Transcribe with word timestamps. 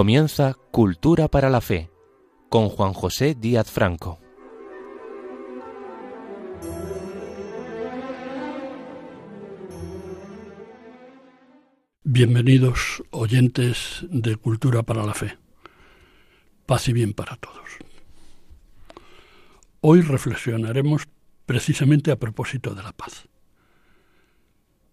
Comienza 0.00 0.54
Cultura 0.70 1.28
para 1.28 1.50
la 1.50 1.60
Fe 1.60 1.90
con 2.48 2.70
Juan 2.70 2.94
José 2.94 3.34
Díaz 3.34 3.70
Franco. 3.70 4.18
Bienvenidos 12.02 13.02
oyentes 13.10 14.06
de 14.08 14.36
Cultura 14.36 14.84
para 14.84 15.04
la 15.04 15.12
Fe. 15.12 15.36
Paz 16.64 16.88
y 16.88 16.94
bien 16.94 17.12
para 17.12 17.36
todos. 17.36 17.68
Hoy 19.82 20.00
reflexionaremos 20.00 21.08
precisamente 21.44 22.10
a 22.10 22.18
propósito 22.18 22.74
de 22.74 22.82
la 22.82 22.92
paz. 22.92 23.28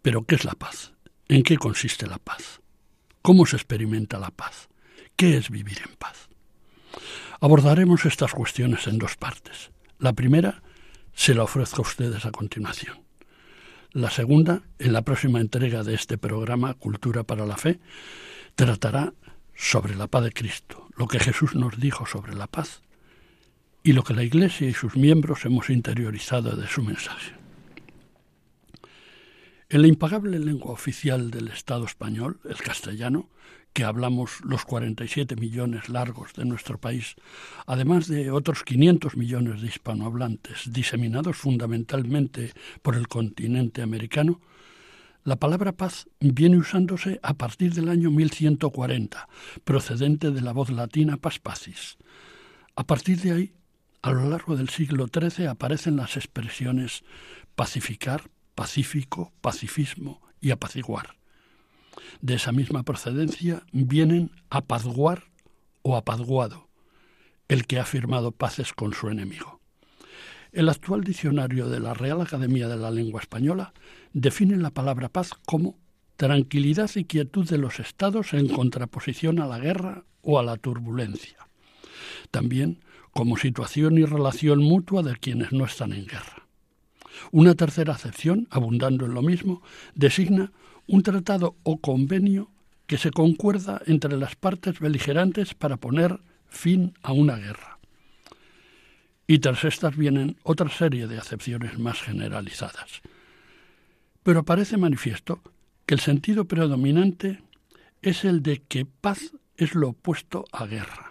Pero 0.02 0.26
¿qué 0.26 0.36
es 0.36 0.44
la 0.44 0.56
paz? 0.56 0.96
¿En 1.30 1.44
qué 1.44 1.58
consiste 1.58 2.08
la 2.08 2.18
paz? 2.18 2.60
¿Cómo 3.22 3.46
se 3.46 3.56
experimenta 3.56 4.20
la 4.20 4.32
paz? 4.32 4.68
¿Qué 5.18 5.36
es 5.36 5.50
vivir 5.50 5.80
en 5.84 5.96
paz? 5.96 6.30
Abordaremos 7.42 8.06
estas 8.06 8.34
cuestiones 8.34 8.86
en 8.86 9.00
dos 9.00 9.16
partes. 9.16 9.72
La 9.98 10.14
primera 10.14 10.62
se 11.16 11.34
la 11.34 11.42
ofrezco 11.42 11.82
a 11.82 11.88
ustedes 11.88 12.28
a 12.28 12.32
continuación. 12.32 13.00
La 13.94 14.12
segunda, 14.12 14.62
en 14.78 14.94
la 14.94 15.02
próxima 15.02 15.42
entrega 15.42 15.82
de 15.82 15.96
este 15.96 16.20
programa 16.20 16.76
Cultura 16.76 17.24
para 17.24 17.48
la 17.48 17.58
Fe, 17.58 17.80
tratará 18.54 19.16
sobre 19.56 19.96
la 19.96 20.06
paz 20.06 20.24
de 20.24 20.32
Cristo, 20.32 20.88
lo 20.96 21.08
que 21.08 21.20
Jesús 21.20 21.56
nos 21.56 21.80
dijo 21.80 22.06
sobre 22.06 22.36
la 22.36 22.46
paz 22.46 22.84
y 23.82 23.94
lo 23.94 24.04
que 24.04 24.14
la 24.14 24.22
Iglesia 24.22 24.70
y 24.70 24.76
sus 24.76 24.96
miembros 24.96 25.46
hemos 25.46 25.72
interiorizado 25.72 26.56
de 26.56 26.68
su 26.68 26.84
mensaje. 26.84 27.37
En 29.70 29.82
la 29.82 29.90
impagable 29.90 30.40
lengua 30.40 30.72
oficial 30.72 31.30
del 31.30 31.50
Estado 31.50 31.84
español, 31.84 32.40
el 32.46 32.56
castellano, 32.56 33.30
que 33.74 33.84
hablamos 33.84 34.40
los 34.46 34.64
47 34.64 35.36
millones 35.36 35.90
largos 35.90 36.32
de 36.36 36.46
nuestro 36.46 36.78
país, 36.78 37.16
además 37.66 38.08
de 38.08 38.32
otros 38.32 38.64
500 38.64 39.18
millones 39.18 39.62
de 39.62 39.68
hispanohablantes 39.68 40.72
diseminados 40.72 41.36
fundamentalmente 41.36 42.54
por 42.82 42.96
el 42.96 43.10
continente 43.10 43.82
americano, 43.82 44.40
la 45.26 45.36
palabra 45.36 45.74
paz 45.74 46.08
viene 46.22 46.56
usándose 46.56 47.20
a 47.22 47.34
partir 47.34 47.74
del 47.74 47.90
año 47.90 48.10
1140, 48.10 49.28
procedente 49.66 50.32
de 50.32 50.42
la 50.42 50.54
voz 50.54 50.70
latina 50.70 51.18
paz 51.18 51.40
pacis. 51.40 51.98
A 52.78 52.86
partir 52.86 53.20
de 53.20 53.32
ahí, 53.34 53.54
a 54.02 54.14
lo 54.14 54.30
largo 54.30 54.56
del 54.56 54.70
siglo 54.70 55.08
XIII 55.14 55.48
aparecen 55.48 55.98
las 55.98 56.16
expresiones 56.16 57.04
pacificar, 57.56 58.30
pacífico, 58.58 59.32
pacifismo 59.40 60.20
y 60.42 60.52
apaciguar 60.52 61.18
de 62.22 62.36
esa 62.36 62.52
misma 62.52 62.84
procedencia 62.84 63.64
vienen 63.72 64.32
apazguar 64.50 65.26
o 65.82 65.96
apazguado, 65.96 66.68
el 67.48 67.66
que 67.66 67.80
ha 67.80 67.86
firmado 67.86 68.32
paces 68.32 68.74
con 68.74 68.94
su 68.94 69.10
enemigo. 69.10 69.60
El 70.52 70.70
actual 70.70 71.04
diccionario 71.04 71.70
de 71.70 71.80
la 71.80 71.94
Real 71.94 72.22
Academia 72.22 72.68
de 72.68 72.78
la 72.78 72.92
Lengua 72.92 73.22
Española 73.22 73.74
define 74.14 74.58
la 74.58 74.72
palabra 74.72 75.10
paz 75.10 75.32
como 75.46 75.78
tranquilidad 76.16 76.90
y 76.96 77.04
quietud 77.04 77.48
de 77.48 77.58
los 77.58 77.80
estados 77.80 78.34
en 78.34 78.48
contraposición 78.48 79.40
a 79.40 79.46
la 79.46 79.60
guerra 79.60 80.06
o 80.22 80.40
a 80.40 80.44
la 80.44 80.58
turbulencia. 80.58 81.38
También 82.32 82.84
como 83.12 83.38
situación 83.38 83.98
y 83.98 84.06
relación 84.06 84.60
mutua 84.64 85.04
de 85.04 85.16
quienes 85.18 85.52
no 85.52 85.66
están 85.66 85.94
en 85.94 86.06
guerra. 86.06 86.47
Una 87.32 87.56
tercera 87.56 87.94
acepción, 87.94 88.48
abundando 88.50 89.06
en 89.06 89.14
lo 89.14 89.22
mismo, 89.22 89.62
designa 89.96 90.52
un 90.88 91.04
tratado 91.04 91.56
o 91.64 91.80
convenio 91.80 92.50
que 92.88 92.98
se 92.98 93.12
concuerda 93.12 93.82
entre 93.86 94.18
las 94.18 94.36
partes 94.36 94.80
beligerantes 94.80 95.54
para 95.54 95.78
poner 95.78 96.20
fin 96.48 96.94
a 97.04 97.12
una 97.12 97.36
guerra. 97.36 97.80
Y 99.28 99.40
tras 99.40 99.66
estas 99.66 99.98
vienen 99.98 100.38
otra 100.44 100.70
serie 100.70 101.08
de 101.08 101.18
acepciones 101.18 101.78
más 101.78 102.02
generalizadas. 102.02 103.02
Pero 104.24 104.44
parece 104.44 104.78
manifiesto 104.78 105.42
que 105.86 105.96
el 105.96 106.00
sentido 106.00 106.46
predominante 106.46 107.44
es 108.02 108.24
el 108.24 108.42
de 108.42 108.62
que 108.62 108.86
paz 108.86 109.34
es 109.58 109.76
lo 109.76 109.90
opuesto 109.90 110.46
a 110.54 110.66
guerra. 110.66 111.07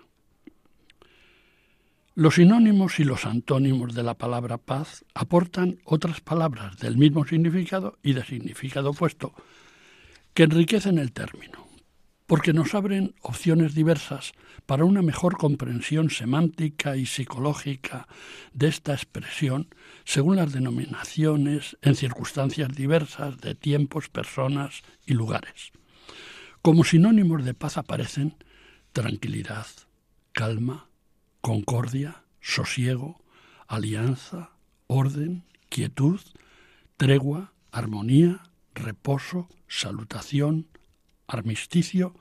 Los 2.19 2.37
sinónimos 2.37 2.99
y 2.99 3.05
los 3.05 3.27
antónimos 3.27 3.95
de 3.95 4.03
la 4.03 4.15
palabra 4.15 4.57
paz 4.57 5.05
aportan 5.13 5.81
otras 5.85 6.23
palabras 6.23 6.79
del 6.79 6.97
mismo 6.97 7.27
significado 7.27 7.99
y 8.03 8.15
de 8.15 8.25
significado 8.25 8.93
opuesto, 8.93 9.35
que 10.33 10.45
enriquecen 10.45 10.97
el 10.97 11.13
término, 11.13 11.69
porque 12.27 12.55
nos 12.55 12.75
abren 12.75 13.15
opciones 13.21 13.75
diversas 13.75 14.33
para 14.65 14.87
una 14.87 15.03
mejor 15.03 15.37
comprensión 15.37 16.09
semántica 16.09 16.97
y 16.97 17.05
psicológica 17.05 18.09
de 18.55 18.69
esta 18.69 18.95
expresión 18.95 19.69
según 20.07 20.37
las 20.37 20.55
denominaciones 20.55 21.77
en 21.83 21.97
circunstancias 21.97 22.71
diversas 22.75 23.37
de 23.43 23.55
tiempos, 23.55 24.09
personas 24.09 24.81
y 25.05 25.13
lugares. 25.13 25.71
Como 26.63 26.83
sinónimos 26.83 27.45
de 27.45 27.53
paz 27.53 27.77
aparecen 27.77 28.37
tranquilidad, 28.95 29.67
calma, 30.33 30.89
concordia, 31.47 32.25
sosiego, 32.41 33.23
alianza, 33.69 34.51
orden, 34.89 35.45
quietud, 35.69 36.19
tregua, 36.97 37.53
armonía, 37.71 38.51
reposo, 38.75 39.47
salutación, 39.69 40.67
armisticio 41.29 42.17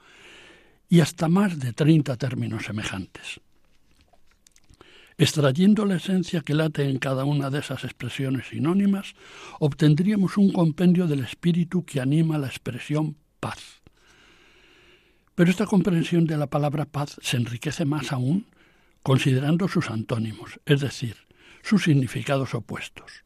y 0.89 0.99
hasta 0.99 1.27
más 1.27 1.57
de 1.57 1.73
30 1.73 2.15
términos 2.17 2.65
semejantes. 2.65 3.41
Extrayendo 5.17 5.85
la 5.85 5.95
esencia 5.95 6.41
que 6.41 6.53
late 6.53 6.87
en 6.87 6.99
cada 6.99 7.25
una 7.25 7.49
de 7.49 7.61
esas 7.61 7.83
expresiones 7.83 8.49
sinónimas, 8.49 9.15
obtendríamos 9.57 10.37
un 10.37 10.53
compendio 10.53 11.07
del 11.07 11.21
espíritu 11.21 11.83
que 11.83 11.99
anima 11.99 12.37
la 12.37 12.45
expresión 12.45 13.17
paz. 13.39 13.81
Pero 15.33 15.49
esta 15.49 15.65
comprensión 15.65 16.27
de 16.27 16.37
la 16.37 16.45
palabra 16.45 16.85
paz 16.85 17.17
se 17.23 17.37
enriquece 17.37 17.85
más 17.85 18.11
aún 18.11 18.45
considerando 19.05 19.67
sus 19.67 19.91
antónimos, 19.91 20.59
es 20.65 20.81
decir, 20.81 21.15
sus 21.61 21.83
significados 21.83 22.55
opuestos. 22.55 23.23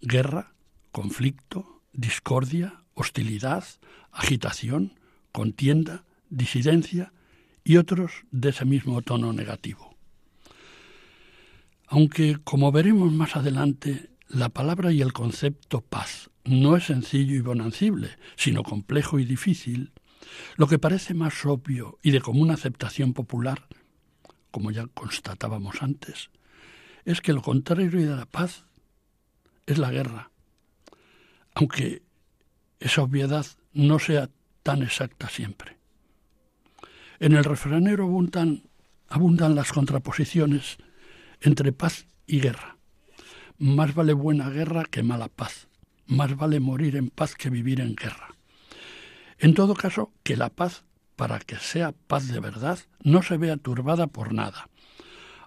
Guerra, 0.00 0.54
conflicto, 0.92 1.82
discordia, 1.92 2.84
hostilidad, 2.94 3.64
agitación, 4.12 5.00
contienda, 5.32 6.04
disidencia 6.28 7.12
y 7.64 7.78
otros 7.78 8.12
de 8.30 8.50
ese 8.50 8.64
mismo 8.64 9.02
tono 9.02 9.32
negativo. 9.32 9.96
Aunque, 11.88 12.38
como 12.44 12.70
veremos 12.70 13.10
más 13.12 13.34
adelante, 13.34 14.10
la 14.28 14.50
palabra 14.50 14.92
y 14.92 15.02
el 15.02 15.12
concepto 15.12 15.80
paz 15.80 16.30
no 16.44 16.76
es 16.76 16.84
sencillo 16.84 17.34
y 17.34 17.40
bonancible, 17.40 18.10
sino 18.36 18.62
complejo 18.62 19.18
y 19.18 19.24
difícil, 19.24 19.90
lo 20.54 20.68
que 20.68 20.78
parece 20.78 21.12
más 21.12 21.44
obvio 21.44 21.98
y 22.04 22.12
de 22.12 22.20
común 22.20 22.52
aceptación 22.52 23.14
popular, 23.14 23.66
como 24.50 24.70
ya 24.70 24.86
constatábamos 24.86 25.82
antes, 25.82 26.30
es 27.04 27.20
que 27.20 27.32
lo 27.32 27.42
contrario 27.42 27.90
de 27.90 28.06
la 28.06 28.26
paz 28.26 28.64
es 29.66 29.78
la 29.78 29.90
guerra, 29.90 30.30
aunque 31.54 32.02
esa 32.78 33.02
obviedad 33.02 33.46
no 33.72 33.98
sea 33.98 34.30
tan 34.62 34.82
exacta 34.82 35.28
siempre. 35.28 35.78
En 37.18 37.32
el 37.32 37.44
refranero 37.44 38.04
abundan, 38.04 38.62
abundan 39.08 39.54
las 39.54 39.72
contraposiciones 39.72 40.78
entre 41.40 41.72
paz 41.72 42.06
y 42.26 42.40
guerra. 42.40 42.76
Más 43.58 43.94
vale 43.94 44.14
buena 44.14 44.48
guerra 44.48 44.84
que 44.84 45.02
mala 45.02 45.28
paz. 45.28 45.68
Más 46.06 46.34
vale 46.34 46.60
morir 46.60 46.96
en 46.96 47.10
paz 47.10 47.34
que 47.34 47.50
vivir 47.50 47.80
en 47.80 47.94
guerra. 47.94 48.34
En 49.38 49.54
todo 49.54 49.74
caso, 49.74 50.12
que 50.22 50.36
la 50.36 50.48
paz, 50.50 50.84
para 51.20 51.38
que 51.38 51.56
sea 51.56 51.92
paz 51.92 52.28
de 52.28 52.40
verdad, 52.40 52.78
no 53.02 53.20
se 53.20 53.36
vea 53.36 53.58
turbada 53.58 54.06
por 54.06 54.32
nada. 54.32 54.70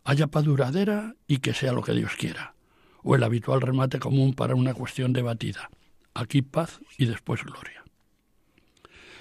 Haya 0.03 0.27
paz 0.27 0.43
duradera 0.43 1.15
y 1.25 1.39
que 1.39 1.55
sea 1.55 1.73
lo 1.73 1.81
que 1.81 1.93
Dios 1.93 2.11
quiera. 2.15 2.53
O 3.01 3.15
el 3.15 3.23
habitual 3.23 3.59
remate 3.59 3.97
común 3.97 4.35
para 4.35 4.53
una 4.53 4.75
cuestión 4.75 5.13
debatida 5.13 5.71
aquí 6.13 6.43
paz 6.43 6.79
y 6.99 7.07
después 7.07 7.43
gloria. 7.43 7.83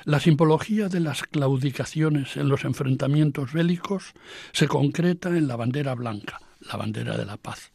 La 0.04 0.20
simbología 0.20 0.90
de 0.90 1.00
las 1.00 1.22
claudicaciones 1.22 2.36
en 2.36 2.50
los 2.50 2.66
enfrentamientos 2.66 3.54
bélicos 3.54 4.12
se 4.52 4.68
concreta 4.68 5.30
en 5.30 5.48
la 5.48 5.56
bandera 5.56 5.94
blanca, 5.94 6.38
la 6.60 6.76
bandera 6.76 7.16
de 7.16 7.24
la 7.24 7.38
paz, 7.38 7.72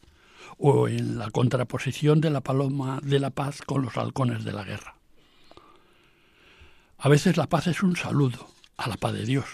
o 0.56 0.86
en 0.86 1.18
la 1.18 1.32
contraposición 1.32 2.20
de 2.20 2.30
la 2.30 2.42
paloma 2.42 3.00
de 3.02 3.18
la 3.18 3.30
paz 3.30 3.60
con 3.60 3.82
los 3.82 3.96
halcones 3.96 4.44
de 4.44 4.52
la 4.52 4.62
guerra. 4.62 4.94
A 6.98 7.08
veces 7.08 7.36
la 7.36 7.48
paz 7.48 7.66
es 7.66 7.82
un 7.82 7.96
saludo 7.96 8.56
a 8.78 8.88
la 8.88 8.96
paz 8.96 9.12
de 9.12 9.26
Dios, 9.26 9.44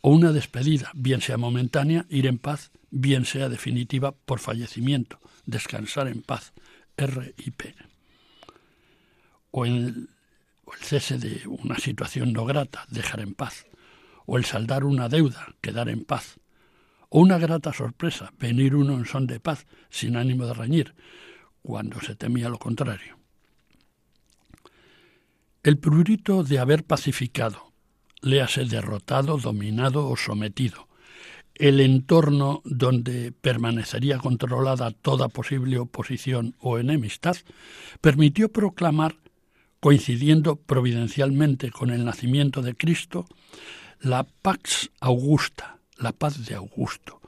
o 0.00 0.10
una 0.10 0.32
despedida, 0.32 0.90
bien 0.94 1.20
sea 1.20 1.36
momentánea, 1.36 2.06
ir 2.08 2.26
en 2.26 2.38
paz, 2.38 2.70
bien 2.90 3.26
sea 3.26 3.50
definitiva 3.50 4.12
por 4.12 4.40
fallecimiento, 4.40 5.20
descansar 5.44 6.08
en 6.08 6.22
paz, 6.22 6.54
R.I.P 6.96 7.74
o 9.52 9.64
el, 9.64 10.08
cese 10.80 11.18
de 11.18 11.46
una 11.46 11.78
situación 11.78 12.32
no 12.32 12.44
grata, 12.44 12.86
dejar 12.88 13.20
en 13.20 13.34
paz, 13.34 13.66
o 14.26 14.36
el 14.36 14.44
saldar 14.44 14.84
una 14.84 15.08
deuda, 15.08 15.54
quedar 15.60 15.88
en 15.88 16.04
paz, 16.04 16.40
o 17.10 17.20
una 17.20 17.38
grata 17.38 17.72
sorpresa, 17.72 18.32
venir 18.38 18.74
uno 18.74 18.94
en 18.94 19.04
son 19.04 19.26
de 19.26 19.38
paz, 19.38 19.66
sin 19.90 20.16
ánimo 20.16 20.46
de 20.46 20.54
reñir, 20.54 20.94
cuando 21.62 22.00
se 22.00 22.16
temía 22.16 22.48
lo 22.48 22.58
contrario. 22.58 23.18
El 25.62 25.78
prurito 25.78 26.42
de 26.42 26.58
haber 26.58 26.84
pacificado, 26.84 27.71
léase 28.22 28.64
derrotado, 28.64 29.36
dominado 29.36 30.08
o 30.08 30.16
sometido, 30.16 30.88
el 31.54 31.80
entorno 31.80 32.62
donde 32.64 33.32
permanecería 33.32 34.18
controlada 34.18 34.90
toda 34.90 35.28
posible 35.28 35.78
oposición 35.78 36.54
o 36.58 36.78
enemistad, 36.78 37.36
permitió 38.00 38.48
proclamar, 38.48 39.16
coincidiendo 39.80 40.56
providencialmente 40.56 41.70
con 41.70 41.90
el 41.90 42.04
nacimiento 42.04 42.62
de 42.62 42.74
Cristo, 42.74 43.26
la 44.00 44.24
Pax 44.24 44.90
Augusta, 45.00 45.78
la 45.98 46.12
paz 46.12 46.46
de 46.46 46.54
Augusto, 46.54 47.20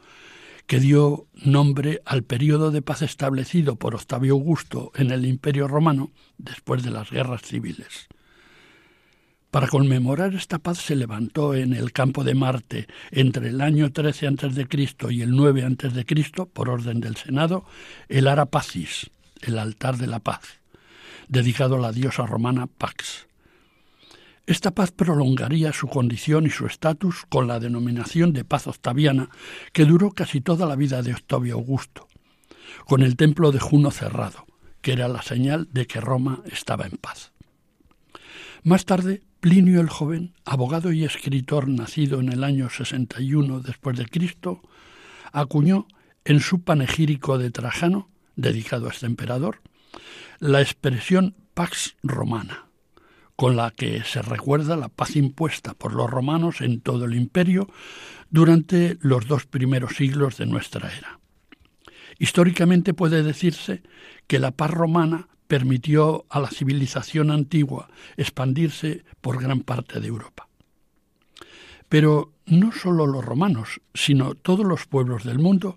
que 0.67 0.81
dio 0.81 1.27
nombre 1.35 2.01
al 2.07 2.23
periodo 2.23 2.71
de 2.71 2.81
paz 2.81 3.03
establecido 3.03 3.77
por 3.77 3.95
Octavio 3.95 4.35
Augusto 4.35 4.93
en 4.95 5.11
el 5.11 5.27
Imperio 5.27 5.69
Romano 5.69 6.13
después 6.39 6.83
de 6.83 6.91
las 6.91 7.11
guerras 7.11 7.43
civiles. 7.43 8.09
Para 9.55 9.69
conmemorar 9.69 10.35
esta 10.35 10.59
paz 10.59 10.79
se 10.79 10.97
levantó 10.97 11.55
en 11.55 11.75
el 11.75 11.93
campo 11.93 12.25
de 12.25 12.35
Marte 12.35 12.89
entre 13.13 13.51
el 13.51 13.61
año 13.61 13.93
13 13.93 14.27
a.C. 14.27 14.67
y 15.11 15.23
el 15.23 15.31
9 15.31 15.63
a.C., 15.63 16.47
por 16.53 16.69
orden 16.69 16.99
del 16.99 17.15
Senado, 17.15 17.65
el 18.09 18.27
Ara 18.27 18.47
Pacis, 18.47 19.13
el 19.43 19.61
altar 19.61 19.97
de 19.97 20.09
la 20.09 20.19
paz, 20.19 20.41
dedicado 21.29 21.77
a 21.77 21.79
la 21.79 21.93
diosa 21.93 22.27
romana 22.27 22.67
Pax. 22.67 23.29
Esta 24.45 24.73
paz 24.73 24.91
prolongaría 24.91 25.73
su 25.73 25.87
condición 25.87 26.47
y 26.47 26.51
su 26.51 26.67
estatus 26.67 27.23
con 27.29 27.47
la 27.47 27.61
denominación 27.61 28.33
de 28.33 28.45
paz 28.45 28.67
octaviana, 28.67 29.29
que 29.73 29.85
duró 29.85 30.11
casi 30.11 30.41
toda 30.41 30.67
la 30.67 30.75
vida 30.75 31.01
de 31.03 31.15
Octavio 31.15 31.55
Augusto, 31.55 32.09
con 32.87 33.03
el 33.03 33.15
templo 33.15 33.53
de 33.53 33.61
Juno 33.61 33.93
cerrado, 33.93 34.47
que 34.81 34.95
era 34.95 35.07
la 35.07 35.23
señal 35.23 35.69
de 35.71 35.87
que 35.87 36.01
Roma 36.01 36.43
estaba 36.51 36.87
en 36.87 36.97
paz. 36.97 37.31
Más 38.65 38.85
tarde, 38.87 39.23
Plinio 39.45 39.83
el 39.83 39.91
joven, 39.91 40.33
abogado 40.47 40.91
y 40.91 41.05
escritor 41.05 41.69
nacido 41.69 42.19
en 42.19 42.33
el 42.33 42.45
año 42.45 42.71
61 42.71 43.61
después 43.61 43.95
de 43.95 44.07
Cristo, 44.07 44.63
acuñó 45.33 45.87
en 46.25 46.41
su 46.41 46.63
panegírico 46.63 47.37
de 47.37 47.51
Trajano, 47.51 48.09
dedicado 48.37 48.87
a 48.87 48.91
este 48.91 49.05
emperador, 49.05 49.61
la 50.39 50.63
expresión 50.63 51.35
pax 51.53 51.95
romana, 52.03 52.69
con 53.37 53.55
la 53.55 53.71
que 53.71 54.03
se 54.05 54.23
recuerda 54.23 54.79
la 54.79 54.89
paz 54.89 55.15
impuesta 55.15 55.75
por 55.75 55.93
los 55.93 56.11
romanos 56.11 56.63
en 56.63 56.81
todo 56.81 57.05
el 57.05 57.15
imperio 57.15 57.69
durante 58.31 58.97
los 59.03 59.27
dos 59.27 59.45
primeros 59.45 59.97
siglos 59.97 60.39
de 60.39 60.47
nuestra 60.47 60.91
era. 60.91 61.21
Históricamente 62.19 62.95
puede 62.95 63.23
decirse 63.23 63.83
que 64.27 64.39
la 64.39 64.53
paz 64.53 64.71
romana 64.71 65.29
permitió 65.47 66.25
a 66.29 66.41
la 66.41 66.49
civilización 66.49 67.31
antigua 67.31 67.89
expandirse 68.17 69.05
por 69.21 69.41
gran 69.41 69.61
parte 69.61 70.01
de 70.01 70.09
Europa. 70.09 70.49
Pero 71.89 72.33
no 72.47 72.73
solo 72.73 73.07
los 73.07 73.25
romanos, 73.25 73.81
sino 73.93 74.35
todos 74.35 74.67
los 74.67 74.87
pueblos 74.87 75.25
del 75.25 75.39
mundo 75.39 75.77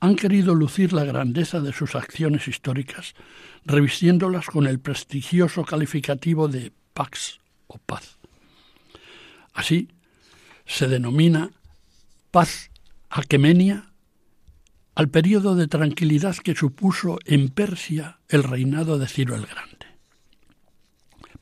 han 0.00 0.16
querido 0.16 0.54
lucir 0.54 0.92
la 0.92 1.04
grandeza 1.04 1.60
de 1.60 1.72
sus 1.72 1.94
acciones 1.94 2.48
históricas, 2.48 3.14
revistiéndolas 3.64 4.46
con 4.46 4.66
el 4.66 4.78
prestigioso 4.78 5.64
calificativo 5.64 6.48
de 6.48 6.72
pax 6.92 7.40
o 7.66 7.78
paz. 7.78 8.18
Así 9.54 9.88
se 10.66 10.88
denomina 10.88 11.50
paz 12.30 12.70
aquemenia 13.08 13.93
al 14.94 15.08
periodo 15.08 15.56
de 15.56 15.66
tranquilidad 15.66 16.36
que 16.36 16.54
supuso 16.54 17.18
en 17.24 17.48
Persia 17.48 18.20
el 18.28 18.42
reinado 18.42 18.98
de 18.98 19.08
Ciro 19.08 19.34
el 19.34 19.46
Grande. 19.46 19.86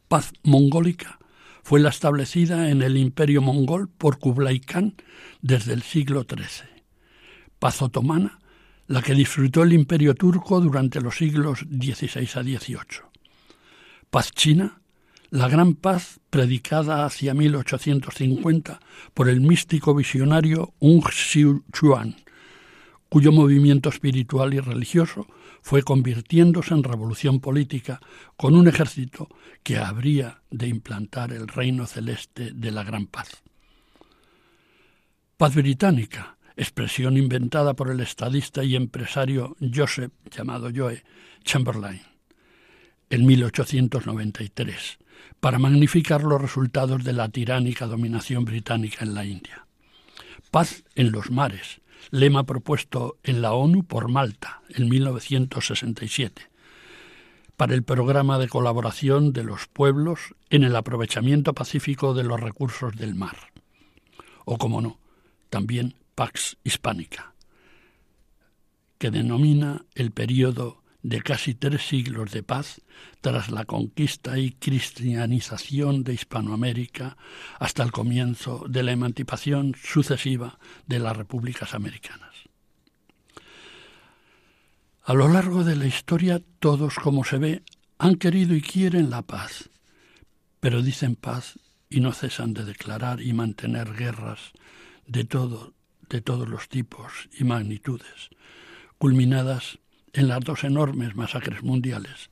Paz 0.09 0.33
mongólica 0.43 1.19
fue 1.63 1.81
la 1.81 1.91
establecida 1.91 2.71
en 2.71 2.83
el 2.83 2.97
imperio 2.97 3.41
mongol 3.41 3.89
por 3.89 4.19
Kublai 4.19 4.61
Khan 4.61 4.95
desde 5.41 5.73
el 5.73 5.83
siglo 5.83 6.27
XIII. 6.29 6.69
Paz 7.59 7.83
otomana, 7.83 8.41
la 8.89 9.01
que 9.01 9.15
disfrutó 9.15 9.63
el 9.63 9.73
imperio 9.73 10.15
turco 10.15 10.61
durante 10.61 11.01
los 11.01 11.17
siglos 11.17 11.61
XVI 11.61 12.29
a 12.35 12.43
XVIII. 12.43 12.79
Paz 14.11 14.33
china, 14.33 14.81
la 15.31 15.49
gran 15.49 15.75
paz 15.75 16.21
predicada 16.29 17.07
hacia 17.07 17.33
1850 17.33 18.81
por 19.15 19.29
el 19.29 19.41
místico 19.41 19.95
visionario 19.95 20.75
Ung 20.81 21.05
Chuan, 21.73 22.17
cuyo 23.13 23.31
movimiento 23.31 23.91
espiritual 23.91 24.55
y 24.55 24.61
religioso 24.61 25.27
fue 25.61 25.83
convirtiéndose 25.83 26.73
en 26.73 26.83
revolución 26.83 27.41
política 27.41 28.01
con 28.39 28.57
un 28.57 28.69
ejército 28.69 29.29
que 29.63 29.77
habría 29.77 30.41
de 30.51 30.69
implantar 30.69 31.31
el 31.31 31.47
reino 31.47 31.85
celeste 31.85 32.53
de 32.55 32.71
la 32.71 32.85
gran 32.85 33.07
paz. 33.07 33.43
Paz 35.37 35.55
británica, 35.55 36.39
expresión 36.57 37.19
inventada 37.19 37.75
por 37.75 37.91
el 37.91 38.01
estadista 38.01 38.65
y 38.65 38.77
empresario 38.77 39.57
Joseph, 39.61 40.13
llamado 40.35 40.71
Joe, 40.75 41.05
Chamberlain, 41.45 42.01
en 43.11 43.27
1893, 43.27 44.99
para 45.39 45.59
magnificar 45.59 46.23
los 46.23 46.41
resultados 46.41 47.05
de 47.05 47.13
la 47.13 47.29
tiránica 47.29 47.85
dominación 47.85 48.47
británica 48.47 49.05
en 49.05 49.13
la 49.13 49.27
India. 49.27 49.67
Paz 50.51 50.85
en 50.95 51.13
los 51.13 51.31
mares, 51.31 51.82
lema 52.11 52.45
propuesto 52.45 53.19
en 53.23 53.43
la 53.43 53.53
ONU 53.53 53.85
por 53.85 54.09
Malta 54.09 54.63
en 54.71 54.89
1967, 54.89 56.51
para 57.57 57.75
el 57.75 57.83
programa 57.83 58.39
de 58.39 58.49
colaboración 58.49 59.33
de 59.33 59.45
los 59.45 59.67
pueblos 59.69 60.35
en 60.51 60.65
el 60.65 60.75
aprovechamiento 60.77 61.55
pacífico 61.55 62.15
de 62.15 62.25
los 62.25 62.41
recursos 62.41 62.97
del 62.97 63.15
mar. 63.15 63.37
O, 64.45 64.59
como 64.59 64.81
no, 64.81 64.99
también 65.51 65.95
Pax 66.15 66.57
Hispánica, 66.65 67.35
que 68.99 69.11
denomina 69.11 69.85
el 69.95 70.11
periodo 70.11 70.82
de 71.03 71.21
casi 71.21 71.55
tres 71.55 71.83
siglos 71.87 72.31
de 72.31 72.43
paz 72.43 72.81
tras 73.21 73.51
la 73.51 73.65
conquista 73.65 74.39
y 74.39 74.53
cristianización 74.53 76.05
de 76.05 76.15
Hispanoamérica 76.15 77.17
hasta 77.59 77.83
el 77.83 77.91
comienzo 77.91 78.65
de 78.69 78.83
la 78.83 78.93
emancipación 78.93 79.75
sucesiva 79.75 80.59
de 80.87 81.01
las 81.01 81.17
repúblicas 81.17 81.75
americanas. 81.75 82.31
A 85.05 85.15
lo 85.15 85.27
largo 85.27 85.65
de 85.65 85.75
la 85.75 85.87
historia 85.87 86.41
todos, 86.61 86.95
como 86.95 87.25
se 87.25 87.39
ve, 87.39 87.63
han 87.99 88.15
querido 88.15 88.55
y 88.55 88.63
quieren 88.63 89.11
la 89.11 89.23
paz, 89.23 89.71
pero 90.61 90.83
dicen 90.83 91.17
paz 91.17 91.59
y 91.91 92.01
no 92.01 92.13
cesan 92.13 92.55
de 92.55 92.65
declarar 92.65 93.21
y 93.21 93.33
mantener 93.33 93.95
guerras 93.95 94.53
de 95.07 95.25
todo, 95.25 95.75
de 96.09 96.21
todos 96.21 96.49
los 96.49 96.69
tipos 96.69 97.29
y 97.37 97.43
magnitudes, 97.43 98.31
culminadas 98.99 99.81
en 100.13 100.29
las 100.29 100.41
dos 100.41 100.65
enormes 100.65 101.15
masacres 101.17 101.63
mundiales, 101.63 102.31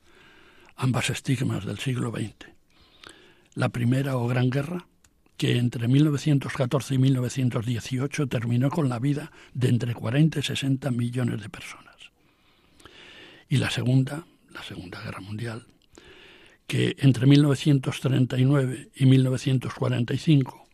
ambas 0.75 1.09
estigmas 1.09 1.65
del 1.65 1.79
siglo 1.79 2.11
XX. 2.11 2.51
La 3.55 3.69
primera 3.69 4.17
o 4.17 4.27
Gran 4.27 4.49
Guerra, 4.49 4.85
que 5.35 5.57
entre 5.57 5.87
1914 5.87 6.95
y 6.95 6.97
1918 6.99 8.27
terminó 8.27 8.69
con 8.69 8.87
la 8.87 8.99
vida 8.99 9.31
de 9.53 9.69
entre 9.69 9.95
40 9.95 10.39
y 10.39 10.43
60 10.43 10.91
millones 10.91 11.41
de 11.41 11.49
personas. 11.49 11.95
Y 13.49 13.57
la 13.57 13.71
segunda, 13.71 14.25
la 14.51 14.61
Segunda 14.61 15.01
Guerra 15.01 15.21
Mundial, 15.21 15.65
que 16.67 16.95
entre 16.99 17.25
1939 17.25 18.91
y 18.95 19.05
1945 19.07 20.67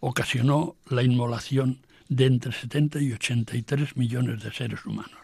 ocasionó 0.00 0.76
la 0.88 1.02
inmolación 1.02 1.86
de 2.08 2.26
entre 2.26 2.52
70 2.52 3.00
y 3.02 3.12
83 3.12 3.96
millones 3.96 4.42
de 4.42 4.52
seres 4.52 4.84
humanos 4.86 5.23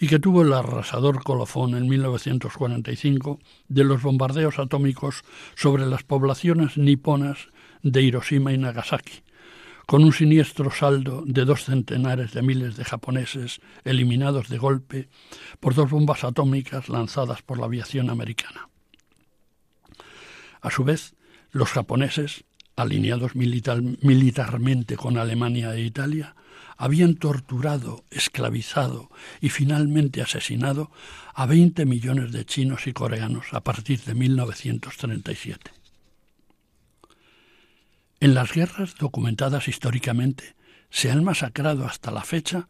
y 0.00 0.08
que 0.08 0.18
tuvo 0.18 0.42
el 0.42 0.52
arrasador 0.54 1.22
colofón 1.22 1.74
en 1.74 1.86
1945 1.86 3.38
de 3.68 3.84
los 3.84 4.02
bombardeos 4.02 4.58
atómicos 4.58 5.22
sobre 5.54 5.84
las 5.84 6.04
poblaciones 6.04 6.78
niponas 6.78 7.48
de 7.82 8.00
Hiroshima 8.00 8.54
y 8.54 8.58
Nagasaki, 8.58 9.22
con 9.84 10.02
un 10.02 10.14
siniestro 10.14 10.70
saldo 10.70 11.22
de 11.26 11.44
dos 11.44 11.64
centenares 11.64 12.32
de 12.32 12.40
miles 12.40 12.76
de 12.78 12.84
japoneses 12.84 13.60
eliminados 13.84 14.48
de 14.48 14.56
golpe 14.56 15.08
por 15.60 15.74
dos 15.74 15.90
bombas 15.90 16.24
atómicas 16.24 16.88
lanzadas 16.88 17.42
por 17.42 17.58
la 17.58 17.66
aviación 17.66 18.08
americana. 18.08 18.70
A 20.62 20.70
su 20.70 20.82
vez, 20.82 21.14
los 21.50 21.68
japoneses, 21.68 22.44
alineados 22.74 23.32
militarmente 23.34 24.96
con 24.96 25.18
Alemania 25.18 25.74
e 25.74 25.82
Italia, 25.82 26.34
habían 26.80 27.16
torturado, 27.16 28.06
esclavizado 28.10 29.10
y 29.42 29.50
finalmente 29.50 30.22
asesinado 30.22 30.90
a 31.34 31.44
20 31.44 31.84
millones 31.84 32.32
de 32.32 32.46
chinos 32.46 32.86
y 32.86 32.94
coreanos 32.94 33.52
a 33.52 33.60
partir 33.60 34.00
de 34.00 34.14
1937. 34.14 35.72
En 38.20 38.32
las 38.32 38.52
guerras 38.52 38.94
documentadas 38.94 39.68
históricamente 39.68 40.56
se 40.88 41.10
han 41.10 41.22
masacrado 41.22 41.84
hasta 41.84 42.10
la 42.10 42.22
fecha 42.22 42.66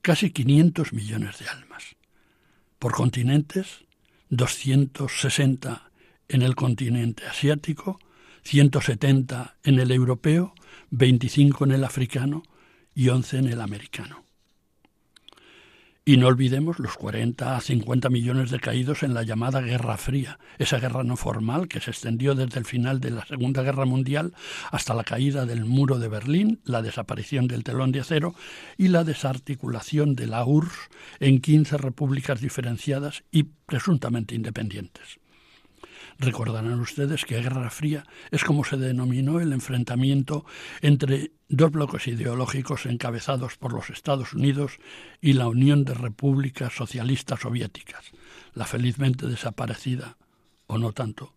casi 0.00 0.30
500 0.30 0.92
millones 0.92 1.40
de 1.40 1.48
almas. 1.48 1.96
Por 2.78 2.92
continentes, 2.92 3.84
260 4.28 5.90
en 6.28 6.42
el 6.42 6.54
continente 6.54 7.26
asiático, 7.26 7.98
170 8.44 9.56
en 9.64 9.80
el 9.80 9.90
europeo, 9.90 10.54
25 10.90 11.64
en 11.64 11.72
el 11.72 11.82
africano 11.82 12.44
y 12.94 13.08
11 13.08 13.38
en 13.38 13.46
el 13.48 13.60
americano. 13.60 14.24
Y 16.06 16.18
no 16.18 16.26
olvidemos 16.26 16.78
los 16.80 16.96
40 16.98 17.56
a 17.56 17.60
50 17.62 18.10
millones 18.10 18.50
de 18.50 18.60
caídos 18.60 19.02
en 19.02 19.14
la 19.14 19.22
llamada 19.22 19.62
Guerra 19.62 19.96
Fría, 19.96 20.38
esa 20.58 20.78
guerra 20.78 21.02
no 21.02 21.16
formal 21.16 21.66
que 21.66 21.80
se 21.80 21.92
extendió 21.92 22.34
desde 22.34 22.58
el 22.58 22.66
final 22.66 23.00
de 23.00 23.10
la 23.10 23.24
Segunda 23.24 23.62
Guerra 23.62 23.86
Mundial 23.86 24.34
hasta 24.70 24.92
la 24.92 25.04
caída 25.04 25.46
del 25.46 25.64
muro 25.64 25.98
de 25.98 26.08
Berlín, 26.08 26.60
la 26.64 26.82
desaparición 26.82 27.48
del 27.48 27.64
telón 27.64 27.90
de 27.90 28.00
acero 28.00 28.34
y 28.76 28.88
la 28.88 29.02
desarticulación 29.02 30.14
de 30.14 30.26
la 30.26 30.44
URSS 30.44 30.90
en 31.20 31.40
15 31.40 31.78
repúblicas 31.78 32.38
diferenciadas 32.42 33.24
y 33.30 33.44
presuntamente 33.44 34.34
independientes. 34.34 35.23
Recordarán 36.18 36.80
ustedes 36.80 37.24
que 37.24 37.40
Guerra 37.40 37.70
Fría 37.70 38.04
es 38.30 38.44
como 38.44 38.64
se 38.64 38.76
denominó 38.76 39.40
el 39.40 39.52
enfrentamiento 39.52 40.44
entre 40.80 41.32
dos 41.48 41.72
bloques 41.72 42.06
ideológicos 42.06 42.86
encabezados 42.86 43.56
por 43.56 43.72
los 43.72 43.90
Estados 43.90 44.32
Unidos 44.32 44.78
y 45.20 45.32
la 45.32 45.48
Unión 45.48 45.84
de 45.84 45.94
Repúblicas 45.94 46.72
Socialistas 46.72 47.40
Soviéticas, 47.40 48.12
la 48.54 48.64
felizmente 48.64 49.26
desaparecida, 49.26 50.16
o 50.66 50.78
no 50.78 50.92
tanto, 50.92 51.34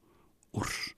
URSS. 0.51 0.95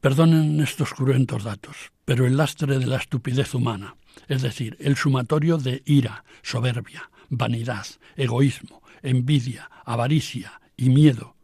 Perdonen 0.00 0.60
estos 0.60 0.94
cruentos 0.94 1.44
datos, 1.44 1.92
pero 2.04 2.26
el 2.26 2.36
lastre 2.36 2.78
de 2.78 2.86
la 2.86 2.96
estupidez 2.96 3.54
humana, 3.54 3.96
es 4.28 4.42
decir, 4.42 4.76
el 4.80 4.96
sumatorio 4.96 5.58
de 5.58 5.82
ira, 5.84 6.24
soberbia, 6.42 7.10
vanidad, 7.28 7.86
egoísmo, 8.16 8.82
envidia, 9.02 9.70
avaricia 9.84 10.60
y 10.76 10.88
miedo, 10.88 11.36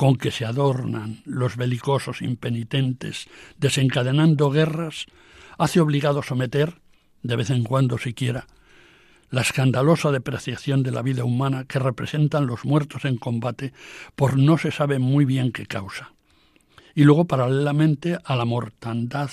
con 0.00 0.16
que 0.16 0.30
se 0.30 0.46
adornan 0.46 1.20
los 1.26 1.58
belicosos 1.58 2.22
impenitentes 2.22 3.28
desencadenando 3.58 4.50
guerras, 4.50 5.04
hace 5.58 5.78
obligado 5.78 6.22
someter, 6.22 6.80
de 7.22 7.36
vez 7.36 7.50
en 7.50 7.64
cuando 7.64 7.98
siquiera, 7.98 8.46
la 9.28 9.42
escandalosa 9.42 10.10
depreciación 10.10 10.82
de 10.82 10.90
la 10.90 11.02
vida 11.02 11.24
humana 11.24 11.66
que 11.66 11.78
representan 11.78 12.46
los 12.46 12.64
muertos 12.64 13.04
en 13.04 13.18
combate 13.18 13.74
por 14.16 14.38
no 14.38 14.56
se 14.56 14.70
sabe 14.70 14.98
muy 14.98 15.26
bien 15.26 15.52
qué 15.52 15.66
causa. 15.66 16.12
Y 16.94 17.04
luego, 17.04 17.26
paralelamente 17.26 18.16
a 18.24 18.36
la 18.36 18.46
mortandad 18.46 19.30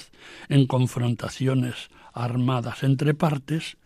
en 0.49 0.67
confrontaciones 0.67 1.87
armadas 2.11 2.83
entre 2.83 3.13
partes, 3.13 3.77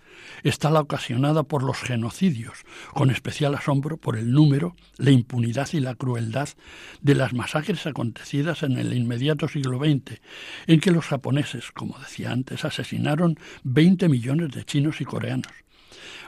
está 0.44 0.70
la 0.70 0.82
ocasionada 0.82 1.44
por 1.44 1.64
los 1.64 1.78
genocidios, 1.78 2.60
con 2.94 3.12
especial 3.12 3.56
asombro 3.56 3.98
por 3.98 4.18
el 4.18 4.32
número, 4.32 4.76
la 4.98 5.12
impunidad 5.12 5.70
y 5.74 5.80
la 5.80 5.96
crueldad 5.96 6.50
de 7.02 7.16
las 7.16 7.34
masacres 7.34 7.86
acontecidas 7.86 8.64
en 8.64 8.78
el 8.78 8.94
inmediato 8.94 9.48
siglo 9.48 9.80
XX, 9.80 10.20
en 10.68 10.80
que 10.80 10.92
los 10.92 11.06
japoneses, 11.06 11.72
como 11.72 11.98
decía 12.00 12.32
antes, 12.32 12.66
asesinaron 12.66 13.38
20 13.64 14.10
millones 14.10 14.52
de 14.52 14.66
chinos 14.66 15.02
y 15.02 15.06
coreanos. 15.06 15.52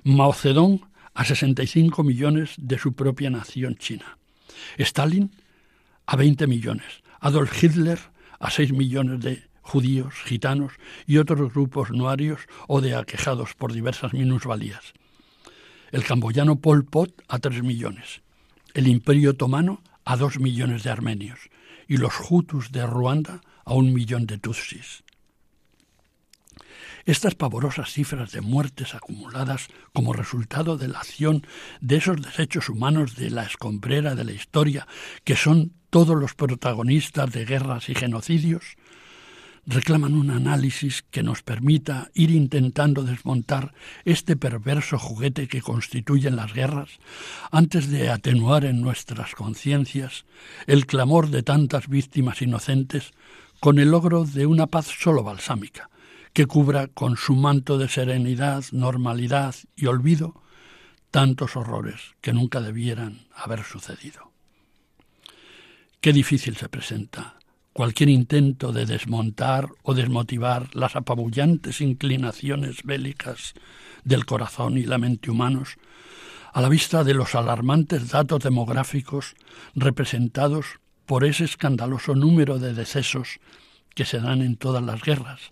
Mao 0.04 0.34
Zedong 0.34 0.82
a 1.14 1.26
65 1.26 2.04
millones 2.04 2.56
de 2.58 2.78
su 2.78 2.94
propia 2.94 3.30
nación 3.30 3.76
china. 3.76 4.18
Stalin 4.78 5.32
a 6.06 6.16
20 6.16 6.48
millones. 6.48 7.04
Adolf 7.20 7.64
Hitler 7.64 8.00
a 8.40 8.50
6 8.50 8.74
millones 8.74 9.22
de 9.22 9.44
judíos, 9.64 10.14
gitanos 10.26 10.74
y 11.08 11.18
otros 11.18 11.52
grupos 11.54 11.90
noarios 11.90 12.42
o 12.68 12.82
de 12.82 12.96
aquejados 12.96 13.56
por 13.56 13.74
diversas 13.74 14.14
minusvalías. 14.14 14.94
El 15.92 16.04
camboyano 16.04 16.58
Pol 16.58 16.86
Pot 16.86 17.24
a 17.28 17.40
tres 17.40 17.64
millones, 17.64 18.22
el 18.76 18.88
Imperio 18.88 19.32
Otomano 19.32 19.82
a 20.06 20.18
dos 20.18 20.40
millones 20.40 20.84
de 20.84 20.92
armenios 20.92 21.40
y 21.88 21.98
los 21.98 22.14
Hutus 22.30 22.72
de 22.72 22.86
Ruanda 22.86 23.42
a 23.66 23.74
un 23.74 23.94
millón 23.94 24.26
de 24.28 24.38
Tutsis. 24.38 25.04
Estas 27.06 27.36
pavorosas 27.36 27.92
cifras 27.92 28.32
de 28.32 28.40
muertes 28.40 28.96
acumuladas 28.96 29.68
como 29.92 30.14
resultado 30.14 30.78
de 30.78 30.88
la 30.88 31.00
acción 31.00 31.46
de 31.82 31.98
esos 31.98 32.22
desechos 32.22 32.70
humanos 32.70 33.16
de 33.18 33.30
la 33.30 33.44
escombrera 33.44 34.16
de 34.16 34.24
la 34.24 34.32
historia, 34.32 34.88
que 35.26 35.36
son 35.36 35.74
todos 35.90 36.18
los 36.18 36.34
protagonistas 36.34 37.32
de 37.32 37.46
guerras 37.46 37.90
y 37.90 37.96
genocidios, 37.96 38.78
reclaman 39.66 40.14
un 40.14 40.30
análisis 40.30 41.04
que 41.10 41.24
nos 41.24 41.42
permita 41.42 42.10
ir 42.14 42.32
intentando 42.32 43.04
desmontar 43.04 43.74
este 44.04 44.36
perverso 44.36 45.00
juguete 45.00 45.48
que 45.48 45.62
constituyen 45.62 46.36
las 46.36 46.54
guerras 46.54 46.90
antes 47.52 47.90
de 47.90 48.10
atenuar 48.10 48.66
en 48.66 48.82
nuestras 48.82 49.36
conciencias 49.36 50.26
el 50.68 50.86
clamor 50.86 51.30
de 51.30 51.44
tantas 51.44 51.88
víctimas 51.88 52.42
inocentes 52.42 53.12
con 53.60 53.80
el 53.80 53.92
logro 53.92 54.26
de 54.26 54.46
una 54.46 54.68
paz 54.68 54.88
solo 54.88 55.24
balsámica, 55.24 55.90
que 56.34 56.46
cubra 56.46 56.88
con 56.88 57.16
su 57.16 57.36
manto 57.36 57.78
de 57.78 57.88
serenidad, 57.88 58.66
normalidad 58.72 59.56
y 59.76 59.86
olvido 59.86 60.42
tantos 61.12 61.56
horrores 61.56 62.16
que 62.20 62.34
nunca 62.34 62.60
debieran 62.60 63.28
haber 63.36 63.64
sucedido. 63.64 64.32
Qué 66.02 66.12
difícil 66.12 66.58
se 66.58 66.68
presenta 66.68 67.36
cualquier 67.74 68.10
intento 68.10 68.72
de 68.72 68.86
desmontar 68.86 69.68
o 69.82 69.96
desmotivar 69.96 70.70
las 70.76 70.96
apabullantes 70.96 71.82
inclinaciones 71.82 72.84
bélicas 72.84 73.54
del 74.04 74.26
corazón 74.26 74.78
y 74.78 74.84
la 74.84 75.00
mente 75.00 75.32
humanos, 75.32 75.78
a 76.54 76.62
la 76.62 76.70
vista 76.70 77.04
de 77.04 77.16
los 77.16 77.34
alarmantes 77.34 78.10
datos 78.10 78.44
demográficos 78.44 79.36
representados 79.74 80.80
por 81.08 81.26
ese 81.26 81.46
escandaloso 81.46 82.14
número 82.14 82.60
de 82.60 82.74
decesos 82.74 83.40
que 83.96 84.06
se 84.06 84.20
dan 84.20 84.44
en 84.44 84.56
todas 84.56 84.84
las 84.84 85.02
guerras, 85.02 85.52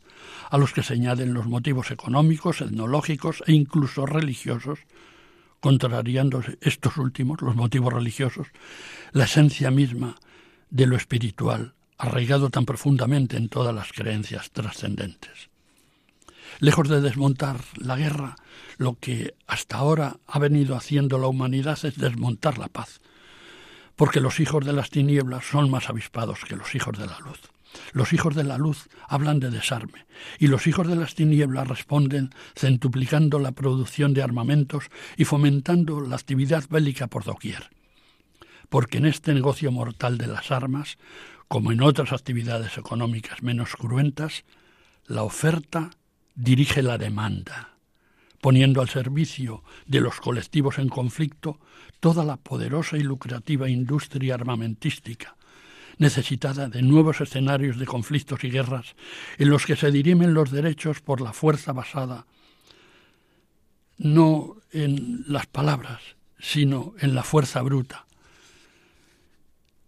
a 0.51 0.59
los 0.59 0.73
que 0.73 0.83
se 0.83 0.93
añaden 0.93 1.33
los 1.33 1.47
motivos 1.47 1.89
económicos, 1.89 2.61
etnológicos 2.61 3.43
e 3.47 3.53
incluso 3.53 4.05
religiosos, 4.05 4.79
contrariando 5.59 6.43
estos 6.61 6.97
últimos, 6.97 7.41
los 7.41 7.55
motivos 7.55 7.93
religiosos, 7.93 8.47
la 9.11 9.25
esencia 9.25 9.71
misma 9.71 10.15
de 10.69 10.85
lo 10.85 10.95
espiritual 10.95 11.73
arraigado 12.01 12.49
tan 12.49 12.65
profundamente 12.65 13.37
en 13.37 13.47
todas 13.47 13.75
las 13.75 13.93
creencias 13.93 14.49
trascendentes. 14.49 15.49
Lejos 16.59 16.89
de 16.89 16.99
desmontar 16.99 17.57
la 17.77 17.95
guerra, 17.95 18.35
lo 18.77 18.95
que 18.95 19.35
hasta 19.45 19.77
ahora 19.77 20.17
ha 20.25 20.39
venido 20.39 20.75
haciendo 20.75 21.19
la 21.19 21.27
humanidad 21.27 21.77
es 21.85 21.95
desmontar 21.97 22.57
la 22.57 22.69
paz, 22.69 23.01
porque 23.95 24.19
los 24.19 24.39
hijos 24.39 24.65
de 24.65 24.73
las 24.73 24.89
tinieblas 24.89 25.45
son 25.45 25.69
más 25.69 25.89
avispados 25.91 26.39
que 26.43 26.55
los 26.55 26.73
hijos 26.73 26.97
de 26.97 27.05
la 27.05 27.19
luz. 27.19 27.39
Los 27.93 28.13
hijos 28.13 28.33
de 28.33 28.45
la 28.45 28.57
luz 28.57 28.89
hablan 29.07 29.39
de 29.39 29.51
desarme 29.51 30.07
y 30.39 30.47
los 30.47 30.65
hijos 30.65 30.87
de 30.87 30.95
las 30.95 31.13
tinieblas 31.13 31.67
responden 31.67 32.31
centuplicando 32.55 33.37
la 33.37 33.51
producción 33.51 34.15
de 34.15 34.23
armamentos 34.23 34.85
y 35.17 35.25
fomentando 35.25 36.01
la 36.01 36.15
actividad 36.15 36.63
bélica 36.67 37.05
por 37.05 37.25
doquier. 37.25 37.69
Porque 38.69 38.97
en 38.97 39.05
este 39.05 39.35
negocio 39.35 39.71
mortal 39.71 40.17
de 40.17 40.27
las 40.27 40.49
armas 40.49 40.97
como 41.51 41.73
en 41.73 41.81
otras 41.81 42.13
actividades 42.13 42.77
económicas 42.77 43.43
menos 43.43 43.75
cruentas, 43.75 44.45
la 45.05 45.23
oferta 45.23 45.89
dirige 46.33 46.81
la 46.81 46.97
demanda, 46.97 47.75
poniendo 48.39 48.79
al 48.79 48.87
servicio 48.87 49.61
de 49.85 49.99
los 49.99 50.21
colectivos 50.21 50.79
en 50.79 50.87
conflicto 50.87 51.59
toda 51.99 52.23
la 52.23 52.37
poderosa 52.37 52.95
y 52.95 53.01
lucrativa 53.01 53.67
industria 53.67 54.35
armamentística, 54.35 55.35
necesitada 55.97 56.69
de 56.69 56.83
nuevos 56.83 57.19
escenarios 57.19 57.77
de 57.77 57.85
conflictos 57.85 58.45
y 58.45 58.49
guerras 58.49 58.95
en 59.37 59.49
los 59.49 59.65
que 59.65 59.75
se 59.75 59.91
dirimen 59.91 60.33
los 60.33 60.51
derechos 60.51 61.01
por 61.01 61.19
la 61.19 61.33
fuerza 61.33 61.73
basada 61.73 62.27
no 63.97 64.55
en 64.71 65.25
las 65.27 65.47
palabras, 65.47 66.01
sino 66.39 66.93
en 66.99 67.13
la 67.13 67.23
fuerza 67.23 67.61
bruta. 67.61 68.05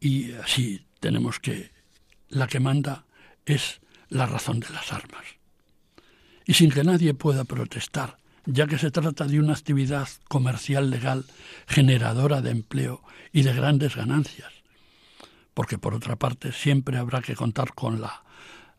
Y 0.01 0.33
así 0.33 0.85
tenemos 1.03 1.41
que 1.41 1.69
la 2.29 2.47
que 2.47 2.61
manda 2.61 3.03
es 3.45 3.81
la 4.07 4.25
razón 4.25 4.61
de 4.61 4.69
las 4.69 4.93
armas. 4.93 5.25
Y 6.45 6.53
sin 6.53 6.71
que 6.71 6.85
nadie 6.85 7.13
pueda 7.13 7.43
protestar, 7.43 8.15
ya 8.45 8.67
que 8.67 8.77
se 8.77 8.89
trata 8.89 9.25
de 9.25 9.37
una 9.37 9.51
actividad 9.51 10.07
comercial 10.29 10.89
legal 10.89 11.25
generadora 11.67 12.39
de 12.41 12.51
empleo 12.51 13.03
y 13.33 13.41
de 13.41 13.51
grandes 13.51 13.97
ganancias, 13.97 14.53
porque 15.53 15.77
por 15.77 15.93
otra 15.93 16.15
parte 16.15 16.53
siempre 16.53 16.97
habrá 16.97 17.21
que 17.21 17.35
contar 17.35 17.73
con 17.73 17.99
la 17.99 18.23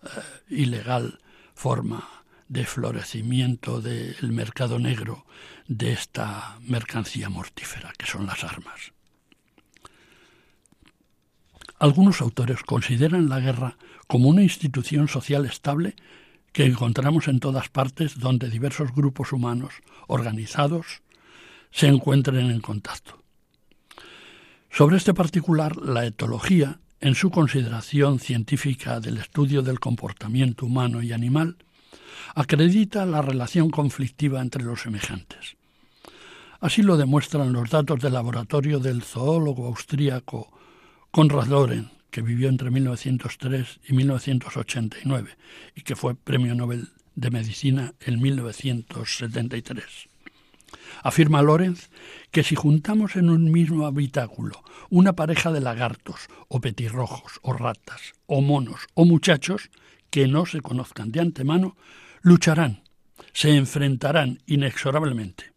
eh, 0.02 0.08
ilegal 0.48 1.18
forma 1.54 2.08
de 2.48 2.64
florecimiento 2.64 3.82
del 3.82 4.32
mercado 4.32 4.78
negro 4.78 5.26
de 5.68 5.92
esta 5.92 6.56
mercancía 6.62 7.28
mortífera 7.28 7.92
que 7.98 8.06
son 8.06 8.24
las 8.24 8.44
armas. 8.44 8.93
Algunos 11.84 12.22
autores 12.22 12.62
consideran 12.62 13.28
la 13.28 13.40
guerra 13.40 13.76
como 14.06 14.30
una 14.30 14.42
institución 14.42 15.06
social 15.06 15.44
estable 15.44 15.96
que 16.50 16.64
encontramos 16.64 17.28
en 17.28 17.40
todas 17.40 17.68
partes 17.68 18.18
donde 18.18 18.48
diversos 18.48 18.94
grupos 18.94 19.34
humanos 19.34 19.74
organizados 20.06 21.02
se 21.70 21.88
encuentren 21.88 22.50
en 22.50 22.62
contacto. 22.62 23.22
Sobre 24.70 24.96
este 24.96 25.12
particular, 25.12 25.76
la 25.76 26.06
etología, 26.06 26.80
en 27.02 27.14
su 27.14 27.30
consideración 27.30 28.18
científica 28.18 28.98
del 28.98 29.18
estudio 29.18 29.60
del 29.60 29.78
comportamiento 29.78 30.64
humano 30.64 31.02
y 31.02 31.12
animal, 31.12 31.58
acredita 32.34 33.04
la 33.04 33.20
relación 33.20 33.68
conflictiva 33.68 34.40
entre 34.40 34.64
los 34.64 34.80
semejantes. 34.80 35.58
Así 36.60 36.80
lo 36.82 36.96
demuestran 36.96 37.52
los 37.52 37.68
datos 37.68 38.00
del 38.00 38.14
laboratorio 38.14 38.78
del 38.78 39.02
zoólogo 39.02 39.66
austríaco 39.66 40.48
Konrad 41.14 41.46
Lorenz, 41.46 41.92
que 42.10 42.22
vivió 42.22 42.48
entre 42.48 42.72
1903 42.72 43.78
y 43.86 43.92
1989 43.92 45.30
y 45.76 45.82
que 45.82 45.94
fue 45.94 46.16
Premio 46.16 46.56
Nobel 46.56 46.88
de 47.14 47.30
Medicina 47.30 47.94
en 48.00 48.20
1973. 48.20 50.08
Afirma 51.04 51.40
Lorenz 51.40 51.88
que 52.32 52.42
si 52.42 52.56
juntamos 52.56 53.14
en 53.14 53.30
un 53.30 53.52
mismo 53.52 53.86
habitáculo 53.86 54.60
una 54.90 55.12
pareja 55.12 55.52
de 55.52 55.60
lagartos 55.60 56.26
o 56.48 56.60
petirrojos 56.60 57.38
o 57.42 57.52
ratas 57.52 58.14
o 58.26 58.40
monos 58.40 58.88
o 58.94 59.04
muchachos 59.04 59.70
que 60.10 60.26
no 60.26 60.46
se 60.46 60.62
conozcan 60.62 61.12
de 61.12 61.20
antemano, 61.20 61.76
lucharán, 62.22 62.82
se 63.32 63.54
enfrentarán 63.54 64.42
inexorablemente. 64.46 65.52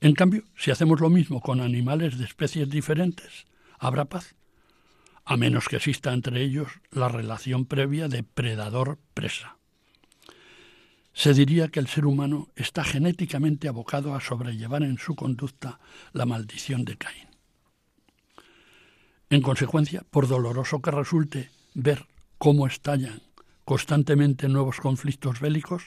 En 0.00 0.14
cambio, 0.14 0.42
si 0.56 0.72
hacemos 0.72 1.00
lo 1.00 1.10
mismo 1.10 1.40
con 1.40 1.60
animales 1.60 2.18
de 2.18 2.24
especies 2.24 2.68
diferentes, 2.68 3.46
habrá 3.78 4.06
paz, 4.06 4.34
a 5.30 5.36
menos 5.36 5.68
que 5.68 5.76
exista 5.76 6.14
entre 6.14 6.42
ellos 6.42 6.68
la 6.90 7.10
relación 7.10 7.66
previa 7.66 8.08
de 8.08 8.22
predador-presa. 8.22 9.58
Se 11.12 11.34
diría 11.34 11.68
que 11.68 11.80
el 11.80 11.86
ser 11.86 12.06
humano 12.06 12.48
está 12.56 12.82
genéticamente 12.82 13.68
abocado 13.68 14.14
a 14.14 14.22
sobrellevar 14.22 14.82
en 14.82 14.96
su 14.96 15.14
conducta 15.14 15.80
la 16.14 16.24
maldición 16.24 16.86
de 16.86 16.96
Caín. 16.96 17.28
En 19.28 19.42
consecuencia, 19.42 20.02
por 20.10 20.28
doloroso 20.28 20.80
que 20.80 20.92
resulte 20.92 21.50
ver 21.74 22.06
cómo 22.38 22.66
estallan 22.66 23.20
constantemente 23.66 24.48
nuevos 24.48 24.80
conflictos 24.80 25.40
bélicos, 25.40 25.82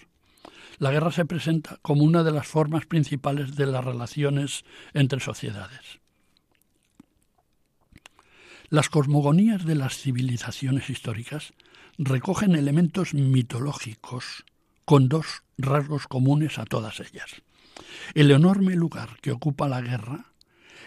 la 0.78 0.92
guerra 0.92 1.12
se 1.12 1.26
presenta 1.26 1.80
como 1.82 2.04
una 2.04 2.22
de 2.22 2.32
las 2.32 2.46
formas 2.46 2.86
principales 2.86 3.56
de 3.56 3.66
las 3.66 3.84
relaciones 3.84 4.66
entre 4.94 5.20
sociedades. 5.20 6.01
Las 8.72 8.88
cosmogonías 8.88 9.66
de 9.66 9.76
las 9.76 9.98
civilizaciones 9.98 10.90
históricas 10.90 11.52
recogen 11.98 12.56
elementos 12.56 13.14
mitológicos 13.14 14.46
con 14.86 15.10
dos 15.10 15.44
rasgos 15.58 16.08
comunes 16.08 16.58
a 16.58 16.64
todas 16.64 17.02
ellas. 17.02 17.42
El 18.14 18.32
enorme 18.32 18.78
lugar 18.78 19.18
que 19.22 19.34
ocupa 19.34 19.68
la 19.68 19.82
guerra 19.82 20.32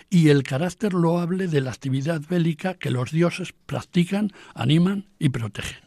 y 0.08 0.30
el 0.30 0.44
carácter 0.44 0.94
loable 0.94 1.46
de 1.46 1.60
la 1.60 1.72
actividad 1.72 2.22
bélica 2.26 2.72
que 2.72 2.90
los 2.90 3.10
dioses 3.10 3.52
practican, 3.66 4.32
animan 4.54 5.10
y 5.18 5.28
protegen. 5.28 5.84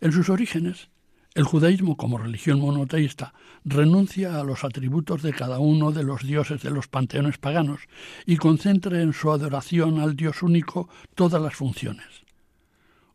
En 0.00 0.10
sus 0.10 0.28
orígenes, 0.28 0.88
el 1.38 1.44
judaísmo 1.44 1.96
como 1.96 2.18
religión 2.18 2.58
monoteísta 2.58 3.32
renuncia 3.64 4.40
a 4.40 4.42
los 4.42 4.64
atributos 4.64 5.22
de 5.22 5.32
cada 5.32 5.60
uno 5.60 5.92
de 5.92 6.02
los 6.02 6.24
dioses 6.24 6.62
de 6.62 6.70
los 6.70 6.88
panteones 6.88 7.38
paganos 7.38 7.82
y 8.26 8.38
concentra 8.38 9.00
en 9.00 9.12
su 9.12 9.30
adoración 9.30 10.00
al 10.00 10.16
Dios 10.16 10.42
único 10.42 10.88
todas 11.14 11.40
las 11.40 11.54
funciones, 11.54 12.08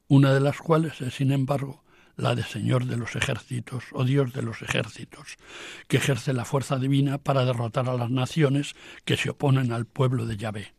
una 0.08 0.34
de 0.34 0.40
las 0.40 0.60
cuales 0.60 1.02
es, 1.02 1.16
sin 1.16 1.34
embargo, 1.34 1.84
la 2.16 2.34
de 2.34 2.44
Señor 2.44 2.86
de 2.86 2.96
los 2.96 3.18
ejércitos 3.18 3.84
o 3.92 4.06
Dios 4.06 4.32
de 4.32 4.42
los 4.42 4.62
ejércitos, 4.62 5.36
que 5.90 5.98
ejerce 5.98 6.32
la 6.32 6.46
fuerza 6.46 6.80
divina 6.80 7.18
para 7.18 7.44
derrotar 7.44 7.90
a 7.90 7.98
las 7.98 8.10
naciones 8.10 8.74
que 9.04 9.18
se 9.18 9.32
oponen 9.32 9.74
al 9.74 9.86
pueblo 9.86 10.26
de 10.26 10.38
Yahvé, 10.38 10.74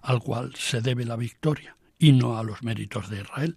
al 0.00 0.20
cual 0.20 0.54
se 0.56 0.80
debe 0.80 1.04
la 1.04 1.16
victoria 1.16 1.76
y 1.98 2.12
no 2.12 2.38
a 2.38 2.44
los 2.44 2.62
méritos 2.62 3.10
de 3.10 3.20
Israel, 3.20 3.56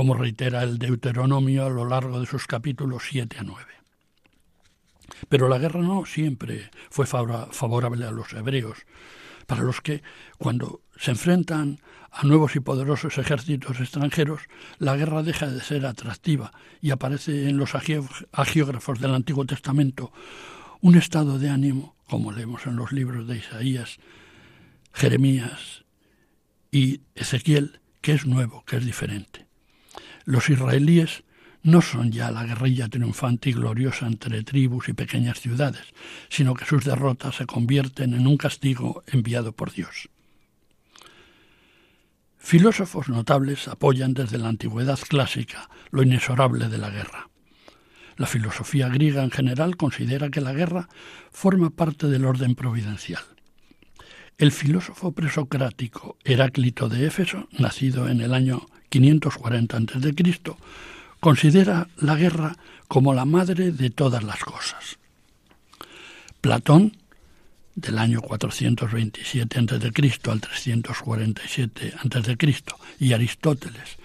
como 0.00 0.14
reitera 0.14 0.62
el 0.62 0.78
Deuteronomio 0.78 1.66
a 1.66 1.68
lo 1.68 1.84
largo 1.84 2.18
de 2.20 2.24
sus 2.24 2.46
capítulos 2.46 3.02
7 3.10 3.36
a 3.38 3.42
9. 3.42 3.66
Pero 5.28 5.46
la 5.46 5.58
guerra 5.58 5.82
no 5.82 6.06
siempre 6.06 6.70
fue 6.88 7.04
favorable 7.04 8.06
a 8.06 8.10
los 8.10 8.32
hebreos, 8.32 8.78
para 9.46 9.62
los 9.62 9.82
que, 9.82 10.02
cuando 10.38 10.80
se 10.98 11.10
enfrentan 11.10 11.80
a 12.10 12.24
nuevos 12.24 12.56
y 12.56 12.60
poderosos 12.60 13.18
ejércitos 13.18 13.78
extranjeros, 13.78 14.40
la 14.78 14.96
guerra 14.96 15.22
deja 15.22 15.48
de 15.48 15.60
ser 15.60 15.84
atractiva 15.84 16.50
y 16.80 16.92
aparece 16.92 17.50
en 17.50 17.58
los 17.58 17.74
agiógrafos 17.74 19.00
del 19.00 19.12
Antiguo 19.12 19.44
Testamento 19.44 20.14
un 20.80 20.96
estado 20.96 21.38
de 21.38 21.50
ánimo, 21.50 21.94
como 22.08 22.32
leemos 22.32 22.66
en 22.66 22.76
los 22.76 22.90
libros 22.92 23.28
de 23.28 23.36
Isaías, 23.36 23.98
Jeremías 24.94 25.84
y 26.72 27.02
Ezequiel, 27.14 27.80
que 28.00 28.12
es 28.12 28.24
nuevo, 28.24 28.64
que 28.64 28.78
es 28.78 28.86
diferente. 28.86 29.49
Los 30.30 30.48
israelíes 30.48 31.24
no 31.64 31.82
son 31.82 32.12
ya 32.12 32.30
la 32.30 32.44
guerrilla 32.44 32.86
triunfante 32.86 33.50
y 33.50 33.52
gloriosa 33.52 34.06
entre 34.06 34.44
tribus 34.44 34.88
y 34.88 34.92
pequeñas 34.92 35.40
ciudades, 35.40 35.82
sino 36.28 36.54
que 36.54 36.64
sus 36.64 36.84
derrotas 36.84 37.34
se 37.34 37.46
convierten 37.46 38.14
en 38.14 38.28
un 38.28 38.36
castigo 38.36 39.02
enviado 39.08 39.50
por 39.50 39.72
Dios. 39.72 40.08
Filósofos 42.38 43.08
notables 43.08 43.66
apoyan 43.66 44.14
desde 44.14 44.38
la 44.38 44.50
antigüedad 44.50 45.00
clásica 45.00 45.68
lo 45.90 46.04
inexorable 46.04 46.68
de 46.68 46.78
la 46.78 46.90
guerra. 46.90 47.28
La 48.16 48.28
filosofía 48.28 48.88
griega 48.88 49.24
en 49.24 49.32
general 49.32 49.76
considera 49.76 50.30
que 50.30 50.40
la 50.40 50.52
guerra 50.52 50.88
forma 51.32 51.70
parte 51.70 52.06
del 52.06 52.24
orden 52.24 52.54
providencial. 52.54 53.24
El 54.38 54.52
filósofo 54.52 55.10
presocrático 55.10 56.18
Heráclito 56.22 56.88
de 56.88 57.08
Éfeso, 57.08 57.48
nacido 57.58 58.08
en 58.08 58.20
el 58.20 58.32
año 58.32 58.68
540 58.90 59.76
a.C., 59.76 60.14
considera 61.20 61.88
la 61.96 62.16
guerra 62.16 62.56
como 62.88 63.14
la 63.14 63.24
madre 63.24 63.72
de 63.72 63.90
todas 63.90 64.22
las 64.22 64.40
cosas. 64.40 64.98
Platón, 66.40 66.96
del 67.74 67.98
año 67.98 68.20
427 68.20 69.58
a.C. 69.58 70.30
al 70.30 70.40
347 70.40 71.94
a.C., 71.96 72.36
y 72.98 73.12
Aristóteles, 73.12 73.96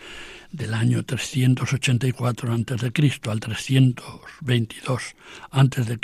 del 0.52 0.74
año 0.74 1.04
384 1.04 2.54
a.C. 2.54 2.92
al 3.30 3.40
322 3.40 5.02
a.C., 5.52 6.00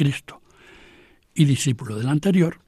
y 1.34 1.46
discípulo 1.46 1.98
del 1.98 2.10
anterior, 2.10 2.60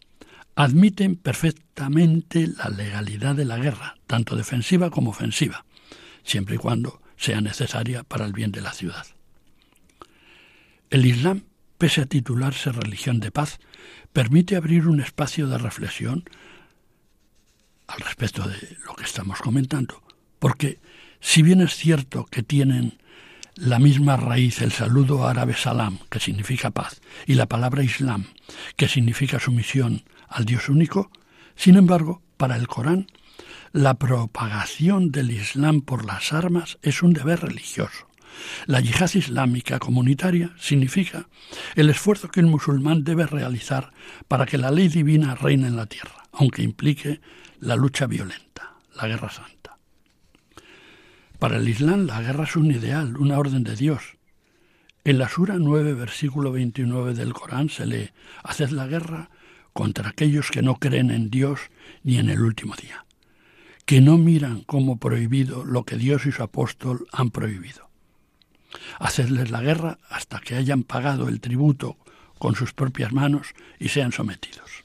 admiten 0.56 1.16
perfectamente 1.16 2.48
la 2.48 2.70
legalidad 2.70 3.36
de 3.36 3.46
la 3.46 3.58
guerra, 3.58 3.96
tanto 4.08 4.36
defensiva 4.36 4.90
como 4.90 5.10
ofensiva, 5.10 5.66
siempre 6.24 6.56
y 6.56 6.58
cuando 6.58 7.02
sea 7.18 7.42
necesaria 7.42 8.04
para 8.04 8.26
el 8.26 8.34
bien 8.34 8.52
de 8.52 8.62
la 8.62 8.74
ciudad. 8.74 9.06
El 10.90 11.06
Islam, 11.06 11.44
pese 11.78 12.02
a 12.02 12.06
titularse 12.06 12.72
religión 12.72 13.20
de 13.20 13.32
paz, 13.32 13.60
permite 14.12 14.56
abrir 14.56 14.88
un 14.88 15.00
espacio 15.00 15.48
de 15.48 15.58
reflexión 15.58 16.24
al 17.88 18.00
respecto 18.00 18.48
de 18.48 18.78
lo 18.86 18.96
que 18.96 19.04
estamos 19.04 19.40
comentando, 19.40 20.04
porque 20.40 20.80
si 21.20 21.42
bien 21.42 21.62
es 21.62 21.76
cierto 21.76 22.26
que 22.26 22.44
tienen 22.44 23.00
la 23.56 23.80
misma 23.80 24.18
raíz 24.18 24.62
el 24.62 24.72
saludo 24.72 25.28
árabe 25.28 25.54
salam, 25.54 26.00
que 26.10 26.20
significa 26.20 26.72
paz, 26.72 27.02
y 27.28 27.36
la 27.36 27.46
palabra 27.46 27.84
islam, 27.84 28.26
que 28.76 28.88
significa 28.88 29.40
sumisión 29.40 30.04
al 30.28 30.46
Dios 30.46 30.70
único, 30.70 31.12
sin 31.56 31.76
embargo, 31.76 32.22
para 32.38 32.56
el 32.56 32.68
Corán, 32.68 33.08
la 33.74 33.96
propagación 33.96 35.12
del 35.12 35.32
Islam 35.32 35.82
por 35.82 36.06
las 36.06 36.32
armas 36.32 36.78
es 36.84 37.02
un 37.02 37.12
deber 37.12 37.40
religioso. 37.40 38.08
La 38.68 38.80
yihad 38.80 39.10
islámica 39.16 39.80
comunitaria 39.80 40.54
significa 40.60 41.28
el 41.74 41.90
esfuerzo 41.90 42.30
que 42.30 42.42
un 42.42 42.52
musulmán 42.52 43.04
debe 43.04 43.26
realizar 43.26 43.92
para 44.28 44.46
que 44.46 44.60
la 44.60 44.70
ley 44.70 44.90
divina 44.90 45.34
reine 45.34 45.68
en 45.68 45.76
la 45.76 45.88
tierra, 45.88 46.24
aunque 46.34 46.62
implique 46.62 47.20
la 47.60 47.76
lucha 47.76 48.06
violenta, 48.06 48.76
la 48.96 49.08
guerra 49.08 49.32
santa. 49.32 49.80
Para 51.40 51.58
el 51.58 51.68
Islam 51.68 52.06
la 52.06 52.22
guerra 52.22 52.44
es 52.44 52.56
un 52.56 52.70
ideal, 52.70 53.18
una 53.18 53.40
orden 53.40 53.64
de 53.64 53.76
Dios. 53.76 54.18
En 55.04 55.18
la 55.18 55.30
Sura 55.30 55.56
9, 55.58 55.96
versículo 55.96 56.52
29 56.52 57.16
del 57.16 57.34
Corán 57.34 57.70
se 57.70 57.88
lee, 57.88 58.12
Haced 58.44 58.70
la 58.70 58.86
guerra 58.86 59.32
contra 59.74 60.10
aquellos 60.10 60.52
que 60.52 60.62
no 60.62 60.76
creen 60.76 61.10
en 61.10 61.32
Dios 61.32 61.60
ni 62.04 62.18
en 62.18 62.30
el 62.30 62.42
último 62.42 62.76
día 62.76 63.03
que 63.86 64.02
no 64.02 64.18
miran 64.18 64.62
como 64.62 64.98
prohibido 64.98 65.66
lo 65.66 65.84
que 65.84 65.98
Dios 65.98 66.26
y 66.26 66.32
su 66.32 66.44
apóstol 66.44 67.08
han 67.12 67.32
prohibido. 67.32 67.90
Hacerles 69.00 69.52
la 69.52 69.62
guerra 69.62 70.00
hasta 70.10 70.40
que 70.40 70.56
hayan 70.56 70.84
pagado 70.84 71.28
el 71.28 71.40
tributo 71.40 71.98
con 72.40 72.56
sus 72.56 72.74
propias 72.74 73.14
manos 73.14 73.48
y 73.80 73.90
sean 73.90 74.12
sometidos. 74.12 74.84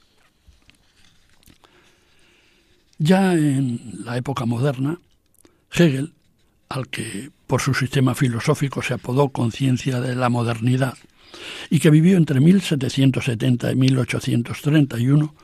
Ya 2.97 3.33
en 3.33 4.03
la 4.03 4.17
época 4.17 4.45
moderna, 4.45 4.99
Hegel, 5.71 6.13
al 6.67 6.89
que 6.89 7.31
por 7.47 7.61
su 7.61 7.73
sistema 7.73 8.13
filosófico 8.13 8.81
se 8.81 8.93
apodó 8.93 9.29
conciencia 9.29 10.01
de 10.01 10.15
la 10.15 10.29
modernidad, 10.29 10.95
y 11.69 11.79
que 11.79 11.89
vivió 11.89 12.17
entre 12.17 12.39
1770 12.39 13.71
y 13.71 13.75
1831, 13.75 15.35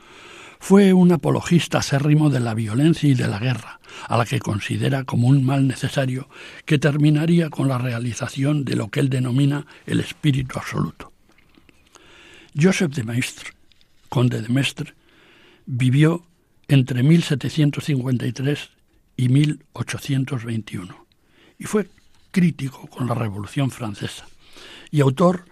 fue 0.68 0.92
un 0.92 1.12
apologista 1.12 1.78
acérrimo 1.78 2.28
de 2.28 2.40
la 2.40 2.52
violencia 2.52 3.08
y 3.08 3.14
de 3.14 3.28
la 3.28 3.38
guerra, 3.38 3.78
a 4.08 4.16
la 4.16 4.26
que 4.26 4.40
considera 4.40 5.04
como 5.04 5.28
un 5.28 5.46
mal 5.46 5.68
necesario 5.68 6.28
que 6.64 6.76
terminaría 6.76 7.50
con 7.50 7.68
la 7.68 7.78
realización 7.78 8.64
de 8.64 8.74
lo 8.74 8.88
que 8.88 8.98
él 8.98 9.08
denomina 9.08 9.64
el 9.86 10.00
espíritu 10.00 10.58
absoluto. 10.58 11.12
Joseph 12.60 12.92
de 12.96 13.04
Maistre, 13.04 13.50
conde 14.08 14.42
de 14.42 14.48
Mestre, 14.48 14.94
vivió 15.66 16.26
entre 16.66 17.04
1753 17.04 18.70
y 19.18 19.28
1821 19.28 21.06
y 21.60 21.64
fue 21.64 21.88
crítico 22.32 22.88
con 22.88 23.06
la 23.06 23.14
Revolución 23.14 23.70
Francesa 23.70 24.26
y 24.90 25.00
autor 25.00 25.44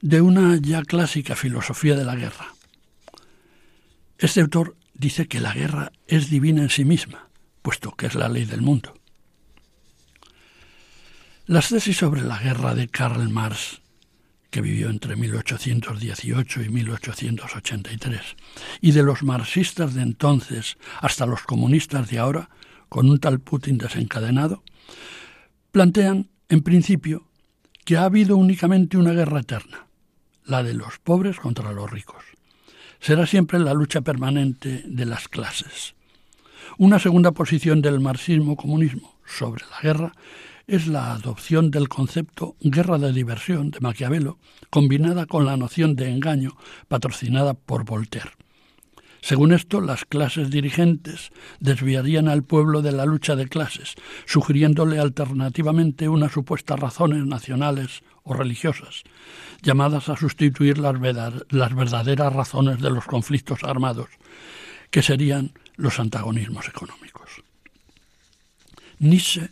de 0.00 0.20
una 0.20 0.56
ya 0.62 0.84
clásica 0.84 1.34
filosofía 1.34 1.96
de 1.96 2.04
la 2.04 2.14
guerra. 2.14 2.54
Este 4.24 4.40
autor 4.40 4.74
dice 4.94 5.28
que 5.28 5.38
la 5.38 5.52
guerra 5.52 5.92
es 6.06 6.30
divina 6.30 6.62
en 6.62 6.70
sí 6.70 6.86
misma, 6.86 7.28
puesto 7.60 7.90
que 7.90 8.06
es 8.06 8.14
la 8.14 8.30
ley 8.30 8.46
del 8.46 8.62
mundo. 8.62 8.94
Las 11.44 11.68
tesis 11.68 11.98
sobre 11.98 12.22
la 12.22 12.38
guerra 12.38 12.74
de 12.74 12.88
Karl 12.88 13.28
Marx, 13.28 13.82
que 14.48 14.62
vivió 14.62 14.88
entre 14.88 15.14
1818 15.16 16.62
y 16.62 16.68
1883, 16.70 18.22
y 18.80 18.92
de 18.92 19.02
los 19.02 19.22
marxistas 19.22 19.92
de 19.92 20.00
entonces 20.00 20.78
hasta 21.02 21.26
los 21.26 21.42
comunistas 21.42 22.08
de 22.08 22.18
ahora, 22.18 22.48
con 22.88 23.10
un 23.10 23.20
tal 23.20 23.40
Putin 23.40 23.76
desencadenado, 23.76 24.64
plantean, 25.70 26.30
en 26.48 26.62
principio, 26.62 27.28
que 27.84 27.98
ha 27.98 28.04
habido 28.04 28.38
únicamente 28.38 28.96
una 28.96 29.12
guerra 29.12 29.40
eterna, 29.40 29.86
la 30.46 30.62
de 30.62 30.72
los 30.72 30.98
pobres 30.98 31.38
contra 31.38 31.72
los 31.72 31.90
ricos. 31.90 32.33
Será 33.04 33.26
siempre 33.26 33.58
la 33.58 33.74
lucha 33.74 34.00
permanente 34.00 34.82
de 34.86 35.04
las 35.04 35.28
clases. 35.28 35.94
Una 36.78 36.98
segunda 36.98 37.32
posición 37.32 37.82
del 37.82 38.00
marxismo-comunismo 38.00 39.18
sobre 39.26 39.62
la 39.70 39.78
guerra 39.82 40.12
es 40.66 40.86
la 40.86 41.12
adopción 41.12 41.70
del 41.70 41.90
concepto 41.90 42.56
guerra 42.62 42.96
de 42.96 43.12
diversión 43.12 43.70
de 43.72 43.80
Maquiavelo, 43.80 44.38
combinada 44.70 45.26
con 45.26 45.44
la 45.44 45.58
noción 45.58 45.96
de 45.96 46.08
engaño 46.08 46.56
patrocinada 46.88 47.52
por 47.52 47.84
Voltaire. 47.84 48.30
Según 49.20 49.52
esto, 49.52 49.82
las 49.82 50.06
clases 50.06 50.48
dirigentes 50.48 51.30
desviarían 51.60 52.28
al 52.28 52.42
pueblo 52.42 52.80
de 52.80 52.92
la 52.92 53.04
lucha 53.04 53.36
de 53.36 53.48
clases, 53.48 53.96
sugiriéndole 54.24 54.98
alternativamente 54.98 56.08
unas 56.08 56.32
supuestas 56.32 56.80
razones 56.80 57.26
nacionales 57.26 58.02
o 58.24 58.34
religiosas, 58.34 59.04
llamadas 59.62 60.08
a 60.08 60.16
sustituir 60.16 60.78
las, 60.78 60.98
verdaderas 61.00 62.32
razones 62.32 62.80
de 62.80 62.90
los 62.90 63.04
conflictos 63.04 63.62
armados, 63.62 64.08
que 64.90 65.02
serían 65.02 65.52
los 65.76 66.00
antagonismos 66.00 66.66
económicos. 66.68 67.44
Nietzsche, 68.98 69.50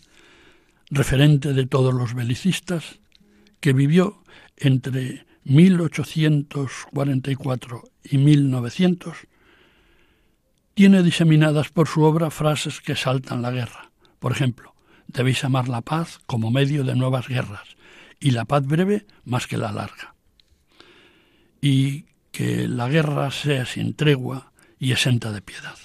referente 0.91 1.53
de 1.53 1.67
todos 1.67 1.95
los 1.95 2.15
belicistas, 2.15 2.99
que 3.61 3.73
vivió 3.73 4.25
entre 4.57 5.25
1844 5.45 7.85
y 8.05 8.19
1900, 8.19 9.17
tiene 10.75 11.03
diseminadas 11.03 11.69
por 11.69 11.89
su 11.89 12.03
obra 12.03 12.31
frases 12.31 12.81
que 12.81 12.97
saltan 12.97 13.43
la 13.43 13.51
guerra. 13.51 13.91
Por 14.19 14.33
ejemplo, 14.33 14.75
debéis 15.07 15.45
amar 15.45 15.69
la 15.69 15.83
paz 15.83 16.21
como 16.27 16.51
medio 16.51 16.85
de 16.85 16.97
nuevas 16.97 17.29
guerras, 17.29 17.72
y 18.23 18.31
la 18.31 18.45
paz 18.45 18.65
breve 18.65 19.05
más 19.25 19.49
que 19.49 19.59
la 19.59 19.73
larga. 19.73 20.15
Y 21.61 22.07
que 22.31 22.69
la 22.69 22.89
guerra 22.89 23.31
sea 23.33 23.67
sin 23.67 23.95
tregua 23.95 24.53
y 24.79 24.93
exenta 24.93 25.33
de 25.33 25.43
piedad. 25.43 25.77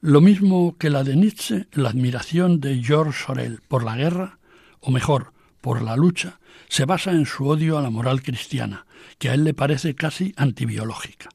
Lo 0.00 0.20
mismo 0.20 0.76
que 0.78 0.88
la 0.88 1.04
de 1.04 1.16
Nietzsche, 1.16 1.66
la 1.72 1.90
admiración 1.90 2.60
de 2.60 2.82
George 2.82 3.24
Sorel 3.24 3.60
por 3.66 3.84
la 3.84 3.96
guerra, 3.96 4.38
o 4.80 4.90
mejor, 4.90 5.32
por 5.60 5.82
la 5.82 5.96
lucha, 5.96 6.40
se 6.68 6.84
basa 6.84 7.10
en 7.10 7.26
su 7.26 7.46
odio 7.48 7.76
a 7.76 7.82
la 7.82 7.90
moral 7.90 8.22
cristiana, 8.22 8.86
que 9.18 9.30
a 9.30 9.34
él 9.34 9.44
le 9.44 9.54
parece 9.54 9.94
casi 9.94 10.32
antibiológica. 10.36 11.28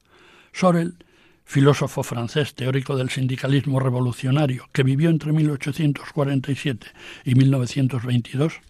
Sorel 0.52 0.96
filósofo 1.44 2.02
francés 2.02 2.54
teórico 2.54 2.96
del 2.96 3.08
sindicalismo 3.08 3.80
revolucionario 3.80 4.68
que 4.70 4.82
vivió 4.82 5.08
entre 5.08 5.32
1847 5.32 6.86
y 7.24 7.34
1922, 7.34 8.60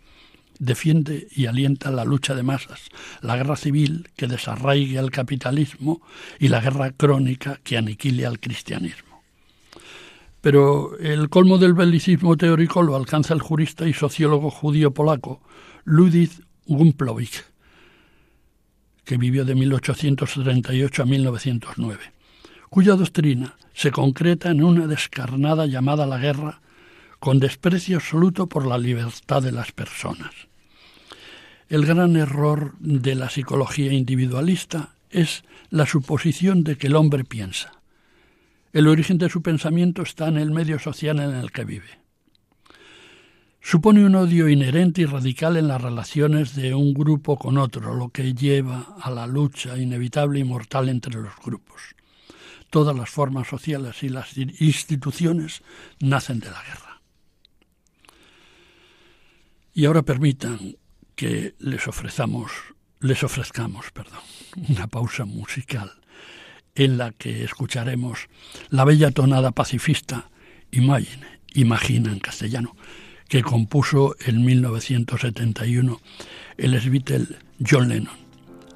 defiende 0.59 1.29
y 1.35 1.47
alienta 1.47 1.91
la 1.91 2.05
lucha 2.05 2.35
de 2.35 2.43
masas, 2.43 2.89
la 3.21 3.37
guerra 3.37 3.57
civil 3.57 4.09
que 4.17 4.27
desarraigue 4.27 4.99
al 4.99 5.11
capitalismo 5.11 6.03
y 6.39 6.49
la 6.49 6.61
guerra 6.61 6.91
crónica 6.93 7.61
que 7.63 7.77
aniquile 7.77 8.27
al 8.27 8.41
cristianismo. 8.41 9.23
Pero 10.41 10.97
el 10.99 11.29
colmo 11.29 11.59
del 11.59 11.75
belicismo 11.75 12.37
teórico 12.37 12.83
lo 12.83 12.97
alcanza 12.97 13.35
el 13.35 13.41
jurista 13.41 13.87
y 13.87 13.93
sociólogo 13.93 14.51
judío 14.51 14.93
polaco 14.93 15.41
Ludwig 15.85 16.31
Gumplowicz, 16.67 17.45
que 19.05 19.17
vivió 19.17 19.45
de 19.45 19.55
1838 19.55 21.03
a 21.03 21.07
1909 21.07 22.19
cuya 22.69 22.95
doctrina 22.95 23.57
se 23.73 23.91
concreta 23.91 24.51
en 24.51 24.63
una 24.63 24.87
descarnada 24.87 25.67
llamada 25.67 26.07
la 26.07 26.19
guerra 26.19 26.61
con 27.19 27.41
desprecio 27.41 27.97
absoluto 27.97 28.47
por 28.47 28.67
la 28.67 28.79
libertad 28.79 29.43
de 29.43 29.53
las 29.53 29.73
personas. 29.73 30.33
El 31.69 31.85
gran 31.85 32.17
error 32.17 32.75
de 32.79 33.15
la 33.15 33.29
psicología 33.29 33.93
individualista 33.93 34.95
es 35.11 35.45
la 35.71 35.87
suposición 35.87 36.65
de 36.65 36.77
que 36.77 36.87
el 36.87 36.97
hombre 36.97 37.25
piensa. 37.25 37.73
El 38.73 38.87
origen 38.87 39.19
de 39.19 39.29
su 39.29 39.43
pensamiento 39.43 40.03
está 40.03 40.29
en 40.29 40.39
el 40.39 40.51
medio 40.51 40.79
social 40.79 41.19
en 41.19 41.35
el 41.35 41.51
que 41.51 41.65
vive. 41.65 41.99
Supone 43.61 44.05
un 44.05 44.15
odio 44.15 44.49
inherente 44.49 45.03
y 45.03 45.05
radical 45.05 45.57
en 45.57 45.69
las 45.69 45.83
relaciones 45.83 46.55
de 46.55 46.75
un 46.75 46.95
grupo 46.95 47.37
con 47.37 47.59
otro, 47.59 47.95
lo 47.95 48.11
que 48.11 48.33
lleva 48.33 48.97
a 49.03 49.11
la 49.11 49.27
lucha 49.27 49.77
inevitable 49.77 50.39
y 50.39 50.45
mortal 50.45 50.89
entre 50.89 51.21
los 51.21 51.35
grupos 51.45 51.99
todas 52.71 52.97
las 52.97 53.11
formas 53.11 53.49
sociales 53.49 54.03
y 54.03 54.09
las 54.09 54.37
instituciones 54.37 55.63
nacen 56.01 56.41
de 56.41 56.51
la 56.51 56.63
guerra. 56.63 56.88
Y 59.79 59.85
ahora 59.85 60.03
permitan 60.03 60.77
que 61.15 61.55
les 61.61 61.87
ofrezcamos, 61.87 62.51
les 62.99 63.23
ofrezcamos, 63.23 63.93
perdón, 63.93 64.19
una 64.69 64.89
pausa 64.89 65.25
musical 65.25 65.93
en 66.75 66.99
la 66.99 67.13
que 67.13 67.45
escucharemos 67.45 68.27
la 68.71 68.85
bella 68.85 69.13
tonada 69.13 69.53
pacifista 69.53 70.31
Imagine, 70.73 71.25
Imagina 71.55 72.11
en 72.11 72.19
castellano, 72.19 72.75
que 73.29 73.45
compuso 73.45 74.17
en 74.19 74.45
1971 74.45 76.01
el 76.57 76.91
Beatle 76.91 77.39
John 77.65 77.89
Lennon, 77.89 78.19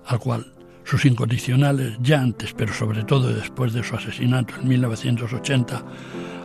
al 0.06 0.20
cual 0.20 0.54
sus 0.84 1.04
incondicionales, 1.04 1.98
ya 2.00 2.20
antes, 2.20 2.54
pero 2.54 2.72
sobre 2.72 3.02
todo 3.02 3.34
después 3.34 3.72
de 3.72 3.82
su 3.82 3.96
asesinato 3.96 4.54
en 4.54 4.68
1980, 4.68 5.84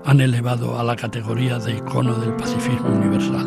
han 0.07 0.21
elevado 0.21 0.79
a 0.79 0.85
la 0.85 0.95
categoría 0.95 1.59
de 1.59 1.73
icono 1.73 2.15
del 2.15 2.33
pacifismo 2.33 2.87
universal. 2.87 3.45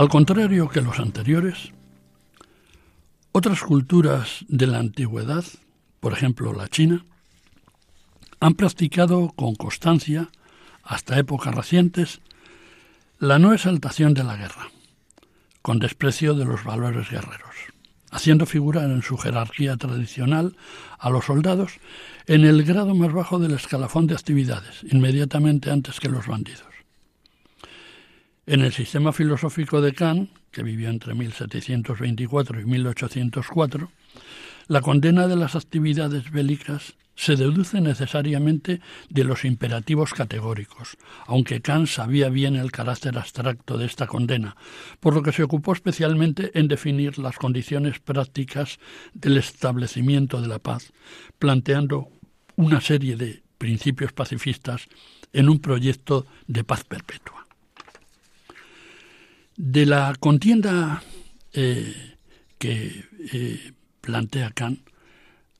Al 0.00 0.08
contrario 0.08 0.70
que 0.70 0.80
los 0.80 0.98
anteriores, 0.98 1.72
otras 3.32 3.60
culturas 3.60 4.46
de 4.48 4.66
la 4.66 4.78
antigüedad, 4.78 5.44
por 6.00 6.14
ejemplo 6.14 6.54
la 6.54 6.68
China, 6.68 7.04
han 8.40 8.54
practicado 8.54 9.30
con 9.36 9.54
constancia, 9.56 10.30
hasta 10.84 11.18
épocas 11.18 11.54
recientes, 11.54 12.22
la 13.18 13.38
no 13.38 13.52
exaltación 13.52 14.14
de 14.14 14.24
la 14.24 14.36
guerra, 14.36 14.70
con 15.60 15.78
desprecio 15.78 16.32
de 16.32 16.46
los 16.46 16.64
valores 16.64 17.10
guerreros, 17.10 17.56
haciendo 18.10 18.46
figurar 18.46 18.88
en 18.88 19.02
su 19.02 19.18
jerarquía 19.18 19.76
tradicional 19.76 20.56
a 20.98 21.10
los 21.10 21.26
soldados 21.26 21.72
en 22.26 22.46
el 22.46 22.64
grado 22.64 22.94
más 22.94 23.12
bajo 23.12 23.38
del 23.38 23.52
escalafón 23.52 24.06
de 24.06 24.14
actividades, 24.14 24.82
inmediatamente 24.90 25.70
antes 25.70 26.00
que 26.00 26.08
los 26.08 26.26
bandidos. 26.26 26.69
En 28.50 28.62
el 28.62 28.72
sistema 28.72 29.12
filosófico 29.12 29.80
de 29.80 29.92
Kant, 29.92 30.28
que 30.50 30.64
vivió 30.64 30.90
entre 30.90 31.14
1724 31.14 32.60
y 32.60 32.64
1804, 32.64 33.92
la 34.66 34.80
condena 34.80 35.28
de 35.28 35.36
las 35.36 35.54
actividades 35.54 36.32
bélicas 36.32 36.96
se 37.14 37.36
deduce 37.36 37.80
necesariamente 37.80 38.80
de 39.08 39.22
los 39.22 39.44
imperativos 39.44 40.14
categóricos, 40.14 40.96
aunque 41.28 41.60
Kant 41.60 41.86
sabía 41.86 42.28
bien 42.28 42.56
el 42.56 42.72
carácter 42.72 43.16
abstracto 43.18 43.78
de 43.78 43.86
esta 43.86 44.08
condena, 44.08 44.56
por 44.98 45.14
lo 45.14 45.22
que 45.22 45.30
se 45.30 45.44
ocupó 45.44 45.72
especialmente 45.72 46.50
en 46.58 46.66
definir 46.66 47.20
las 47.20 47.36
condiciones 47.36 48.00
prácticas 48.00 48.80
del 49.14 49.36
establecimiento 49.36 50.42
de 50.42 50.48
la 50.48 50.58
paz, 50.58 50.92
planteando 51.38 52.08
una 52.56 52.80
serie 52.80 53.14
de 53.14 53.44
principios 53.58 54.12
pacifistas 54.12 54.88
en 55.32 55.48
un 55.48 55.60
proyecto 55.60 56.26
de 56.48 56.64
paz 56.64 56.82
perpetua. 56.82 57.39
De 59.62 59.84
la 59.84 60.14
contienda 60.18 61.02
eh, 61.52 62.16
que 62.56 63.04
eh, 63.30 63.72
plantea 64.00 64.52
Kant, 64.52 64.80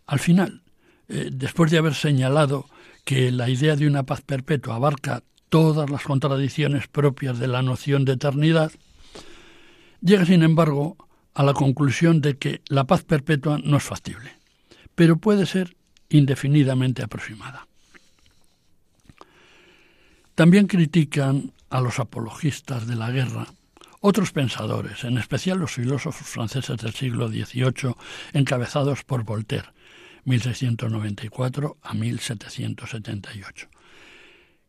al 0.06 0.18
final, 0.18 0.62
eh, 1.10 1.28
después 1.30 1.70
de 1.70 1.76
haber 1.76 1.94
señalado 1.94 2.64
que 3.04 3.30
la 3.30 3.50
idea 3.50 3.76
de 3.76 3.86
una 3.86 4.04
paz 4.04 4.22
perpetua 4.22 4.76
abarca 4.76 5.22
todas 5.50 5.90
las 5.90 6.02
contradicciones 6.02 6.88
propias 6.88 7.38
de 7.38 7.48
la 7.48 7.60
noción 7.60 8.06
de 8.06 8.12
eternidad, 8.12 8.72
llega, 10.00 10.24
sin 10.24 10.44
embargo, 10.44 10.96
a 11.34 11.42
la 11.42 11.52
conclusión 11.52 12.22
de 12.22 12.38
que 12.38 12.62
la 12.68 12.84
paz 12.84 13.04
perpetua 13.04 13.60
no 13.62 13.76
es 13.76 13.82
factible, 13.82 14.32
pero 14.94 15.18
puede 15.18 15.44
ser 15.44 15.76
indefinidamente 16.08 17.02
aproximada. 17.02 17.68
También 20.34 20.68
critican 20.68 21.52
a 21.68 21.82
los 21.82 22.00
apologistas 22.00 22.86
de 22.86 22.96
la 22.96 23.10
guerra 23.10 23.46
otros 24.00 24.32
pensadores, 24.32 25.04
en 25.04 25.18
especial 25.18 25.58
los 25.58 25.72
filósofos 25.72 26.26
franceses 26.26 26.78
del 26.78 26.94
siglo 26.94 27.28
XVIII, 27.28 27.94
encabezados 28.32 29.04
por 29.04 29.24
Voltaire, 29.24 29.68
1694 30.24 31.78
a 31.82 31.94
1778, 31.94 33.68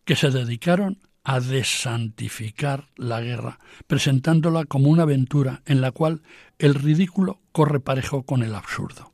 que 0.05 0.15
se 0.15 0.31
dedicaron 0.31 0.99
a 1.23 1.39
desantificar 1.39 2.89
la 2.95 3.21
guerra, 3.21 3.59
presentándola 3.87 4.65
como 4.65 4.89
una 4.89 5.03
aventura 5.03 5.61
en 5.65 5.81
la 5.81 5.91
cual 5.91 6.21
el 6.57 6.75
ridículo 6.75 7.39
corre 7.51 7.79
parejo 7.79 8.23
con 8.23 8.43
el 8.43 8.55
absurdo. 8.55 9.13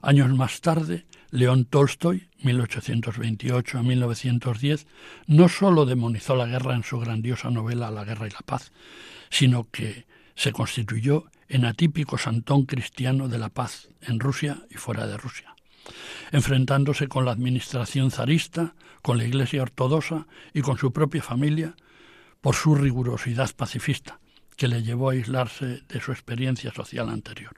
Años 0.00 0.34
más 0.34 0.60
tarde, 0.60 1.06
León 1.30 1.64
Tolstoy, 1.64 2.28
1828 2.42 3.78
a 3.78 3.82
1910, 3.82 4.86
no 5.26 5.48
sólo 5.48 5.86
demonizó 5.86 6.34
la 6.34 6.46
guerra 6.46 6.74
en 6.74 6.82
su 6.82 6.98
grandiosa 6.98 7.50
novela 7.50 7.90
La 7.90 8.04
guerra 8.04 8.26
y 8.26 8.30
la 8.30 8.40
paz, 8.44 8.72
sino 9.32 9.70
que 9.70 10.04
se 10.34 10.52
constituyó 10.52 11.24
en 11.48 11.64
atípico 11.64 12.18
santón 12.18 12.66
cristiano 12.66 13.28
de 13.28 13.38
la 13.38 13.48
paz 13.48 13.88
en 14.02 14.20
Rusia 14.20 14.62
y 14.70 14.74
fuera 14.74 15.06
de 15.06 15.16
Rusia, 15.16 15.56
enfrentándose 16.32 17.08
con 17.08 17.24
la 17.24 17.32
administración 17.32 18.10
zarista, 18.10 18.74
con 19.00 19.16
la 19.16 19.24
Iglesia 19.24 19.62
ortodoxa 19.62 20.26
y 20.52 20.60
con 20.60 20.76
su 20.76 20.92
propia 20.92 21.22
familia 21.22 21.74
por 22.42 22.54
su 22.54 22.74
rigurosidad 22.74 23.50
pacifista, 23.56 24.20
que 24.56 24.68
le 24.68 24.82
llevó 24.82 25.08
a 25.08 25.12
aislarse 25.12 25.80
de 25.88 26.00
su 26.00 26.12
experiencia 26.12 26.70
social 26.70 27.08
anterior. 27.08 27.56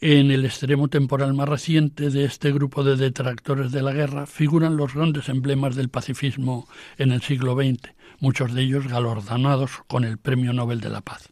En 0.00 0.32
el 0.32 0.44
extremo 0.44 0.88
temporal 0.88 1.32
más 1.32 1.48
reciente 1.48 2.10
de 2.10 2.24
este 2.24 2.50
grupo 2.50 2.82
de 2.82 2.96
detractores 2.96 3.70
de 3.70 3.82
la 3.82 3.92
guerra 3.92 4.26
figuran 4.26 4.76
los 4.76 4.94
grandes 4.94 5.28
emblemas 5.28 5.76
del 5.76 5.90
pacifismo 5.90 6.66
en 6.98 7.12
el 7.12 7.22
siglo 7.22 7.54
XX, 7.54 7.92
muchos 8.22 8.54
de 8.54 8.62
ellos 8.62 8.86
galardonados 8.86 9.82
con 9.88 10.04
el 10.04 10.16
Premio 10.16 10.52
Nobel 10.52 10.80
de 10.80 10.90
la 10.90 11.00
Paz. 11.00 11.30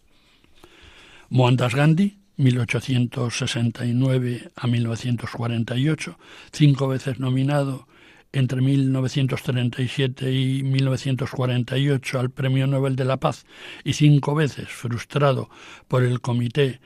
Mohandas 1.28 1.76
Gandhi, 1.76 2.18
1869 2.36 4.50
a 4.56 4.66
1948, 4.66 6.18
cinco 6.50 6.88
veces 6.88 7.20
nominado 7.20 7.86
entre 8.32 8.60
1937 8.60 10.32
y 10.32 10.64
1948 10.64 12.18
al 12.18 12.30
Premio 12.30 12.66
Nobel 12.66 12.96
de 12.96 13.04
la 13.04 13.18
Paz 13.18 13.46
y 13.84 13.92
cinco 13.92 14.34
veces 14.34 14.68
frustrado 14.68 15.48
por 15.86 16.02
el 16.02 16.20
Comité 16.20 16.80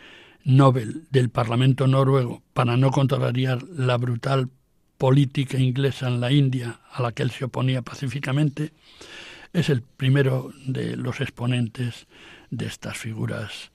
Nobel 0.44 1.04
del 1.10 1.30
Parlamento 1.30 1.86
noruego 1.86 2.42
para 2.52 2.76
no 2.76 2.90
contrariar 2.90 3.62
la 3.62 3.96
brutal 3.96 4.50
política 4.98 5.58
inglesa 5.58 6.08
en 6.08 6.20
la 6.20 6.30
India 6.30 6.80
a 6.92 7.00
la 7.00 7.12
que 7.12 7.22
él 7.22 7.30
se 7.30 7.46
oponía 7.46 7.80
pacíficamente, 7.80 8.74
es 9.54 9.70
el 9.70 9.82
primero 9.82 10.52
de 10.66 10.96
los 10.96 11.20
exponentes 11.20 12.06
de 12.50 12.66
estas 12.66 12.98
figuras 12.98 13.70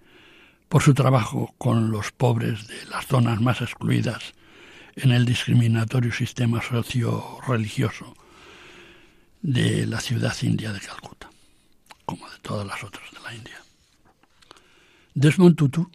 por 0.69 0.83
su 0.83 0.93
trabajo 0.93 1.55
con 1.57 1.89
los 1.91 2.11
pobres 2.11 2.67
de 2.67 2.85
las 2.91 3.07
zonas 3.07 3.41
más 3.41 3.61
excluidas 3.61 4.33
en 4.95 5.11
el 5.11 5.25
discriminatorio 5.25 6.11
sistema 6.11 6.61
socio-religioso 6.61 8.13
de 9.43 9.85
la 9.85 9.99
ciudad 9.99 10.33
india 10.41 10.71
de 10.71 10.79
Calcuta. 10.79 11.29
como 12.05 12.29
de 12.29 12.37
todas 12.41 12.65
las 12.65 12.81
otras 12.81 13.03
de 13.11 13.19
la 13.19 13.35
India. 13.35 13.61
Desmond 15.13 15.57
Tutu, 15.57 15.91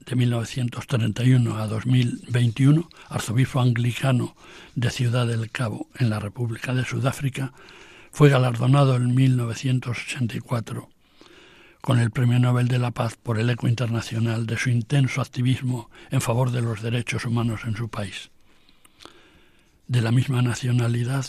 de 0.00 0.16
1931 0.16 1.56
a 1.56 1.68
2021, 1.68 2.88
arzobispo 3.08 3.60
anglicano 3.60 4.36
de 4.74 4.90
Ciudad 4.90 5.26
del 5.26 5.50
Cabo, 5.50 5.88
en 5.98 6.10
la 6.10 6.18
República 6.18 6.74
de 6.74 6.84
Sudáfrica, 6.84 7.52
fue 8.10 8.28
galardonado 8.28 8.96
en 8.96 9.14
1984 9.14 10.88
con 11.80 12.00
el 12.00 12.10
Premio 12.10 12.40
Nobel 12.40 12.66
de 12.66 12.78
la 12.78 12.90
Paz 12.90 13.16
por 13.16 13.38
el 13.38 13.50
eco 13.50 13.68
internacional 13.68 14.46
de 14.46 14.56
su 14.56 14.70
intenso 14.70 15.20
activismo 15.20 15.90
en 16.10 16.20
favor 16.20 16.50
de 16.50 16.62
los 16.62 16.82
derechos 16.82 17.24
humanos 17.24 17.62
en 17.66 17.76
su 17.76 17.88
país. 17.88 18.30
De 19.86 20.00
la 20.00 20.10
misma 20.10 20.42
nacionalidad, 20.42 21.26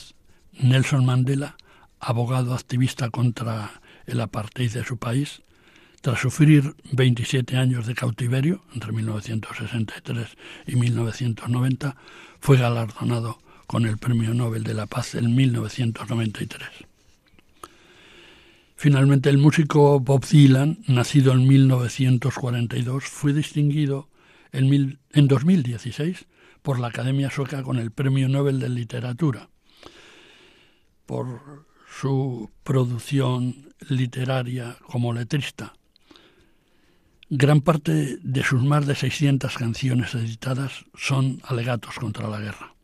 Nelson 0.59 1.05
Mandela, 1.05 1.57
abogado 1.99 2.53
activista 2.53 3.09
contra 3.09 3.81
el 4.05 4.21
apartheid 4.21 4.71
de 4.71 4.85
su 4.85 4.97
país, 4.97 5.41
tras 6.01 6.19
sufrir 6.19 6.75
27 6.91 7.57
años 7.57 7.87
de 7.87 7.95
cautiverio 7.95 8.63
entre 8.73 8.91
1963 8.91 10.27
y 10.67 10.75
1990, 10.75 11.95
fue 12.39 12.57
galardonado 12.57 13.39
con 13.65 13.85
el 13.85 13.97
Premio 13.97 14.33
Nobel 14.33 14.63
de 14.63 14.75
la 14.75 14.85
Paz 14.85 15.15
en 15.15 15.35
1993. 15.35 16.69
Finalmente, 18.75 19.29
el 19.29 19.37
músico 19.37 19.99
Bob 19.99 20.25
Dylan, 20.27 20.79
nacido 20.87 21.33
en 21.33 21.47
1942, 21.47 23.05
fue 23.05 23.33
distinguido 23.33 24.09
en, 24.51 25.27
2016 25.27 26.25
por 26.61 26.79
la 26.79 26.87
Academia 26.87 27.31
Sueca 27.31 27.63
con 27.63 27.77
el 27.77 27.91
Premio 27.91 28.29
Nobel 28.29 28.59
de 28.59 28.69
Literatura 28.69 29.49
por 31.05 31.65
su 31.99 32.49
producción 32.63 33.73
literaria 33.89 34.77
como 34.87 35.13
letrista. 35.13 35.73
Gran 37.29 37.61
parte 37.61 38.17
de 38.21 38.43
sus 38.43 38.63
más 38.63 38.85
de 38.85 38.95
600 38.95 39.57
canciones 39.57 40.13
editadas 40.13 40.85
son 40.93 41.41
alegatos 41.43 41.95
contra 41.95 42.27
la 42.27 42.39
guerra. 42.39 42.75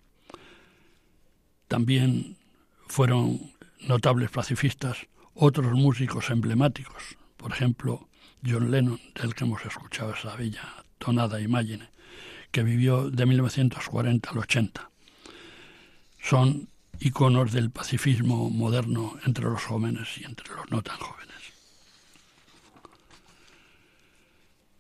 También 1.68 2.38
fueron 2.88 3.54
notables 3.82 4.30
pacifistas 4.32 4.98
otros 5.34 5.72
músicos 5.74 6.30
emblemáticos, 6.30 7.18
por 7.38 7.52
ejemplo 7.52 8.10
John 8.46 8.72
Lennon, 8.72 9.00
del 9.16 9.36
que 9.36 9.44
hemos 9.44 9.64
escuchado 9.66 10.14
esa 10.14 10.36
bella 10.36 10.84
tonada 10.98 11.40
Imagine, 11.40 11.90
que 12.52 12.64
vivió 12.64 13.10
de 13.10 13.26
1940 13.26 14.30
al 14.30 14.38
80. 14.40 14.90
Son 16.22 16.71
iconos 17.02 17.52
del 17.52 17.72
pacifismo 17.72 18.50
moderno 18.52 19.18
entre 19.26 19.46
los 19.46 19.64
jóvenes 19.64 20.08
y 20.20 20.24
entre 20.24 20.54
los 20.54 20.70
no 20.70 20.84
tan 20.84 20.98
jóvenes. 20.98 21.36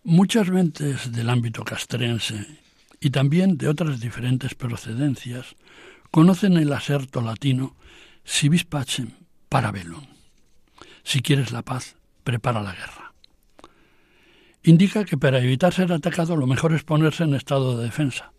Muchas 0.03 0.49
mentes 0.49 1.11
del 1.11 1.29
ámbito 1.29 1.63
castrense 1.63 2.59
y 2.99 3.09
también 3.09 3.57
de 3.57 3.67
otras 3.67 3.99
diferentes 3.99 4.53
procedencias 4.53 5.55
conocen 6.11 6.57
el 6.57 6.71
aserto 6.73 7.21
latino 7.21 7.75
si 8.23 8.49
vis 8.49 8.65
pacem 8.65 9.11
para 9.49 9.71
velum. 9.71 10.05
Si 11.03 11.21
quieres 11.21 11.51
la 11.51 11.63
paz, 11.63 11.95
prepara 12.23 12.61
la 12.61 12.73
guerra. 12.73 13.13
Indica 14.63 15.05
que 15.05 15.17
para 15.17 15.39
evitar 15.39 15.73
ser 15.73 15.91
atacado 15.91 16.35
lo 16.35 16.45
mejor 16.45 16.73
es 16.73 16.83
ponerse 16.83 17.23
en 17.23 17.33
estado 17.33 17.77
de 17.77 17.85
defensa. 17.85 18.31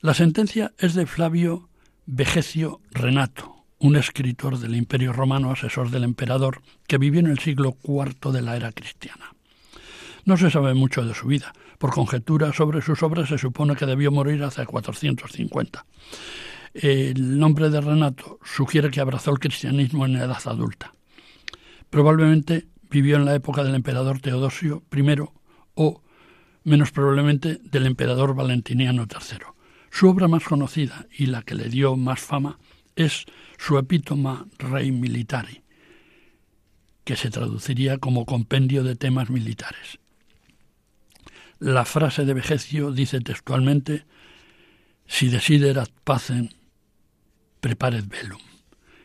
La 0.00 0.12
sentencia 0.12 0.72
es 0.78 0.94
de 0.94 1.06
Flavio 1.06 1.68
Vegecio 2.06 2.82
Renato, 2.90 3.64
un 3.78 3.96
escritor 3.96 4.58
del 4.58 4.76
Imperio 4.76 5.14
Romano, 5.14 5.50
asesor 5.50 5.88
del 5.88 6.04
emperador, 6.04 6.60
que 6.86 6.98
vivió 6.98 7.20
en 7.20 7.28
el 7.28 7.38
siglo 7.38 7.78
IV 7.82 8.30
de 8.30 8.42
la 8.42 8.56
era 8.56 8.72
cristiana. 8.72 9.34
No 10.26 10.36
se 10.36 10.50
sabe 10.50 10.74
mucho 10.74 11.02
de 11.02 11.14
su 11.14 11.28
vida. 11.28 11.54
Por 11.78 11.92
conjetura 11.92 12.52
sobre 12.52 12.82
sus 12.82 13.02
obras 13.02 13.30
se 13.30 13.38
supone 13.38 13.74
que 13.74 13.86
debió 13.86 14.12
morir 14.12 14.42
hace 14.42 14.66
450. 14.66 15.86
El 16.74 17.38
nombre 17.38 17.70
de 17.70 17.80
Renato 17.80 18.38
sugiere 18.44 18.90
que 18.90 19.00
abrazó 19.00 19.30
el 19.30 19.38
cristianismo 19.38 20.04
en 20.04 20.16
edad 20.16 20.42
adulta. 20.44 20.92
Probablemente 21.88 22.66
vivió 22.90 23.16
en 23.16 23.24
la 23.24 23.34
época 23.34 23.64
del 23.64 23.74
emperador 23.74 24.20
Teodosio 24.20 24.82
I 24.94 25.20
o, 25.74 26.02
menos 26.64 26.90
probablemente, 26.92 27.60
del 27.62 27.86
emperador 27.86 28.34
Valentiniano 28.34 29.06
III. 29.10 29.53
Su 29.94 30.08
obra 30.08 30.26
más 30.26 30.42
conocida 30.42 31.06
y 31.16 31.26
la 31.26 31.42
que 31.42 31.54
le 31.54 31.68
dio 31.68 31.94
más 31.94 32.18
fama 32.18 32.58
es 32.96 33.26
su 33.58 33.78
epítoma 33.78 34.48
Rei 34.58 34.90
Militari, 34.90 35.62
que 37.04 37.14
se 37.14 37.30
traduciría 37.30 37.98
como 37.98 38.26
compendio 38.26 38.82
de 38.82 38.96
temas 38.96 39.30
militares. 39.30 40.00
La 41.60 41.84
frase 41.84 42.24
de 42.24 42.34
Vegecio 42.34 42.90
dice 42.90 43.20
textualmente: 43.20 44.04
Si 45.06 45.28
desiderat 45.28 45.90
pacem, 46.02 46.48
prepared 47.60 48.06
velum. 48.08 48.42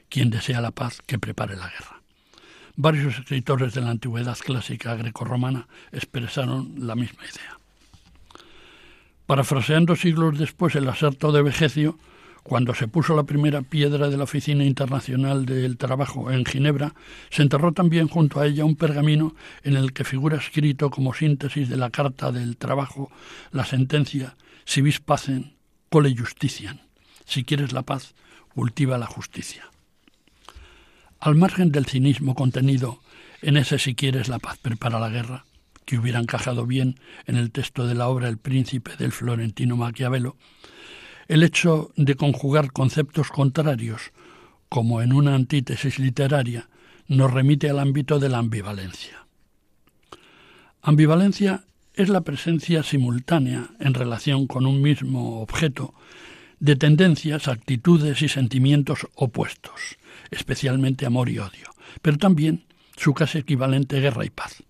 Quien 0.09 0.31
desea 0.31 0.59
la 0.59 0.71
paz, 0.71 1.03
que 1.05 1.19
prepare 1.19 1.55
la 1.55 1.69
guerra. 1.69 2.01
Varios 2.77 3.19
escritores 3.19 3.75
de 3.75 3.81
la 3.81 3.91
antigüedad 3.91 4.39
clásica 4.39 4.95
grecorromana 4.95 5.67
expresaron 5.91 6.87
la 6.87 6.95
misma 6.95 7.25
idea. 7.25 7.58
Parafraseando 9.29 9.95
siglos 9.95 10.39
después 10.39 10.73
el 10.73 10.89
aserto 10.89 11.31
de 11.31 11.43
Vegecio, 11.43 11.99
cuando 12.41 12.73
se 12.73 12.87
puso 12.87 13.15
la 13.15 13.25
primera 13.25 13.61
piedra 13.61 14.09
de 14.09 14.17
la 14.17 14.23
Oficina 14.23 14.63
Internacional 14.65 15.45
del 15.45 15.77
Trabajo 15.77 16.31
en 16.31 16.45
Ginebra, 16.45 16.95
se 17.29 17.43
enterró 17.43 17.71
también 17.71 18.07
junto 18.07 18.39
a 18.39 18.47
ella 18.47 18.65
un 18.65 18.75
pergamino 18.75 19.35
en 19.61 19.77
el 19.77 19.93
que 19.93 20.03
figura 20.03 20.37
escrito 20.37 20.89
como 20.89 21.13
síntesis 21.13 21.69
de 21.69 21.77
la 21.77 21.91
Carta 21.91 22.31
del 22.31 22.57
Trabajo 22.57 23.11
la 23.51 23.65
sentencia 23.65 24.35
Si 24.65 24.81
vis 24.81 24.99
pacem, 24.99 25.51
cole 25.91 26.15
justician. 26.17 26.81
Si 27.27 27.43
quieres 27.43 27.71
la 27.71 27.83
paz, 27.83 28.15
cultiva 28.55 28.97
la 28.97 29.05
justicia. 29.05 29.69
Al 31.19 31.35
margen 31.35 31.71
del 31.71 31.85
cinismo 31.85 32.33
contenido 32.33 32.99
en 33.43 33.57
ese 33.57 33.77
si 33.77 33.93
quieres 33.93 34.27
la 34.27 34.39
paz, 34.39 34.57
prepara 34.57 34.99
la 34.99 35.09
guerra, 35.09 35.45
que 35.89 35.97
hubiera 35.97 36.19
encajado 36.19 36.67
bien 36.67 36.99
en 37.25 37.35
el 37.35 37.49
texto 37.49 37.87
de 37.87 37.95
la 37.95 38.09
obra 38.09 38.27
El 38.27 38.37
príncipe 38.37 38.91
del 38.99 39.11
florentino 39.11 39.75
Maquiavelo, 39.75 40.37
el 41.27 41.41
hecho 41.41 41.91
de 41.95 42.13
conjugar 42.13 42.71
conceptos 42.71 43.29
contrarios, 43.29 44.11
como 44.69 45.01
en 45.01 45.13
una 45.13 45.33
antítesis 45.33 45.97
literaria, 45.97 46.69
nos 47.07 47.33
remite 47.33 47.71
al 47.71 47.79
ámbito 47.79 48.19
de 48.19 48.29
la 48.29 48.37
ambivalencia. 48.37 49.25
Ambivalencia 50.83 51.63
es 51.95 52.07
la 52.07 52.21
presencia 52.21 52.83
simultánea 52.83 53.71
en 53.79 53.95
relación 53.95 54.45
con 54.45 54.67
un 54.67 54.83
mismo 54.83 55.41
objeto 55.41 55.95
de 56.59 56.75
tendencias, 56.75 57.47
actitudes 57.47 58.21
y 58.21 58.29
sentimientos 58.29 59.07
opuestos, 59.15 59.97
especialmente 60.29 61.07
amor 61.07 61.29
y 61.29 61.39
odio, 61.39 61.73
pero 62.03 62.17
también 62.17 62.65
su 62.95 63.15
casi 63.15 63.39
equivalente 63.39 63.99
guerra 63.99 64.23
y 64.23 64.29
paz. 64.29 64.63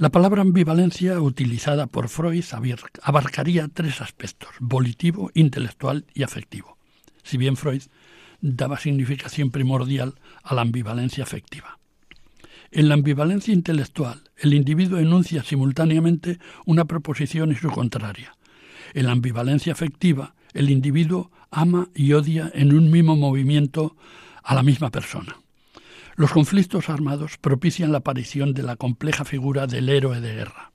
La 0.00 0.08
palabra 0.08 0.40
ambivalencia 0.40 1.20
utilizada 1.20 1.86
por 1.86 2.08
Freud 2.08 2.42
abarcaría 3.02 3.68
tres 3.68 4.00
aspectos, 4.00 4.48
volitivo, 4.58 5.30
intelectual 5.34 6.06
y 6.14 6.22
afectivo, 6.22 6.78
si 7.22 7.36
bien 7.36 7.58
Freud 7.58 7.82
daba 8.40 8.78
significación 8.78 9.50
primordial 9.50 10.14
a 10.42 10.54
la 10.54 10.62
ambivalencia 10.62 11.22
afectiva. 11.22 11.78
En 12.70 12.88
la 12.88 12.94
ambivalencia 12.94 13.52
intelectual, 13.52 14.22
el 14.38 14.54
individuo 14.54 14.98
enuncia 14.98 15.44
simultáneamente 15.44 16.38
una 16.64 16.86
proposición 16.86 17.52
y 17.52 17.56
su 17.56 17.68
contraria. 17.68 18.34
En 18.94 19.04
la 19.04 19.12
ambivalencia 19.12 19.74
afectiva, 19.74 20.34
el 20.54 20.70
individuo 20.70 21.30
ama 21.50 21.90
y 21.94 22.14
odia 22.14 22.50
en 22.54 22.72
un 22.72 22.90
mismo 22.90 23.16
movimiento 23.16 23.96
a 24.42 24.54
la 24.54 24.62
misma 24.62 24.88
persona. 24.88 25.36
Los 26.20 26.32
conflictos 26.32 26.90
armados 26.90 27.38
propician 27.38 27.92
la 27.92 27.98
aparición 28.00 28.52
de 28.52 28.62
la 28.62 28.76
compleja 28.76 29.24
figura 29.24 29.66
del 29.66 29.88
héroe 29.88 30.20
de 30.20 30.34
guerra, 30.34 30.70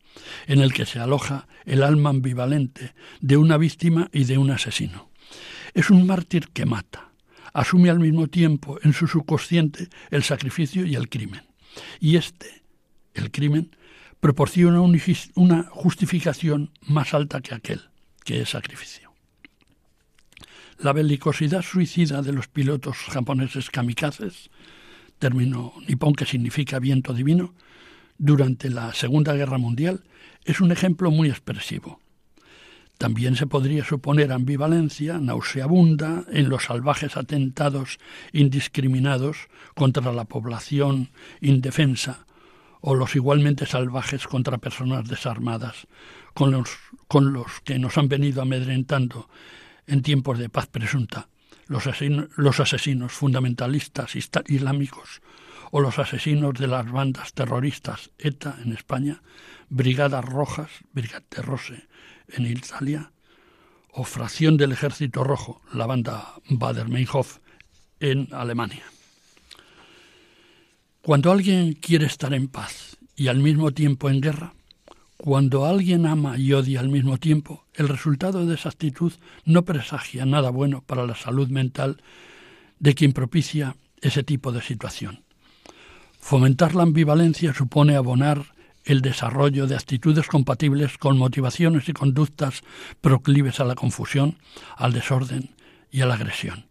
en 0.48 0.60
el 0.60 0.74
que 0.74 0.88
se 0.88 1.00
aloja 1.00 1.48
el 1.66 1.84
alma 1.84 2.10
ambivalente 2.10 2.96
de 3.22 3.38
una 3.38 3.58
víctima 3.58 4.10
y 4.12 4.24
de 4.24 4.39
un 4.39 4.50
asesino. 4.50 5.12
Es 5.76 5.91
un 5.91 6.08
mártir 6.08 6.48
que 6.48 6.66
mata, 6.66 7.12
asume 7.54 7.91
al 7.91 8.00
mismo 8.00 8.26
tiempo 8.26 8.80
en 8.82 8.93
su 8.93 9.06
subconsciente 9.06 9.89
el 10.10 10.24
sacrificio 10.24 10.84
y 10.84 10.96
el 10.96 11.10
crimen. 11.10 11.43
Y 12.00 12.16
este, 12.16 12.64
el 13.14 13.30
crimen, 13.30 13.70
proporciona 14.20 14.82
una 14.82 15.64
justificación 15.70 16.72
más 16.88 17.14
alta 17.14 17.41
que 17.41 17.54
aquel, 17.54 17.82
que 18.24 18.41
es 18.41 18.50
sacrificio. 18.50 19.14
La 20.80 20.91
belicosidad 20.91 21.62
suicida 21.62 22.24
de 22.24 22.34
los 22.34 22.48
pilotos 22.48 22.98
japoneses 22.98 23.70
kamikazes 23.70 24.50
término 25.26 25.73
nipón 25.88 26.13
que 26.13 26.28
significa 26.28 26.78
viento 26.78 27.11
divino, 27.11 27.55
durante 28.19 28.69
la 28.69 28.93
Segunda 28.93 29.34
Guerra 29.34 29.57
Mundial, 29.57 30.03
es 30.45 30.61
un 30.61 30.71
ejemplo 30.71 31.09
muy 31.09 31.30
expresivo. 31.30 31.99
También 32.99 33.36
se 33.36 33.47
podría 33.47 33.84
suponer 33.84 34.32
ambivalencia 34.32 35.17
nauseabunda 35.17 36.26
en 36.32 36.47
los 36.47 36.65
salvajes 36.65 37.17
atentados 37.17 37.97
indiscriminados 38.34 39.49
contra 39.73 40.13
la 40.13 40.26
población 40.26 41.09
indefensa 41.41 42.28
o 42.80 42.93
los 42.93 43.15
igualmente 43.15 43.65
salvajes 43.65 44.28
contra 44.28 44.59
personas 44.59 45.09
desarmadas, 45.09 45.88
con 46.36 46.51
los, 46.51 46.69
con 47.07 47.34
los 47.34 47.61
que 47.63 47.80
nos 47.80 47.97
han 47.97 48.09
venido 48.09 48.43
amedrentando 48.43 49.28
en 49.88 50.03
tiempos 50.03 50.38
de 50.38 50.49
paz 50.49 50.67
presunta, 50.67 51.30
los, 51.68 52.59
asesinos 52.59 53.11
fundamentalistas 53.11 54.16
islámicos 54.16 55.22
o 55.72 55.82
los 55.82 55.99
asesinos 55.99 56.53
de 56.53 56.68
las 56.68 56.89
bandas 56.91 57.34
terroristas 57.34 58.11
ETA 58.18 58.57
en 58.63 58.74
España, 58.74 59.22
Brigadas 59.70 60.24
Rojas, 60.24 60.70
Brigate 60.93 61.41
Rose 61.41 61.88
en 62.30 62.45
Italia, 62.45 63.11
o 63.91 64.03
fracción 64.03 64.57
del 64.57 64.74
Ejército 64.74 65.24
Rojo, 65.24 65.61
la 65.74 65.86
banda 65.86 66.36
Bader-Meinhof 66.49 67.39
en 67.99 68.28
Alemania. 68.32 68.84
Cuando 71.01 71.32
alguien 71.32 71.74
quiere 71.74 72.05
estar 72.05 72.34
en 72.34 72.47
paz 72.47 72.97
y 73.16 73.28
al 73.28 73.39
mismo 73.39 73.72
tiempo 73.72 74.09
en 74.09 74.22
guerra, 74.22 74.53
cuando 75.18 75.66
alguien 75.66 76.05
ama 76.05 76.38
y 76.38 76.53
odia 76.53 76.82
al 76.82 76.89
mismo 76.89 77.18
tiempo, 77.18 77.66
el 77.74 77.88
resultado 77.88 78.45
de 78.45 78.55
esa 78.55 78.70
actitud 78.70 79.13
no 79.45 79.63
presagia 79.63 80.26
nada 80.26 80.49
bueno 80.49 80.82
para 80.82 81.05
la 81.05 81.16
salud 81.16 81.47
mental 81.49 82.01
de 82.80 82.93
quien 82.95 83.13
propicia 83.13 83.76
ese 84.01 84.24
tipo 84.24 84.51
de 84.51 84.61
situación. 84.61 85.24
Fomentar 86.20 86.76
la 86.76 86.84
ambivalencia 86.84 87.53
supone 87.53 87.95
abonar 87.95 88.55
el 88.84 89.01
desarrollo 89.01 89.68
de 89.68 89.76
actitudes 89.76 90.28
compatibles 90.28 90.97
con 90.97 91.18
motivaciones 91.18 91.89
y 91.89 91.93
conductas 91.93 92.61
proclives 93.01 93.59
a 93.59 93.66
la 93.66 93.76
confusión, 93.76 94.38
al 94.76 94.93
desorden 94.93 95.55
y 95.91 96.01
a 96.01 96.05
la 96.05 96.16
agresión, 96.16 96.66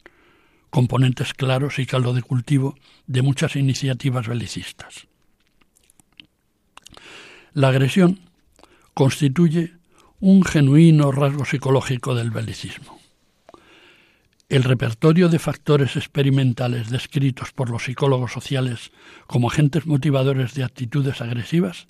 componentes 0.70 1.34
claros 1.34 1.78
y 1.78 1.86
caldo 1.86 2.12
de 2.12 2.22
cultivo 2.22 2.76
de 3.06 3.22
muchas 3.22 3.56
iniciativas 3.56 4.28
belicistas. 4.28 5.08
La 7.52 7.68
agresión 7.68 8.20
constituye 8.94 9.74
un 10.20 10.44
genuino 10.44 11.12
rasgo 11.12 11.44
psicológico 11.44 12.14
del 12.14 12.30
belicismo. 12.30 12.98
El 14.48 14.62
repertorio 14.62 15.28
de 15.28 15.38
factores 15.38 15.96
experimentales 15.96 16.90
descritos 16.90 17.52
por 17.52 17.70
los 17.70 17.84
psicólogos 17.84 18.32
sociales 18.32 18.92
como 19.26 19.48
agentes 19.48 19.86
motivadores 19.86 20.54
de 20.54 20.64
actitudes 20.64 21.20
agresivas 21.20 21.88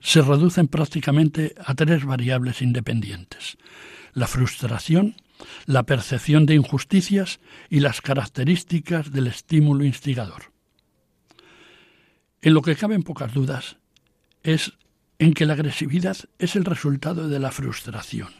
se 0.00 0.22
reducen 0.22 0.66
prácticamente 0.66 1.54
a 1.64 1.74
tres 1.74 2.04
variables 2.04 2.62
independientes. 2.62 3.58
La 4.12 4.26
frustración, 4.26 5.14
la 5.66 5.84
percepción 5.84 6.46
de 6.46 6.54
injusticias 6.54 7.40
y 7.68 7.80
las 7.80 8.00
características 8.00 9.12
del 9.12 9.26
estímulo 9.26 9.84
instigador. 9.84 10.52
En 12.42 12.54
lo 12.54 12.62
que 12.62 12.74
caben 12.76 13.02
pocas 13.02 13.34
dudas 13.34 13.76
es 14.42 14.72
en 15.20 15.34
que 15.34 15.44
la 15.44 15.52
agresividad 15.52 16.16
es 16.38 16.56
el 16.56 16.64
resultado 16.64 17.28
de 17.28 17.38
la 17.38 17.52
frustración 17.52 18.30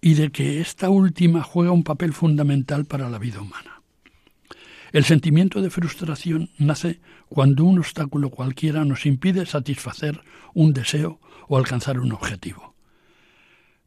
y 0.00 0.14
de 0.14 0.30
que 0.30 0.60
esta 0.60 0.88
última 0.90 1.42
juega 1.42 1.72
un 1.72 1.82
papel 1.82 2.12
fundamental 2.12 2.84
para 2.84 3.10
la 3.10 3.18
vida 3.18 3.40
humana. 3.40 3.82
El 4.92 5.04
sentimiento 5.04 5.60
de 5.60 5.70
frustración 5.70 6.50
nace 6.56 7.00
cuando 7.28 7.64
un 7.64 7.80
obstáculo 7.80 8.30
cualquiera 8.30 8.84
nos 8.84 9.06
impide 9.06 9.44
satisfacer 9.44 10.22
un 10.54 10.72
deseo 10.72 11.18
o 11.48 11.58
alcanzar 11.58 11.98
un 11.98 12.12
objetivo. 12.12 12.76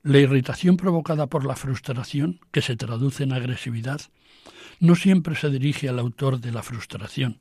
La 0.04 0.20
irritación 0.20 0.76
provocada 0.76 1.28
por 1.28 1.46
la 1.46 1.56
frustración, 1.56 2.42
que 2.52 2.62
se 2.62 2.76
traduce 2.76 3.24
en 3.24 3.32
agresividad, 3.32 4.02
no 4.82 4.96
siempre 4.96 5.36
se 5.36 5.50
dirige 5.50 5.88
al 5.88 6.00
autor 6.00 6.42
de 6.42 6.52
la 6.52 6.62
frustración. 6.62 7.40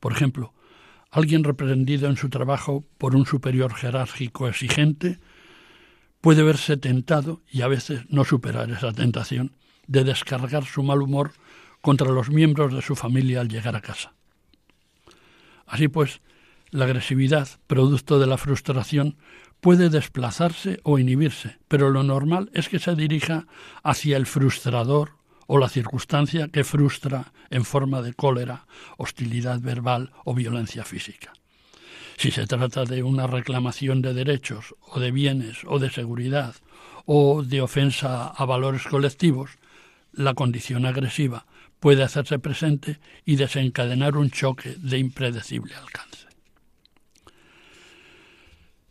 Por 0.00 0.12
ejemplo, 0.12 0.54
alguien 1.12 1.44
reprendido 1.44 2.08
en 2.08 2.16
su 2.16 2.30
trabajo 2.30 2.84
por 2.98 3.14
un 3.14 3.26
superior 3.26 3.74
jerárquico 3.74 4.48
exigente 4.48 5.20
puede 6.22 6.42
verse 6.42 6.76
tentado, 6.76 7.42
y 7.50 7.60
a 7.60 7.68
veces 7.68 8.02
no 8.08 8.24
superar 8.24 8.70
esa 8.70 8.92
tentación, 8.92 9.52
de 9.86 10.04
descargar 10.04 10.64
su 10.64 10.82
mal 10.82 11.02
humor 11.02 11.32
contra 11.82 12.10
los 12.10 12.30
miembros 12.30 12.72
de 12.72 12.80
su 12.80 12.96
familia 12.96 13.40
al 13.40 13.48
llegar 13.48 13.76
a 13.76 13.82
casa. 13.82 14.14
Así 15.66 15.88
pues, 15.88 16.22
la 16.70 16.86
agresividad, 16.86 17.48
producto 17.66 18.18
de 18.18 18.26
la 18.26 18.38
frustración, 18.38 19.16
puede 19.60 19.90
desplazarse 19.90 20.80
o 20.82 20.98
inhibirse, 20.98 21.58
pero 21.68 21.90
lo 21.90 22.04
normal 22.04 22.50
es 22.54 22.68
que 22.68 22.78
se 22.78 22.94
dirija 22.94 23.46
hacia 23.82 24.16
el 24.16 24.26
frustrador 24.26 25.21
o 25.46 25.58
la 25.58 25.68
circunstancia 25.68 26.48
que 26.48 26.64
frustra 26.64 27.32
en 27.50 27.64
forma 27.64 28.02
de 28.02 28.14
cólera, 28.14 28.66
hostilidad 28.96 29.60
verbal 29.60 30.12
o 30.24 30.34
violencia 30.34 30.84
física. 30.84 31.32
Si 32.16 32.30
se 32.30 32.46
trata 32.46 32.84
de 32.84 33.02
una 33.02 33.26
reclamación 33.26 34.02
de 34.02 34.14
derechos 34.14 34.74
o 34.80 35.00
de 35.00 35.10
bienes 35.10 35.58
o 35.66 35.78
de 35.78 35.90
seguridad 35.90 36.54
o 37.04 37.42
de 37.42 37.60
ofensa 37.60 38.28
a 38.28 38.44
valores 38.44 38.84
colectivos, 38.84 39.50
la 40.12 40.34
condición 40.34 40.86
agresiva 40.86 41.46
puede 41.80 42.04
hacerse 42.04 42.38
presente 42.38 43.00
y 43.24 43.36
desencadenar 43.36 44.16
un 44.16 44.30
choque 44.30 44.76
de 44.78 44.98
impredecible 44.98 45.74
alcance. 45.74 46.28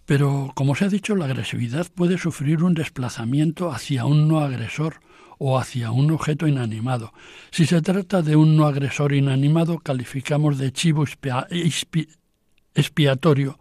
Pero, 0.06 0.52
como 0.56 0.76
se 0.76 0.86
ha 0.86 0.90
dicho, 0.90 1.16
la 1.16 1.24
agresividad 1.24 1.88
puede 1.96 2.18
sufrir 2.18 2.64
un 2.64 2.74
desplazamiento 2.74 3.72
hacia 3.72 4.04
un 4.04 4.28
no 4.28 4.42
agresor 4.42 5.00
o 5.44 5.58
hacia 5.58 5.90
un 5.90 6.12
objeto 6.12 6.46
inanimado. 6.46 7.14
Si 7.50 7.66
se 7.66 7.82
trata 7.82 8.22
de 8.22 8.36
un 8.36 8.56
no 8.56 8.68
agresor 8.68 9.12
inanimado, 9.12 9.80
calificamos 9.80 10.60
de 10.60 10.72
chivo 10.72 11.04
expiatorio 12.76 13.60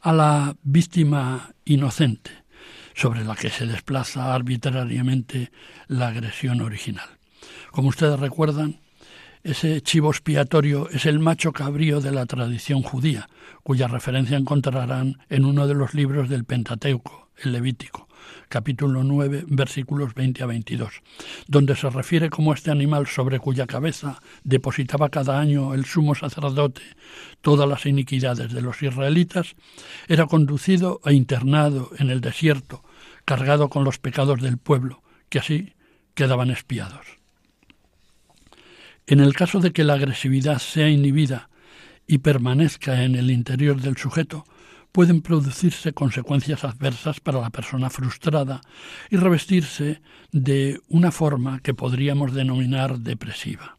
a 0.00 0.12
la 0.12 0.56
víctima 0.64 1.54
inocente, 1.64 2.32
sobre 2.94 3.24
la 3.24 3.36
que 3.36 3.50
se 3.50 3.68
desplaza 3.68 4.34
arbitrariamente 4.34 5.52
la 5.86 6.08
agresión 6.08 6.60
original. 6.60 7.08
Como 7.70 7.90
ustedes 7.90 8.18
recuerdan, 8.18 8.80
ese 9.44 9.80
chivo 9.80 10.10
expiatorio 10.10 10.90
es 10.90 11.06
el 11.06 11.20
macho 11.20 11.52
cabrío 11.52 12.00
de 12.00 12.10
la 12.10 12.26
tradición 12.26 12.82
judía, 12.82 13.28
cuya 13.62 13.86
referencia 13.86 14.36
encontrarán 14.36 15.18
en 15.28 15.44
uno 15.44 15.68
de 15.68 15.74
los 15.74 15.94
libros 15.94 16.28
del 16.28 16.44
Pentateuco, 16.44 17.28
el 17.44 17.52
Levítico, 17.52 18.08
capítulo 18.48 19.04
9, 19.04 19.44
versículos 19.48 20.14
20 20.14 20.42
a 20.42 20.46
22, 20.46 21.02
donde 21.46 21.76
se 21.76 21.90
refiere 21.90 22.30
como 22.30 22.54
este 22.54 22.70
animal 22.70 23.06
sobre 23.06 23.38
cuya 23.38 23.66
cabeza 23.66 24.20
depositaba 24.44 25.08
cada 25.08 25.38
año 25.38 25.74
el 25.74 25.84
sumo 25.84 26.14
sacerdote 26.14 26.82
todas 27.40 27.68
las 27.68 27.86
iniquidades 27.86 28.52
de 28.52 28.62
los 28.62 28.82
israelitas, 28.82 29.54
era 30.08 30.26
conducido 30.26 31.00
e 31.04 31.12
internado 31.12 31.90
en 31.98 32.10
el 32.10 32.20
desierto, 32.20 32.82
cargado 33.24 33.68
con 33.68 33.84
los 33.84 33.98
pecados 33.98 34.40
del 34.40 34.58
pueblo, 34.58 35.02
que 35.28 35.40
así 35.40 35.74
quedaban 36.14 36.50
espiados. 36.50 37.18
En 39.06 39.20
el 39.20 39.34
caso 39.34 39.60
de 39.60 39.72
que 39.72 39.84
la 39.84 39.94
agresividad 39.94 40.58
sea 40.58 40.88
inhibida 40.88 41.50
y 42.06 42.18
permanezca 42.18 43.02
en 43.02 43.16
el 43.16 43.30
interior 43.30 43.80
del 43.80 43.96
sujeto, 43.96 44.44
pueden 44.92 45.22
producirse 45.22 45.94
consecuencias 45.94 46.64
adversas 46.64 47.20
para 47.20 47.40
la 47.40 47.50
persona 47.50 47.90
frustrada 47.90 48.60
y 49.10 49.16
revestirse 49.16 50.02
de 50.30 50.80
una 50.88 51.10
forma 51.10 51.60
que 51.60 51.74
podríamos 51.74 52.34
denominar 52.34 52.98
depresiva. 52.98 53.78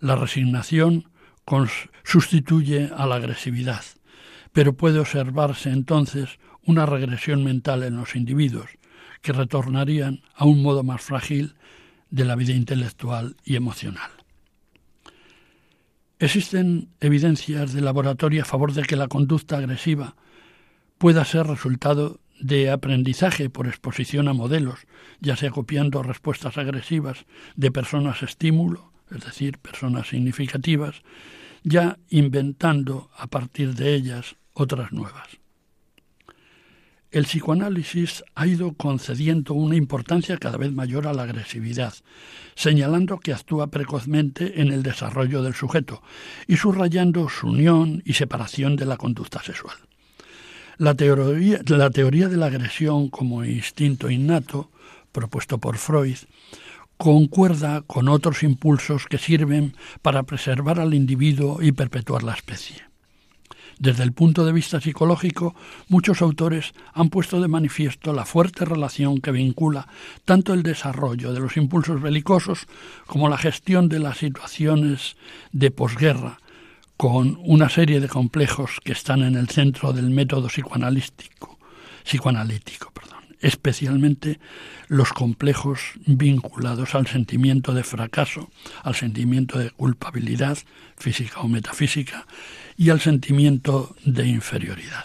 La 0.00 0.16
resignación 0.16 1.08
sustituye 2.04 2.90
a 2.94 3.06
la 3.06 3.16
agresividad, 3.16 3.82
pero 4.52 4.74
puede 4.74 4.98
observarse 4.98 5.70
entonces 5.70 6.38
una 6.64 6.84
regresión 6.84 7.44
mental 7.44 7.82
en 7.82 7.96
los 7.96 8.14
individuos, 8.14 8.68
que 9.22 9.32
retornarían 9.32 10.22
a 10.34 10.44
un 10.44 10.62
modo 10.62 10.82
más 10.82 11.00
frágil 11.00 11.54
de 12.10 12.24
la 12.24 12.36
vida 12.36 12.52
intelectual 12.52 13.36
y 13.44 13.56
emocional. 13.56 14.17
Existen 16.20 16.88
evidencias 17.00 17.72
de 17.72 17.80
laboratorio 17.80 18.42
a 18.42 18.44
favor 18.44 18.72
de 18.72 18.82
que 18.82 18.96
la 18.96 19.06
conducta 19.06 19.58
agresiva 19.58 20.16
pueda 20.98 21.24
ser 21.24 21.46
resultado 21.46 22.20
de 22.40 22.70
aprendizaje 22.70 23.50
por 23.50 23.68
exposición 23.68 24.26
a 24.26 24.32
modelos, 24.32 24.80
ya 25.20 25.36
sea 25.36 25.50
copiando 25.50 26.02
respuestas 26.02 26.58
agresivas 26.58 27.26
de 27.54 27.70
personas 27.70 28.22
estímulo, 28.22 28.92
es 29.10 29.24
decir, 29.24 29.58
personas 29.58 30.08
significativas, 30.08 31.02
ya 31.62 31.98
inventando 32.08 33.10
a 33.16 33.28
partir 33.28 33.74
de 33.74 33.94
ellas 33.94 34.36
otras 34.54 34.92
nuevas 34.92 35.38
el 37.10 37.24
psicoanálisis 37.24 38.22
ha 38.34 38.46
ido 38.46 38.74
concediendo 38.74 39.54
una 39.54 39.76
importancia 39.76 40.36
cada 40.36 40.58
vez 40.58 40.72
mayor 40.72 41.06
a 41.06 41.14
la 41.14 41.22
agresividad, 41.22 41.94
señalando 42.54 43.18
que 43.18 43.32
actúa 43.32 43.68
precozmente 43.68 44.60
en 44.60 44.72
el 44.72 44.82
desarrollo 44.82 45.42
del 45.42 45.54
sujeto 45.54 46.02
y 46.46 46.56
subrayando 46.56 47.28
su 47.28 47.48
unión 47.48 48.02
y 48.04 48.12
separación 48.14 48.76
de 48.76 48.86
la 48.86 48.98
conducta 48.98 49.42
sexual. 49.42 49.76
La 50.76 50.94
teoría, 50.94 51.60
la 51.66 51.90
teoría 51.90 52.28
de 52.28 52.36
la 52.36 52.46
agresión 52.46 53.08
como 53.08 53.44
instinto 53.44 54.10
innato, 54.10 54.70
propuesto 55.10 55.58
por 55.58 55.78
Freud, 55.78 56.18
concuerda 56.98 57.82
con 57.82 58.08
otros 58.08 58.42
impulsos 58.42 59.06
que 59.06 59.18
sirven 59.18 59.74
para 60.02 60.24
preservar 60.24 60.78
al 60.78 60.94
individuo 60.94 61.62
y 61.62 61.72
perpetuar 61.72 62.22
la 62.22 62.34
especie. 62.34 62.87
Desde 63.78 64.02
el 64.02 64.12
punto 64.12 64.44
de 64.44 64.52
vista 64.52 64.80
psicológico, 64.80 65.54
muchos 65.88 66.20
autores 66.20 66.74
han 66.94 67.10
puesto 67.10 67.40
de 67.40 67.46
manifiesto 67.46 68.12
la 68.12 68.24
fuerte 68.24 68.64
relación 68.64 69.20
que 69.20 69.30
vincula 69.30 69.86
tanto 70.24 70.52
el 70.52 70.64
desarrollo 70.64 71.32
de 71.32 71.38
los 71.38 71.56
impulsos 71.56 72.02
belicosos 72.02 72.66
como 73.06 73.28
la 73.28 73.38
gestión 73.38 73.88
de 73.88 74.00
las 74.00 74.18
situaciones 74.18 75.16
de 75.52 75.70
posguerra, 75.70 76.40
con 76.96 77.38
una 77.44 77.68
serie 77.68 78.00
de 78.00 78.08
complejos 78.08 78.80
que 78.82 78.90
están 78.90 79.22
en 79.22 79.36
el 79.36 79.48
centro 79.48 79.92
del 79.92 80.10
método 80.10 80.48
psicoanalítico, 80.48 81.56
psicoanalítico 82.02 82.90
perdón, 82.90 83.36
especialmente 83.40 84.40
los 84.88 85.12
complejos 85.12 85.78
vinculados 86.06 86.96
al 86.96 87.06
sentimiento 87.06 87.72
de 87.72 87.84
fracaso, 87.84 88.50
al 88.82 88.96
sentimiento 88.96 89.60
de 89.60 89.70
culpabilidad, 89.70 90.58
física 90.96 91.38
o 91.38 91.46
metafísica, 91.46 92.26
y 92.78 92.90
al 92.90 93.00
sentimiento 93.00 93.94
de 94.04 94.26
inferioridad. 94.28 95.04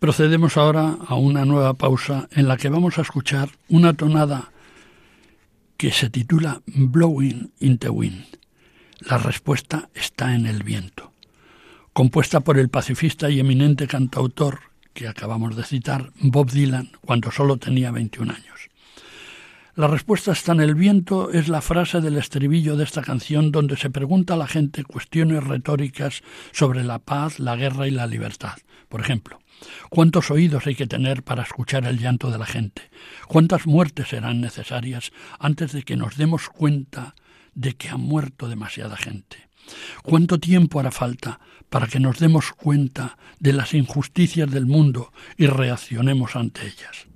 Procedemos 0.00 0.56
ahora 0.56 0.96
a 1.06 1.14
una 1.14 1.44
nueva 1.44 1.74
pausa 1.74 2.28
en 2.32 2.48
la 2.48 2.56
que 2.56 2.68
vamos 2.68 2.98
a 2.98 3.02
escuchar 3.02 3.50
una 3.68 3.94
tonada 3.94 4.50
que 5.76 5.92
se 5.92 6.10
titula 6.10 6.60
Blowing 6.66 7.52
in 7.60 7.78
the 7.78 7.88
Wind. 7.88 8.26
La 8.98 9.18
respuesta 9.18 9.88
está 9.94 10.34
en 10.34 10.46
el 10.46 10.64
viento. 10.64 11.12
Compuesta 11.92 12.40
por 12.40 12.58
el 12.58 12.68
pacifista 12.68 13.30
y 13.30 13.38
eminente 13.38 13.86
cantautor 13.86 14.60
que 14.92 15.06
acabamos 15.06 15.54
de 15.54 15.64
citar, 15.64 16.12
Bob 16.20 16.50
Dylan, 16.50 16.90
cuando 17.00 17.30
solo 17.30 17.58
tenía 17.58 17.92
21 17.92 18.32
años. 18.32 18.67
La 19.78 19.86
respuesta 19.86 20.32
está 20.32 20.50
en 20.50 20.60
el 20.60 20.74
viento 20.74 21.30
es 21.30 21.46
la 21.46 21.60
frase 21.60 22.00
del 22.00 22.16
estribillo 22.16 22.76
de 22.76 22.82
esta 22.82 23.00
canción 23.00 23.52
donde 23.52 23.76
se 23.76 23.90
pregunta 23.90 24.34
a 24.34 24.36
la 24.36 24.48
gente 24.48 24.82
cuestiones 24.82 25.44
retóricas 25.44 26.24
sobre 26.50 26.82
la 26.82 26.98
paz, 26.98 27.38
la 27.38 27.54
guerra 27.54 27.86
y 27.86 27.92
la 27.92 28.08
libertad. 28.08 28.56
Por 28.88 29.00
ejemplo, 29.00 29.38
¿cuántos 29.88 30.32
oídos 30.32 30.66
hay 30.66 30.74
que 30.74 30.88
tener 30.88 31.22
para 31.22 31.44
escuchar 31.44 31.84
el 31.84 32.00
llanto 32.00 32.32
de 32.32 32.38
la 32.38 32.46
gente? 32.46 32.90
¿Cuántas 33.28 33.68
muertes 33.68 34.08
serán 34.08 34.40
necesarias 34.40 35.12
antes 35.38 35.70
de 35.70 35.84
que 35.84 35.96
nos 35.96 36.16
demos 36.16 36.48
cuenta 36.48 37.14
de 37.54 37.76
que 37.76 37.88
ha 37.88 37.96
muerto 37.96 38.48
demasiada 38.48 38.96
gente? 38.96 39.48
¿Cuánto 40.02 40.40
tiempo 40.40 40.80
hará 40.80 40.90
falta 40.90 41.38
para 41.70 41.86
que 41.86 42.00
nos 42.00 42.18
demos 42.18 42.50
cuenta 42.50 43.16
de 43.38 43.52
las 43.52 43.74
injusticias 43.74 44.50
del 44.50 44.66
mundo 44.66 45.12
y 45.36 45.46
reaccionemos 45.46 46.34
ante 46.34 46.66
ellas? 46.66 47.06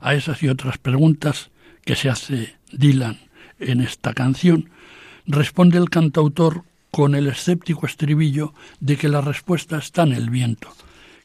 A 0.00 0.14
esas 0.14 0.42
y 0.42 0.48
otras 0.48 0.78
preguntas 0.78 1.50
que 1.88 1.96
se 1.96 2.10
hace 2.10 2.54
Dylan 2.70 3.18
en 3.58 3.80
esta 3.80 4.12
canción, 4.12 4.68
responde 5.26 5.78
el 5.78 5.88
cantautor 5.88 6.64
con 6.90 7.14
el 7.14 7.28
escéptico 7.28 7.86
estribillo 7.86 8.52
de 8.78 8.98
que 8.98 9.08
la 9.08 9.22
respuesta 9.22 9.78
está 9.78 10.02
en 10.02 10.12
el 10.12 10.28
viento, 10.28 10.68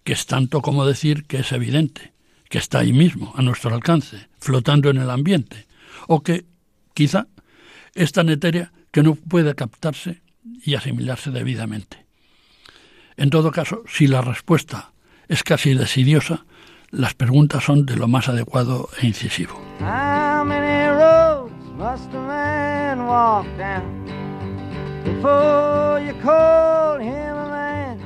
que 0.06 0.14
es 0.14 0.26
tanto 0.26 0.62
como 0.62 0.86
decir 0.86 1.26
que 1.26 1.40
es 1.40 1.52
evidente, 1.52 2.14
que 2.48 2.60
está 2.60 2.80
ahí 2.80 2.94
mismo, 2.94 3.34
a 3.36 3.42
nuestro 3.42 3.76
alcance, 3.76 4.30
flotando 4.40 4.90
en 4.90 5.00
el 5.00 5.10
ambiente, 5.10 5.68
o 6.08 6.24
que, 6.24 6.46
quizá, 6.94 7.28
es 7.94 8.14
tan 8.14 8.30
etérea 8.30 8.72
que 8.92 9.04
no 9.04 9.16
puede 9.16 9.56
captarse 9.56 10.22
y 10.64 10.76
asimilarse 10.76 11.30
debidamente. 11.30 12.06
En 13.18 13.30
todo 13.30 13.52
caso, 13.52 13.84
si 13.86 14.08
la 14.08 14.22
respuesta 14.22 14.94
es 15.28 15.44
casi 15.44 15.74
desidiosa, 15.74 16.46
las 16.90 17.16
preguntas 17.16 17.66
son 17.66 17.86
de 17.86 17.98
lo 17.98 18.08
más 18.08 18.30
adecuado 18.30 18.88
e 19.02 19.08
incisivo. 19.08 19.60
How 20.44 20.50
many 20.50 20.90
roads 20.90 21.70
must 21.78 22.10
a 22.10 22.20
man 22.20 23.08
walk 23.08 23.46
down 23.58 24.04
before 25.06 26.02
you 26.02 26.14
call 26.22 26.98
him 26.98 27.38
a 27.38 27.48
man? 27.48 27.98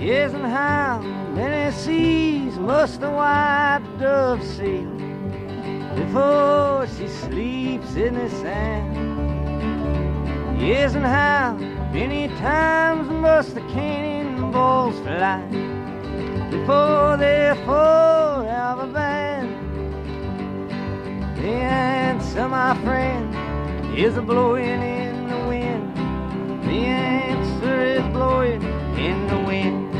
Yes, 0.00 0.32
and 0.34 0.46
how 0.46 1.00
many 1.34 1.72
seas 1.72 2.56
must 2.60 3.02
a 3.02 3.10
white 3.10 3.82
dove 3.98 4.44
sail 4.44 4.88
before 5.96 6.86
she 6.96 7.08
sleeps 7.08 7.96
in 7.96 8.14
the 8.14 8.30
sand? 8.30 8.94
Yes, 10.60 10.94
and 10.94 11.04
how 11.04 11.54
many 11.92 12.28
times 12.38 13.10
must 13.10 13.56
the 13.56 13.62
cannonballs 13.62 14.96
fly? 15.00 15.42
before 16.50 17.16
they're 17.16 17.54
forever 17.66 18.86
banned. 18.92 19.37
The 21.48 21.54
answer, 21.54 22.46
my 22.46 22.74
friend, 22.84 23.34
is 23.98 24.18
a 24.18 24.20
blowing 24.20 24.82
in 24.82 25.28
the 25.30 25.38
wind. 25.48 25.96
The 26.62 26.84
answer 26.84 27.84
is 27.84 28.02
blowing 28.12 28.62
in 28.98 29.26
the 29.28 29.38
wind. 29.38 29.94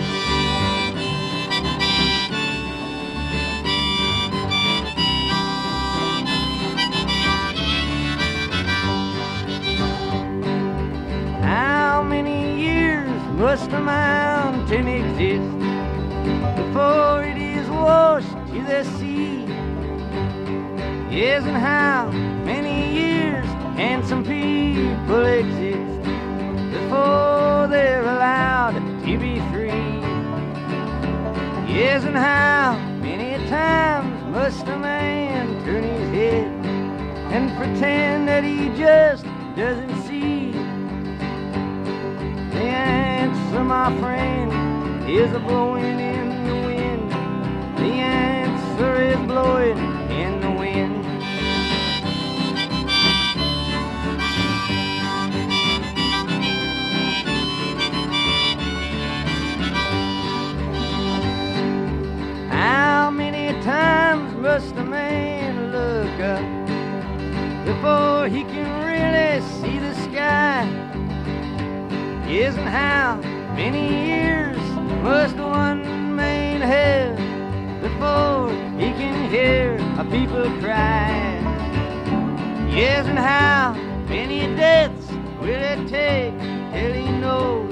How 11.43 12.03
many 12.03 12.61
years 12.61 13.23
must 13.39 13.71
a 13.73 13.81
mountain 13.81 14.87
exist? 14.87 15.59
before 16.79 17.25
it 17.25 17.39
is 17.39 17.69
washed 17.71 18.29
to 18.49 18.63
the 18.65 18.85
sea. 18.85 19.08
Yes, 21.19 21.43
and 21.47 21.57
how 21.57 22.13
many 22.45 22.95
years 22.95 23.45
can 23.77 24.07
some 24.07 24.23
people 24.23 25.25
exist 25.25 26.03
before 26.71 27.67
they're 27.67 28.03
allowed 28.03 28.75
to 29.05 29.19
be 29.19 29.41
free? 29.51 29.99
Yes, 31.67 32.05
and 32.05 32.15
how 32.15 32.79
many 33.03 33.35
times 33.49 34.33
must 34.33 34.65
a 34.69 34.79
man 34.79 35.49
turn 35.65 35.83
his 35.83 36.09
head 36.11 36.47
and 37.35 37.51
pretend 37.57 38.29
that 38.29 38.45
he 38.45 38.69
just 38.79 39.25
doesn't 39.57 40.03
see? 40.03 40.53
The 42.53 42.63
answer, 42.63 43.65
my 43.65 43.91
friend, 43.99 45.11
is 45.11 45.33
a 45.33 45.41
blowing 45.41 45.99
in 45.99 46.19
How 49.79 49.98
many 63.49 63.65
times 63.65 64.35
must 64.35 64.75
a 64.77 64.85
man 64.85 65.73
look 65.73 66.21
up 66.21 67.65
before 67.65 68.29
he 68.29 68.43
can 68.45 68.69
really 68.85 69.41
see 69.59 69.79
the 69.79 69.95
sky? 70.03 70.69
Isn't 72.29 72.67
how 72.67 73.17
many 73.57 74.07
years 74.07 74.59
must 75.03 75.37
one 75.37 76.15
man 76.15 76.61
have 76.61 77.17
before 77.81 78.51
he 78.79 78.93
can 79.01 79.31
hear 79.31 79.77
a 79.99 80.05
people 80.05 80.45
cry. 80.61 81.41
Yes, 82.69 83.07
and 83.07 83.19
how 83.19 83.73
many 84.09 84.41
deaths 84.57 85.11
will 85.41 85.49
it 85.49 85.89
take 85.89 86.39
till 86.73 86.93
he 86.93 87.11
knows 87.13 87.71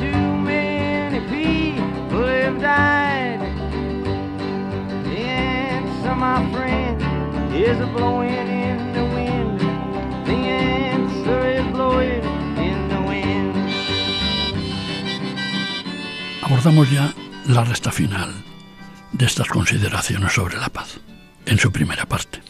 too 0.00 0.36
many 0.50 1.20
people 1.28 2.26
have 2.26 2.60
died? 2.60 3.09
My 6.20 6.52
friend, 6.52 7.00
is 7.54 7.78
blowing 7.96 8.46
in 8.68 8.92
the 8.92 9.04
wind. 9.14 9.58
The 10.26 10.38
answer 10.92 11.40
is 11.56 11.66
blowing 11.72 12.22
in 12.58 12.88
the 12.90 13.00
wind. 13.08 13.54
Abordamos 16.42 16.90
ya 16.90 17.14
la 17.46 17.64
resta 17.64 17.90
final 17.90 18.34
de 19.12 19.24
estas 19.24 19.48
consideraciones 19.48 20.32
sobre 20.34 20.58
la 20.58 20.68
paz, 20.68 21.00
en 21.46 21.58
su 21.58 21.72
primera 21.72 22.04
parte. 22.04 22.42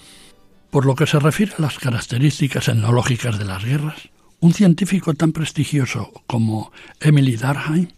Por 0.71 0.85
lo 0.85 0.97
que 0.97 1.07
se 1.07 1.21
refiere 1.21 1.53
a 1.57 1.63
las 1.63 1.79
características 1.79 2.67
etnológicas 2.67 3.39
de 3.39 3.45
las 3.45 3.65
guerras, 3.65 4.09
un 4.41 4.53
científico 4.53 5.15
tan 5.15 5.31
prestigioso 5.31 6.11
como 6.27 6.73
Emily 6.99 7.37
Durkheim, 7.37 7.89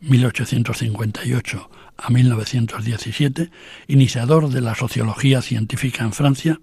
1858 0.00 1.70
a 1.96 2.10
1917, 2.10 3.50
iniciador 3.88 4.48
de 4.48 4.60
la 4.60 4.74
sociología 4.74 5.42
científica 5.42 6.04
en 6.04 6.12
Francia, 6.12 6.60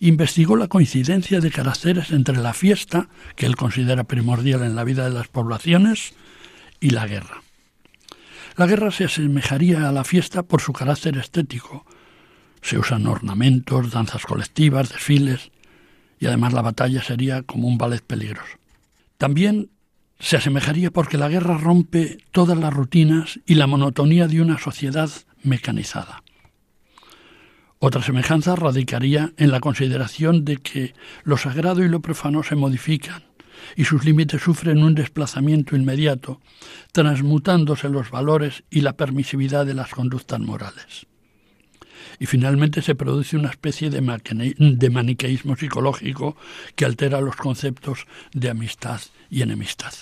investigó 0.00 0.56
la 0.56 0.68
coincidencia 0.68 1.40
de 1.40 1.50
caracteres 1.50 2.10
entre 2.10 2.36
la 2.38 2.54
fiesta, 2.54 3.08
que 3.34 3.46
él 3.46 3.56
considera 3.56 4.04
primordial 4.04 4.62
en 4.62 4.76
la 4.76 4.84
vida 4.84 5.04
de 5.04 5.14
las 5.14 5.28
poblaciones, 5.28 6.14
y 6.80 6.90
la 6.90 7.06
guerra. 7.06 7.42
La 8.56 8.66
guerra 8.66 8.90
se 8.90 9.04
asemejaría 9.04 9.88
a 9.88 9.92
la 9.92 10.04
fiesta 10.04 10.42
por 10.42 10.60
su 10.60 10.72
carácter 10.72 11.16
estético. 11.18 11.84
Se 12.62 12.78
usan 12.78 13.06
ornamentos, 13.06 13.90
danzas 13.90 14.24
colectivas, 14.24 14.88
desfiles, 14.88 15.50
y 16.18 16.26
además 16.26 16.52
la 16.52 16.62
batalla 16.62 17.02
sería 17.02 17.42
como 17.42 17.68
un 17.68 17.76
ballet 17.76 18.02
peligroso. 18.02 18.56
También 19.18 19.70
se 20.18 20.36
asemejaría 20.36 20.90
porque 20.90 21.18
la 21.18 21.28
guerra 21.28 21.58
rompe 21.58 22.18
todas 22.32 22.58
las 22.58 22.72
rutinas 22.72 23.40
y 23.46 23.54
la 23.54 23.66
monotonía 23.66 24.28
de 24.28 24.40
una 24.40 24.58
sociedad 24.58 25.10
mecanizada. 25.42 26.22
Otra 27.78 28.02
semejanza 28.02 28.56
radicaría 28.56 29.32
en 29.36 29.50
la 29.50 29.60
consideración 29.60 30.44
de 30.44 30.56
que 30.56 30.94
lo 31.24 31.36
sagrado 31.36 31.84
y 31.84 31.88
lo 31.88 32.00
profano 32.00 32.42
se 32.42 32.56
modifican 32.56 33.24
y 33.76 33.84
sus 33.84 34.04
límites 34.04 34.42
sufren 34.42 34.82
un 34.82 34.94
desplazamiento 34.94 35.76
inmediato, 35.76 36.40
transmutándose 36.92 37.88
los 37.88 38.10
valores 38.10 38.64
y 38.70 38.80
la 38.80 38.96
permisividad 38.96 39.66
de 39.66 39.74
las 39.74 39.90
conductas 39.90 40.40
morales. 40.40 41.06
Y 42.18 42.26
finalmente 42.26 42.82
se 42.82 42.94
produce 42.94 43.36
una 43.36 43.50
especie 43.50 43.90
de, 43.90 44.90
maniqueísmo 44.90 45.56
psicológico 45.56 46.36
que 46.74 46.84
altera 46.84 47.20
los 47.20 47.36
conceptos 47.36 48.06
de 48.32 48.50
amistad 48.50 49.00
y 49.30 49.42
enemistad. 49.42 49.92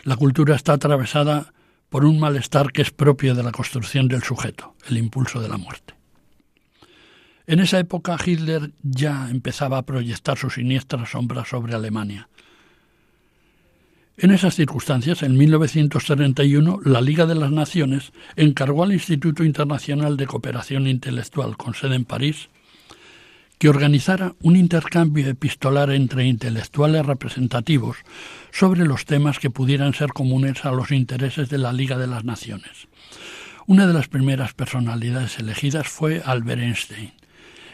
La 0.05 0.17
cultura 0.17 0.55
está 0.55 0.75
atravesada 0.75 1.53
por 1.89 2.05
un 2.05 2.19
malestar 2.19 2.73
que 2.73 2.83
es 2.83 2.91
propio 2.91 3.35
de 3.35 3.43
la 3.43 3.53
construcción 3.53 4.09
del 4.09 4.23
sujeto, 4.23 4.75
el 4.89 4.99
impulso 4.99 5.41
de 5.41 5.49
la 5.49 5.57
muerte. 5.57 5.95
En 7.47 7.61
esa 7.61 7.79
época 7.79 8.17
Hitler 8.25 8.73
ya 8.83 9.31
empezaba 9.31 9.79
a 9.79 9.87
proyectar 9.87 10.37
su 10.37 10.51
siniestra 10.51 11.07
sombra 11.07 11.45
sobre 11.45 11.75
Alemania. 11.75 12.29
En 14.19 14.31
esas 14.31 14.55
circunstancias, 14.55 15.23
en 15.23 15.37
1931, 15.37 16.81
la 16.85 17.03
Liga 17.03 17.27
de 17.27 17.35
las 17.35 17.53
Naciones 17.53 18.13
encargó 18.35 18.83
al 18.83 18.93
Instituto 18.95 19.45
Internacional 19.45 20.17
de 20.17 20.27
Cooperación 20.27 20.87
Intelectual, 20.87 21.57
con 21.57 21.75
sede 21.75 21.97
en 21.97 22.07
París, 22.07 22.49
que 23.59 23.69
organizara 23.69 24.35
un 24.43 24.57
intercambio 24.57 25.29
epistolar 25.29 25.91
entre 25.91 26.27
intelectuales 26.27 27.07
representativos 27.07 27.97
sobre 28.53 28.85
los 28.85 29.07
temas 29.07 29.39
que 29.39 29.51
pudieran 29.51 29.95
ser 29.95 30.11
comunes 30.13 30.65
a 30.65 30.73
los 30.73 30.91
intereses 30.91 31.49
de 31.49 31.59
la 31.59 31.73
Liga 31.73 31.97
de 31.97 32.07
las 32.07 32.25
Naciones. 32.25 32.89
Una 33.67 33.87
de 33.87 33.95
las 33.95 34.09
primeras 34.09 34.53
personalidades 34.53 35.39
elegidas 35.39 35.89
fue 35.89 36.23
Albert 36.25 36.61
Einstein, 36.61 37.13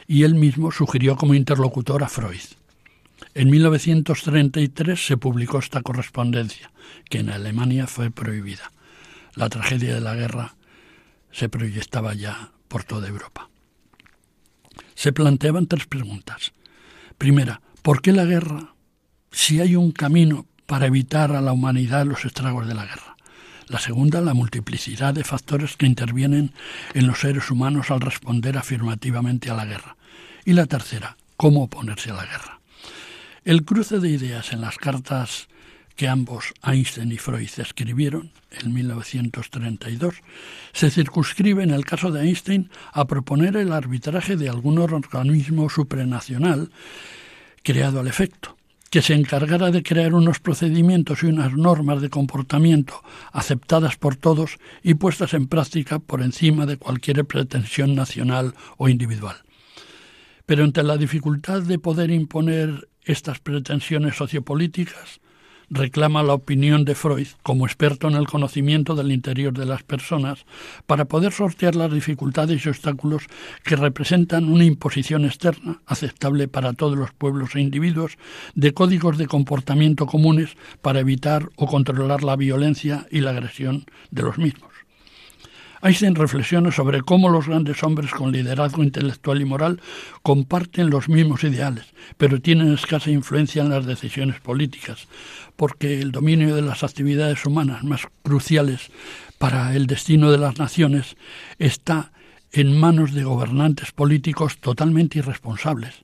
y 0.06 0.22
él 0.22 0.34
mismo 0.34 0.70
sugirió 0.70 1.16
como 1.16 1.34
interlocutor 1.34 2.02
a 2.04 2.08
Freud. 2.08 2.40
En 3.34 3.50
1933 3.50 5.06
se 5.06 5.16
publicó 5.16 5.58
esta 5.58 5.82
correspondencia, 5.82 6.70
que 7.08 7.18
en 7.18 7.30
Alemania 7.30 7.86
fue 7.86 8.10
prohibida. 8.10 8.72
La 9.34 9.48
tragedia 9.48 9.94
de 9.94 10.00
la 10.00 10.14
guerra 10.14 10.54
se 11.30 11.48
proyectaba 11.48 12.14
ya 12.14 12.52
por 12.68 12.84
toda 12.84 13.08
Europa. 13.08 13.51
Se 15.02 15.12
planteaban 15.12 15.66
tres 15.66 15.86
preguntas. 15.86 16.52
Primera, 17.18 17.60
¿por 17.82 18.02
qué 18.02 18.12
la 18.12 18.24
guerra 18.24 18.76
si 19.32 19.60
hay 19.60 19.74
un 19.74 19.90
camino 19.90 20.46
para 20.66 20.86
evitar 20.86 21.32
a 21.32 21.40
la 21.40 21.50
humanidad 21.50 22.06
los 22.06 22.24
estragos 22.24 22.68
de 22.68 22.74
la 22.74 22.84
guerra? 22.84 23.16
La 23.66 23.80
segunda, 23.80 24.20
la 24.20 24.32
multiplicidad 24.32 25.12
de 25.12 25.24
factores 25.24 25.76
que 25.76 25.86
intervienen 25.86 26.52
en 26.94 27.08
los 27.08 27.18
seres 27.18 27.50
humanos 27.50 27.90
al 27.90 28.00
responder 28.00 28.56
afirmativamente 28.56 29.50
a 29.50 29.54
la 29.54 29.64
guerra. 29.64 29.96
Y 30.44 30.52
la 30.52 30.66
tercera, 30.66 31.16
cómo 31.36 31.64
oponerse 31.64 32.12
a 32.12 32.14
la 32.14 32.26
guerra. 32.26 32.60
El 33.42 33.64
cruce 33.64 33.98
de 33.98 34.08
ideas 34.08 34.52
en 34.52 34.60
las 34.60 34.76
cartas 34.76 35.48
que 36.02 36.08
ambos, 36.08 36.52
Einstein 36.64 37.12
y 37.12 37.16
Freud, 37.16 37.48
escribieron 37.58 38.32
en 38.50 38.74
1932, 38.74 40.16
se 40.72 40.90
circunscribe 40.90 41.62
en 41.62 41.70
el 41.70 41.84
caso 41.84 42.10
de 42.10 42.22
Einstein 42.22 42.70
a 42.92 43.06
proponer 43.06 43.56
el 43.56 43.72
arbitraje 43.72 44.36
de 44.36 44.48
algún 44.48 44.80
organismo 44.80 45.70
supranacional 45.70 46.72
creado 47.62 48.00
al 48.00 48.08
efecto, 48.08 48.56
que 48.90 49.00
se 49.00 49.14
encargara 49.14 49.70
de 49.70 49.84
crear 49.84 50.12
unos 50.12 50.40
procedimientos 50.40 51.22
y 51.22 51.26
unas 51.26 51.52
normas 51.52 52.02
de 52.02 52.10
comportamiento 52.10 53.00
aceptadas 53.30 53.94
por 53.94 54.16
todos 54.16 54.56
y 54.82 54.94
puestas 54.94 55.34
en 55.34 55.46
práctica 55.46 56.00
por 56.00 56.20
encima 56.20 56.66
de 56.66 56.78
cualquier 56.78 57.24
pretensión 57.26 57.94
nacional 57.94 58.54
o 58.76 58.88
individual. 58.88 59.36
Pero 60.46 60.64
ante 60.64 60.82
la 60.82 60.96
dificultad 60.96 61.62
de 61.62 61.78
poder 61.78 62.10
imponer 62.10 62.88
estas 63.04 63.38
pretensiones 63.38 64.16
sociopolíticas, 64.16 65.20
reclama 65.72 66.22
la 66.22 66.34
opinión 66.34 66.84
de 66.84 66.94
Freud 66.94 67.28
como 67.42 67.66
experto 67.66 68.06
en 68.06 68.14
el 68.14 68.26
conocimiento 68.26 68.94
del 68.94 69.10
interior 69.10 69.54
de 69.54 69.64
las 69.64 69.82
personas 69.82 70.44
para 70.86 71.06
poder 71.06 71.32
sortear 71.32 71.74
las 71.74 71.92
dificultades 71.92 72.64
y 72.64 72.68
obstáculos 72.68 73.24
que 73.64 73.76
representan 73.76 74.44
una 74.44 74.64
imposición 74.64 75.24
externa 75.24 75.80
aceptable 75.86 76.46
para 76.46 76.74
todos 76.74 76.98
los 76.98 77.12
pueblos 77.12 77.54
e 77.54 77.60
individuos 77.60 78.18
de 78.54 78.74
códigos 78.74 79.16
de 79.16 79.26
comportamiento 79.26 80.06
comunes 80.06 80.56
para 80.82 81.00
evitar 81.00 81.48
o 81.56 81.66
controlar 81.66 82.22
la 82.22 82.36
violencia 82.36 83.06
y 83.10 83.20
la 83.20 83.30
agresión 83.30 83.86
de 84.10 84.22
los 84.22 84.36
mismos. 84.36 84.71
Einstein 85.82 86.14
reflexiona 86.14 86.70
sobre 86.70 87.02
cómo 87.02 87.28
los 87.28 87.48
grandes 87.48 87.82
hombres 87.82 88.12
con 88.12 88.30
liderazgo 88.30 88.84
intelectual 88.84 89.40
y 89.40 89.44
moral 89.44 89.80
comparten 90.22 90.90
los 90.90 91.08
mismos 91.08 91.42
ideales, 91.42 91.86
pero 92.16 92.40
tienen 92.40 92.72
escasa 92.72 93.10
influencia 93.10 93.62
en 93.62 93.70
las 93.70 93.84
decisiones 93.84 94.38
políticas, 94.40 95.08
porque 95.56 96.00
el 96.00 96.12
dominio 96.12 96.54
de 96.54 96.62
las 96.62 96.84
actividades 96.84 97.44
humanas 97.44 97.82
más 97.82 98.02
cruciales 98.22 98.90
para 99.38 99.74
el 99.74 99.88
destino 99.88 100.30
de 100.30 100.38
las 100.38 100.56
naciones 100.56 101.16
está 101.58 102.12
en 102.52 102.78
manos 102.78 103.12
de 103.12 103.24
gobernantes 103.24 103.90
políticos 103.90 104.58
totalmente 104.58 105.18
irresponsables, 105.18 105.94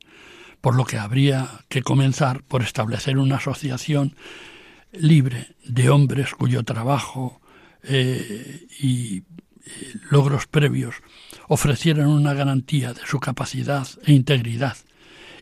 por 0.61 0.74
lo 0.74 0.87
que 0.87 0.99
habría 0.99 1.49
que 1.68 1.83
comenzar 1.83 2.43
por 2.43 2.62
establecer 2.62 3.16
una 3.16 3.37
asociación 3.37 4.16
libre 4.91 5.55
de 5.64 5.89
hombres 5.89 6.35
cuyo 6.35 6.64
trabajo 6.64 7.41
eh, 7.85 8.66
y 8.81 9.22
logros 10.11 10.47
previos 10.47 10.97
ofrecieran 11.49 12.09
una 12.09 12.35
garantía 12.35 12.93
de 12.93 13.07
su 13.07 13.21
capacidad 13.21 13.87
e 14.05 14.12
integridad 14.12 14.77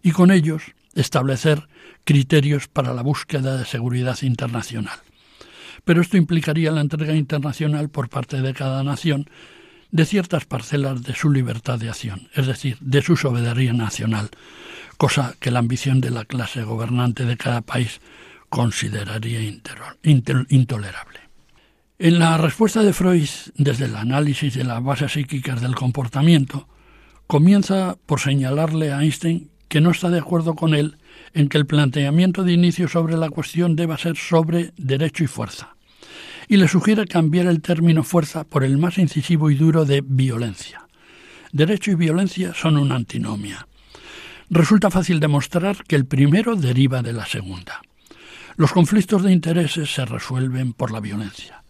y 0.03 0.13
con 0.13 0.31
ellos 0.31 0.63
establecer 0.95 1.69
criterios 2.05 2.69
para 2.69 2.95
la 2.95 3.03
búsqueda 3.03 3.57
de 3.57 3.65
seguridad 3.65 4.19
internacional. 4.23 4.99
Pero 5.85 6.01
esto 6.01 6.17
implicaría 6.17 6.71
la 6.71 6.81
entrega 6.81 7.15
internacional 7.15 7.91
por 7.91 8.09
parte 8.09 8.41
de 8.41 8.55
cada 8.55 8.83
nación 8.83 9.29
de 9.91 10.05
ciertas 10.05 10.45
parcelas 10.45 11.03
de 11.03 11.15
su 11.15 11.31
libertad 11.31 11.79
de 11.79 11.89
acción, 11.89 12.29
es 12.35 12.47
decir, 12.47 12.77
de 12.81 13.03
su 13.03 13.17
soberanía 13.17 13.73
nacional, 13.73 14.31
cosa 14.97 15.35
que 15.39 15.51
la 15.51 15.61
ambición 15.61 16.01
de 16.01 16.11
la 16.11 16.25
clase 16.25 16.63
gobernante 16.63 17.25
de 17.25 17.37
cada 17.37 17.61
país 17.61 18.01
consideraría 18.49 19.41
intolerable. 20.03 21.16
En 21.99 22.19
la 22.19 22.37
respuesta 22.37 22.83
de 22.83 22.93
Freud, 22.93 23.27
desde 23.57 23.87
el 23.87 23.97
análisis 23.97 24.53
de 24.53 24.65
las 24.65 24.85
bases 24.85 25.13
psíquicas 25.13 25.63
del 25.63 25.75
comportamiento, 25.75 26.69
comienza 27.27 27.97
por 28.05 28.21
señalarle 28.21 28.93
a 28.93 29.03
Einstein 29.03 29.49
que 29.69 29.81
no 29.81 29.93
está 29.93 30.11
de 30.11 30.19
acuerdo 30.19 30.55
con 30.57 30.75
él 30.75 30.99
en 31.33 31.49
que 31.49 31.57
el 31.57 31.65
planteamiento 31.65 32.45
de 32.45 32.53
inicio 32.53 32.87
sobre 32.89 33.17
la 33.17 33.31
cuestión 33.31 33.77
deba 33.77 33.97
ser 33.97 34.19
sobre 34.19 34.75
derecho 34.77 35.25
y 35.25 35.27
fuerza, 35.27 35.75
y 36.49 36.59
le 36.59 36.69
sugiere 36.69 37.07
cambiar 37.07 37.47
el 37.47 37.63
término 37.63 38.05
fuerza 38.05 38.45
por 38.45 38.63
el 38.63 38.77
más 38.77 38.99
incisivo 38.99 39.51
y 39.51 39.55
duro 39.55 39.87
de 39.87 40.03
violencia. 40.07 40.87
Derecho 41.53 41.93
y 41.93 41.95
violencia 41.95 42.53
son 42.53 42.77
una 42.77 42.97
antinomia. 42.97 43.67
Resulta 44.51 44.91
fácil 44.91 45.19
demostrar 45.19 45.83
que 45.89 45.97
el 45.97 46.05
primero 46.05 46.57
deriva 46.57 47.01
de 47.01 47.15
la 47.15 47.25
segunda. 47.25 47.81
Los 48.57 48.73
conflictos 48.73 49.23
de 49.23 49.33
intereses 49.33 49.95
se 49.95 50.05
resuelven 50.05 50.75
por 50.75 50.93
la 50.93 51.01
violencia. 51.01 51.63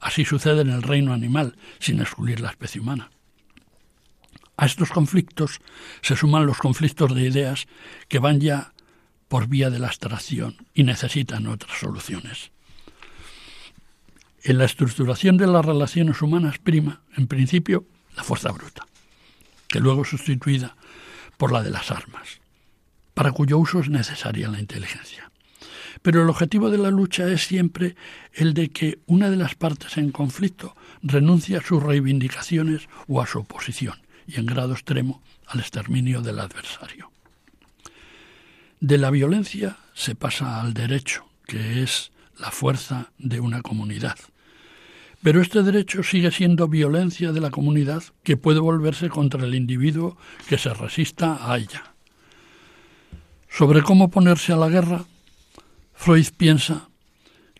Así 0.00 0.24
sucede 0.24 0.62
en 0.62 0.70
el 0.70 0.82
reino 0.82 1.12
animal, 1.12 1.56
sin 1.78 2.00
excluir 2.00 2.40
la 2.40 2.50
especie 2.50 2.80
humana. 2.80 3.10
A 4.56 4.66
estos 4.66 4.90
conflictos 4.90 5.60
se 6.02 6.16
suman 6.16 6.46
los 6.46 6.58
conflictos 6.58 7.14
de 7.14 7.22
ideas 7.22 7.66
que 8.08 8.18
van 8.18 8.40
ya 8.40 8.72
por 9.28 9.46
vía 9.46 9.70
de 9.70 9.78
la 9.78 9.86
abstracción 9.86 10.56
y 10.74 10.82
necesitan 10.82 11.46
otras 11.46 11.78
soluciones. 11.78 12.50
En 14.42 14.58
la 14.58 14.64
estructuración 14.64 15.36
de 15.36 15.46
las 15.46 15.64
relaciones 15.64 16.22
humanas 16.22 16.58
prima, 16.58 17.02
en 17.16 17.26
principio, 17.26 17.86
la 18.16 18.24
fuerza 18.24 18.50
bruta, 18.50 18.86
que 19.68 19.80
luego 19.80 20.02
es 20.02 20.08
sustituida 20.08 20.76
por 21.36 21.52
la 21.52 21.62
de 21.62 21.70
las 21.70 21.90
armas, 21.90 22.40
para 23.14 23.32
cuyo 23.32 23.58
uso 23.58 23.80
es 23.80 23.88
necesaria 23.88 24.48
la 24.48 24.60
inteligencia. 24.60 25.30
Pero 26.02 26.22
el 26.22 26.30
objetivo 26.30 26.70
de 26.70 26.78
la 26.78 26.90
lucha 26.90 27.28
es 27.28 27.44
siempre 27.44 27.96
el 28.32 28.54
de 28.54 28.68
que 28.70 28.98
una 29.06 29.30
de 29.30 29.36
las 29.36 29.54
partes 29.54 29.96
en 29.96 30.12
conflicto 30.12 30.74
renuncie 31.02 31.56
a 31.56 31.62
sus 31.62 31.82
reivindicaciones 31.82 32.88
o 33.06 33.20
a 33.20 33.26
su 33.26 33.40
oposición, 33.40 33.96
y 34.26 34.36
en 34.36 34.46
grado 34.46 34.72
extremo 34.72 35.22
al 35.46 35.60
exterminio 35.60 36.20
del 36.20 36.38
adversario. 36.38 37.10
De 38.80 38.98
la 38.98 39.10
violencia 39.10 39.76
se 39.94 40.14
pasa 40.14 40.60
al 40.60 40.72
derecho, 40.74 41.26
que 41.46 41.82
es 41.82 42.12
la 42.38 42.50
fuerza 42.50 43.10
de 43.18 43.40
una 43.40 43.62
comunidad. 43.62 44.16
Pero 45.22 45.42
este 45.42 45.64
derecho 45.64 46.04
sigue 46.04 46.30
siendo 46.30 46.68
violencia 46.68 47.32
de 47.32 47.40
la 47.40 47.50
comunidad 47.50 48.04
que 48.22 48.36
puede 48.36 48.60
volverse 48.60 49.08
contra 49.08 49.44
el 49.44 49.54
individuo 49.56 50.16
que 50.48 50.58
se 50.58 50.72
resista 50.72 51.50
a 51.50 51.58
ella. 51.58 51.94
Sobre 53.50 53.82
cómo 53.82 54.10
ponerse 54.10 54.52
a 54.52 54.56
la 54.56 54.68
guerra, 54.68 55.04
Freud 56.00 56.28
piensa 56.36 56.90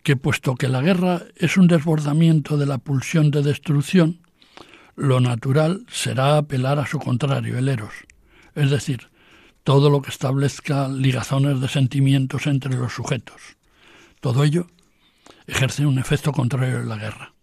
que 0.01 0.15
puesto 0.15 0.55
que 0.55 0.69
la 0.69 0.81
guerra 0.81 1.23
es 1.35 1.57
un 1.57 1.67
desbordamiento 1.67 2.57
de 2.57 2.65
la 2.65 2.77
pulsión 2.77 3.31
de 3.31 3.43
destrucción, 3.43 4.21
lo 4.95 5.19
natural 5.19 5.85
será 5.91 6.37
apelar 6.37 6.79
a 6.79 6.87
su 6.87 6.99
contrario, 6.99 7.57
el 7.57 7.67
eros, 7.67 7.93
es 8.55 8.71
decir, 8.71 9.09
todo 9.65 9.89
lo 9.89 10.01
que 10.01 10.09
establezca 10.09 10.87
ligazones 10.87 11.59
de 11.59 11.67
sentimientos 11.67 12.47
entre 12.47 12.75
los 12.75 12.93
sujetos. 12.93 13.57
Todo 14.21 14.45
ello 14.45 14.67
ejerce 15.45 15.85
un 15.85 15.99
efecto 15.99 16.31
contrario 16.31 16.79
en 16.79 16.87
la 16.87 16.95
guerra. 16.95 17.33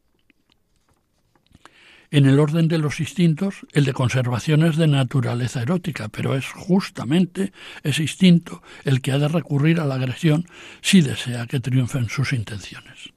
En 2.10 2.26
el 2.26 2.38
orden 2.38 2.68
de 2.68 2.78
los 2.78 3.00
instintos, 3.00 3.66
el 3.72 3.84
de 3.84 3.92
conservación 3.92 4.64
es 4.64 4.76
de 4.76 4.86
naturaleza 4.86 5.62
erótica, 5.62 6.08
pero 6.08 6.34
es 6.36 6.46
justamente 6.46 7.52
ese 7.82 8.02
instinto 8.02 8.62
el 8.84 9.00
que 9.00 9.12
ha 9.12 9.18
de 9.18 9.28
recurrir 9.28 9.80
a 9.80 9.86
la 9.86 9.96
agresión 9.96 10.46
si 10.82 11.00
desea 11.00 11.46
que 11.46 11.60
triunfen 11.60 12.08
sus 12.08 12.32
intenciones. 12.32 13.12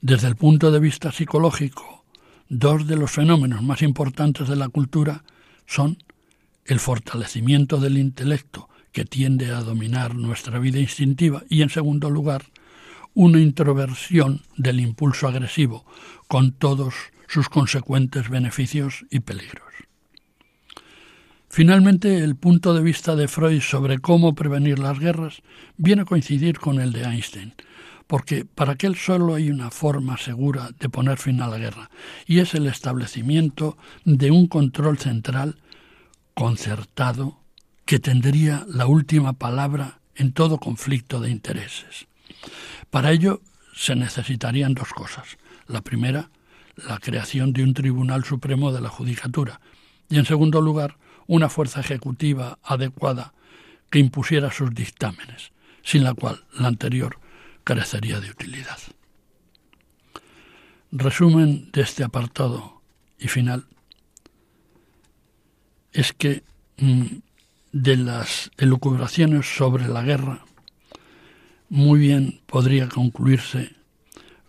Desde 0.00 0.28
el 0.28 0.36
punto 0.36 0.70
de 0.70 0.80
vista 0.80 1.12
psicológico, 1.12 2.04
dos 2.48 2.86
de 2.86 2.96
los 2.96 3.10
fenómenos 3.10 3.62
más 3.62 3.82
importantes 3.82 4.48
de 4.48 4.56
la 4.56 4.68
cultura 4.68 5.22
son 5.66 5.98
el 6.64 6.80
fortalecimiento 6.80 7.78
del 7.78 7.98
intelecto, 7.98 8.68
que 8.92 9.04
tiende 9.04 9.52
a 9.52 9.60
dominar 9.60 10.14
nuestra 10.14 10.58
vida 10.58 10.80
instintiva, 10.80 11.42
y 11.48 11.62
en 11.62 11.70
segundo 11.70 12.10
lugar, 12.10 12.46
una 13.14 13.40
introversión 13.40 14.42
del 14.56 14.80
impulso 14.80 15.28
agresivo, 15.28 15.84
con 16.26 16.52
todos 16.52 16.94
sus 17.30 17.48
consecuentes 17.48 18.28
beneficios 18.28 19.06
y 19.08 19.20
peligros. 19.20 19.68
Finalmente, 21.48 22.18
el 22.18 22.34
punto 22.34 22.74
de 22.74 22.82
vista 22.82 23.14
de 23.14 23.28
Freud 23.28 23.60
sobre 23.60 23.98
cómo 23.98 24.34
prevenir 24.34 24.80
las 24.80 24.98
guerras 24.98 25.42
viene 25.76 26.02
a 26.02 26.06
coincidir 26.06 26.58
con 26.58 26.80
el 26.80 26.92
de 26.92 27.02
Einstein, 27.02 27.54
porque 28.08 28.44
para 28.44 28.72
aquel 28.72 28.96
solo 28.96 29.34
hay 29.34 29.48
una 29.50 29.70
forma 29.70 30.18
segura 30.18 30.70
de 30.80 30.88
poner 30.88 31.18
fin 31.18 31.40
a 31.40 31.46
la 31.46 31.58
guerra, 31.58 31.88
y 32.26 32.40
es 32.40 32.54
el 32.54 32.66
establecimiento 32.66 33.78
de 34.04 34.32
un 34.32 34.48
control 34.48 34.98
central 34.98 35.60
concertado 36.34 37.38
que 37.84 38.00
tendría 38.00 38.64
la 38.68 38.86
última 38.86 39.34
palabra 39.34 40.00
en 40.16 40.32
todo 40.32 40.58
conflicto 40.58 41.20
de 41.20 41.30
intereses. 41.30 42.08
Para 42.90 43.12
ello 43.12 43.40
se 43.72 43.94
necesitarían 43.94 44.74
dos 44.74 44.92
cosas. 44.92 45.38
La 45.68 45.80
primera, 45.80 46.30
la 46.88 46.98
creación 46.98 47.52
de 47.52 47.62
un 47.62 47.74
Tribunal 47.74 48.24
Supremo 48.24 48.72
de 48.72 48.80
la 48.80 48.88
Judicatura 48.88 49.60
y, 50.08 50.18
en 50.18 50.24
segundo 50.24 50.60
lugar, 50.60 50.96
una 51.26 51.48
fuerza 51.48 51.80
ejecutiva 51.80 52.58
adecuada 52.62 53.32
que 53.90 53.98
impusiera 53.98 54.50
sus 54.50 54.74
dictámenes, 54.74 55.52
sin 55.82 56.04
la 56.04 56.14
cual 56.14 56.44
la 56.58 56.68
anterior 56.68 57.18
carecería 57.64 58.20
de 58.20 58.30
utilidad. 58.30 58.78
Resumen 60.92 61.70
de 61.72 61.82
este 61.82 62.02
apartado 62.02 62.82
y 63.18 63.28
final 63.28 63.66
es 65.92 66.12
que 66.12 66.42
mm, 66.78 67.04
de 67.72 67.96
las 67.96 68.50
elucubraciones 68.56 69.46
sobre 69.56 69.86
la 69.86 70.02
guerra 70.02 70.44
muy 71.68 72.00
bien 72.00 72.40
podría 72.46 72.88
concluirse 72.88 73.76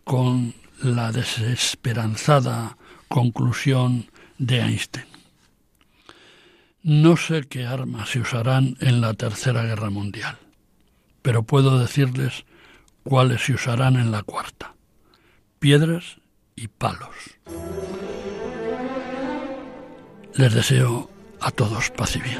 con 0.04 0.56
la 0.84 1.12
desesperanzada 1.12 2.78
conclusión 3.08 4.10
de 4.38 4.62
Einstein. 4.62 5.06
No 6.84 7.16
sé 7.18 7.44
qué 7.44 7.66
armas 7.66 8.10
se 8.10 8.20
usarán 8.20 8.76
en 8.80 9.02
la 9.02 9.14
Tercera 9.14 9.64
Guerra 9.64 9.90
Mundial, 9.90 10.38
pero 11.22 11.44
puedo 11.44 11.78
decirles 11.78 12.46
cuáles 13.04 13.46
se 13.46 13.54
usarán 13.54 13.98
en 13.98 14.12
la 14.12 14.24
Cuarta. 14.24 14.74
Piedras 15.60 16.18
y 16.56 16.68
palos. 16.68 17.16
Les 20.34 20.54
deseo 20.54 21.10
a 21.40 21.52
todos 21.52 21.92
paz 21.92 22.16
y 22.16 22.22
bien. 22.22 22.40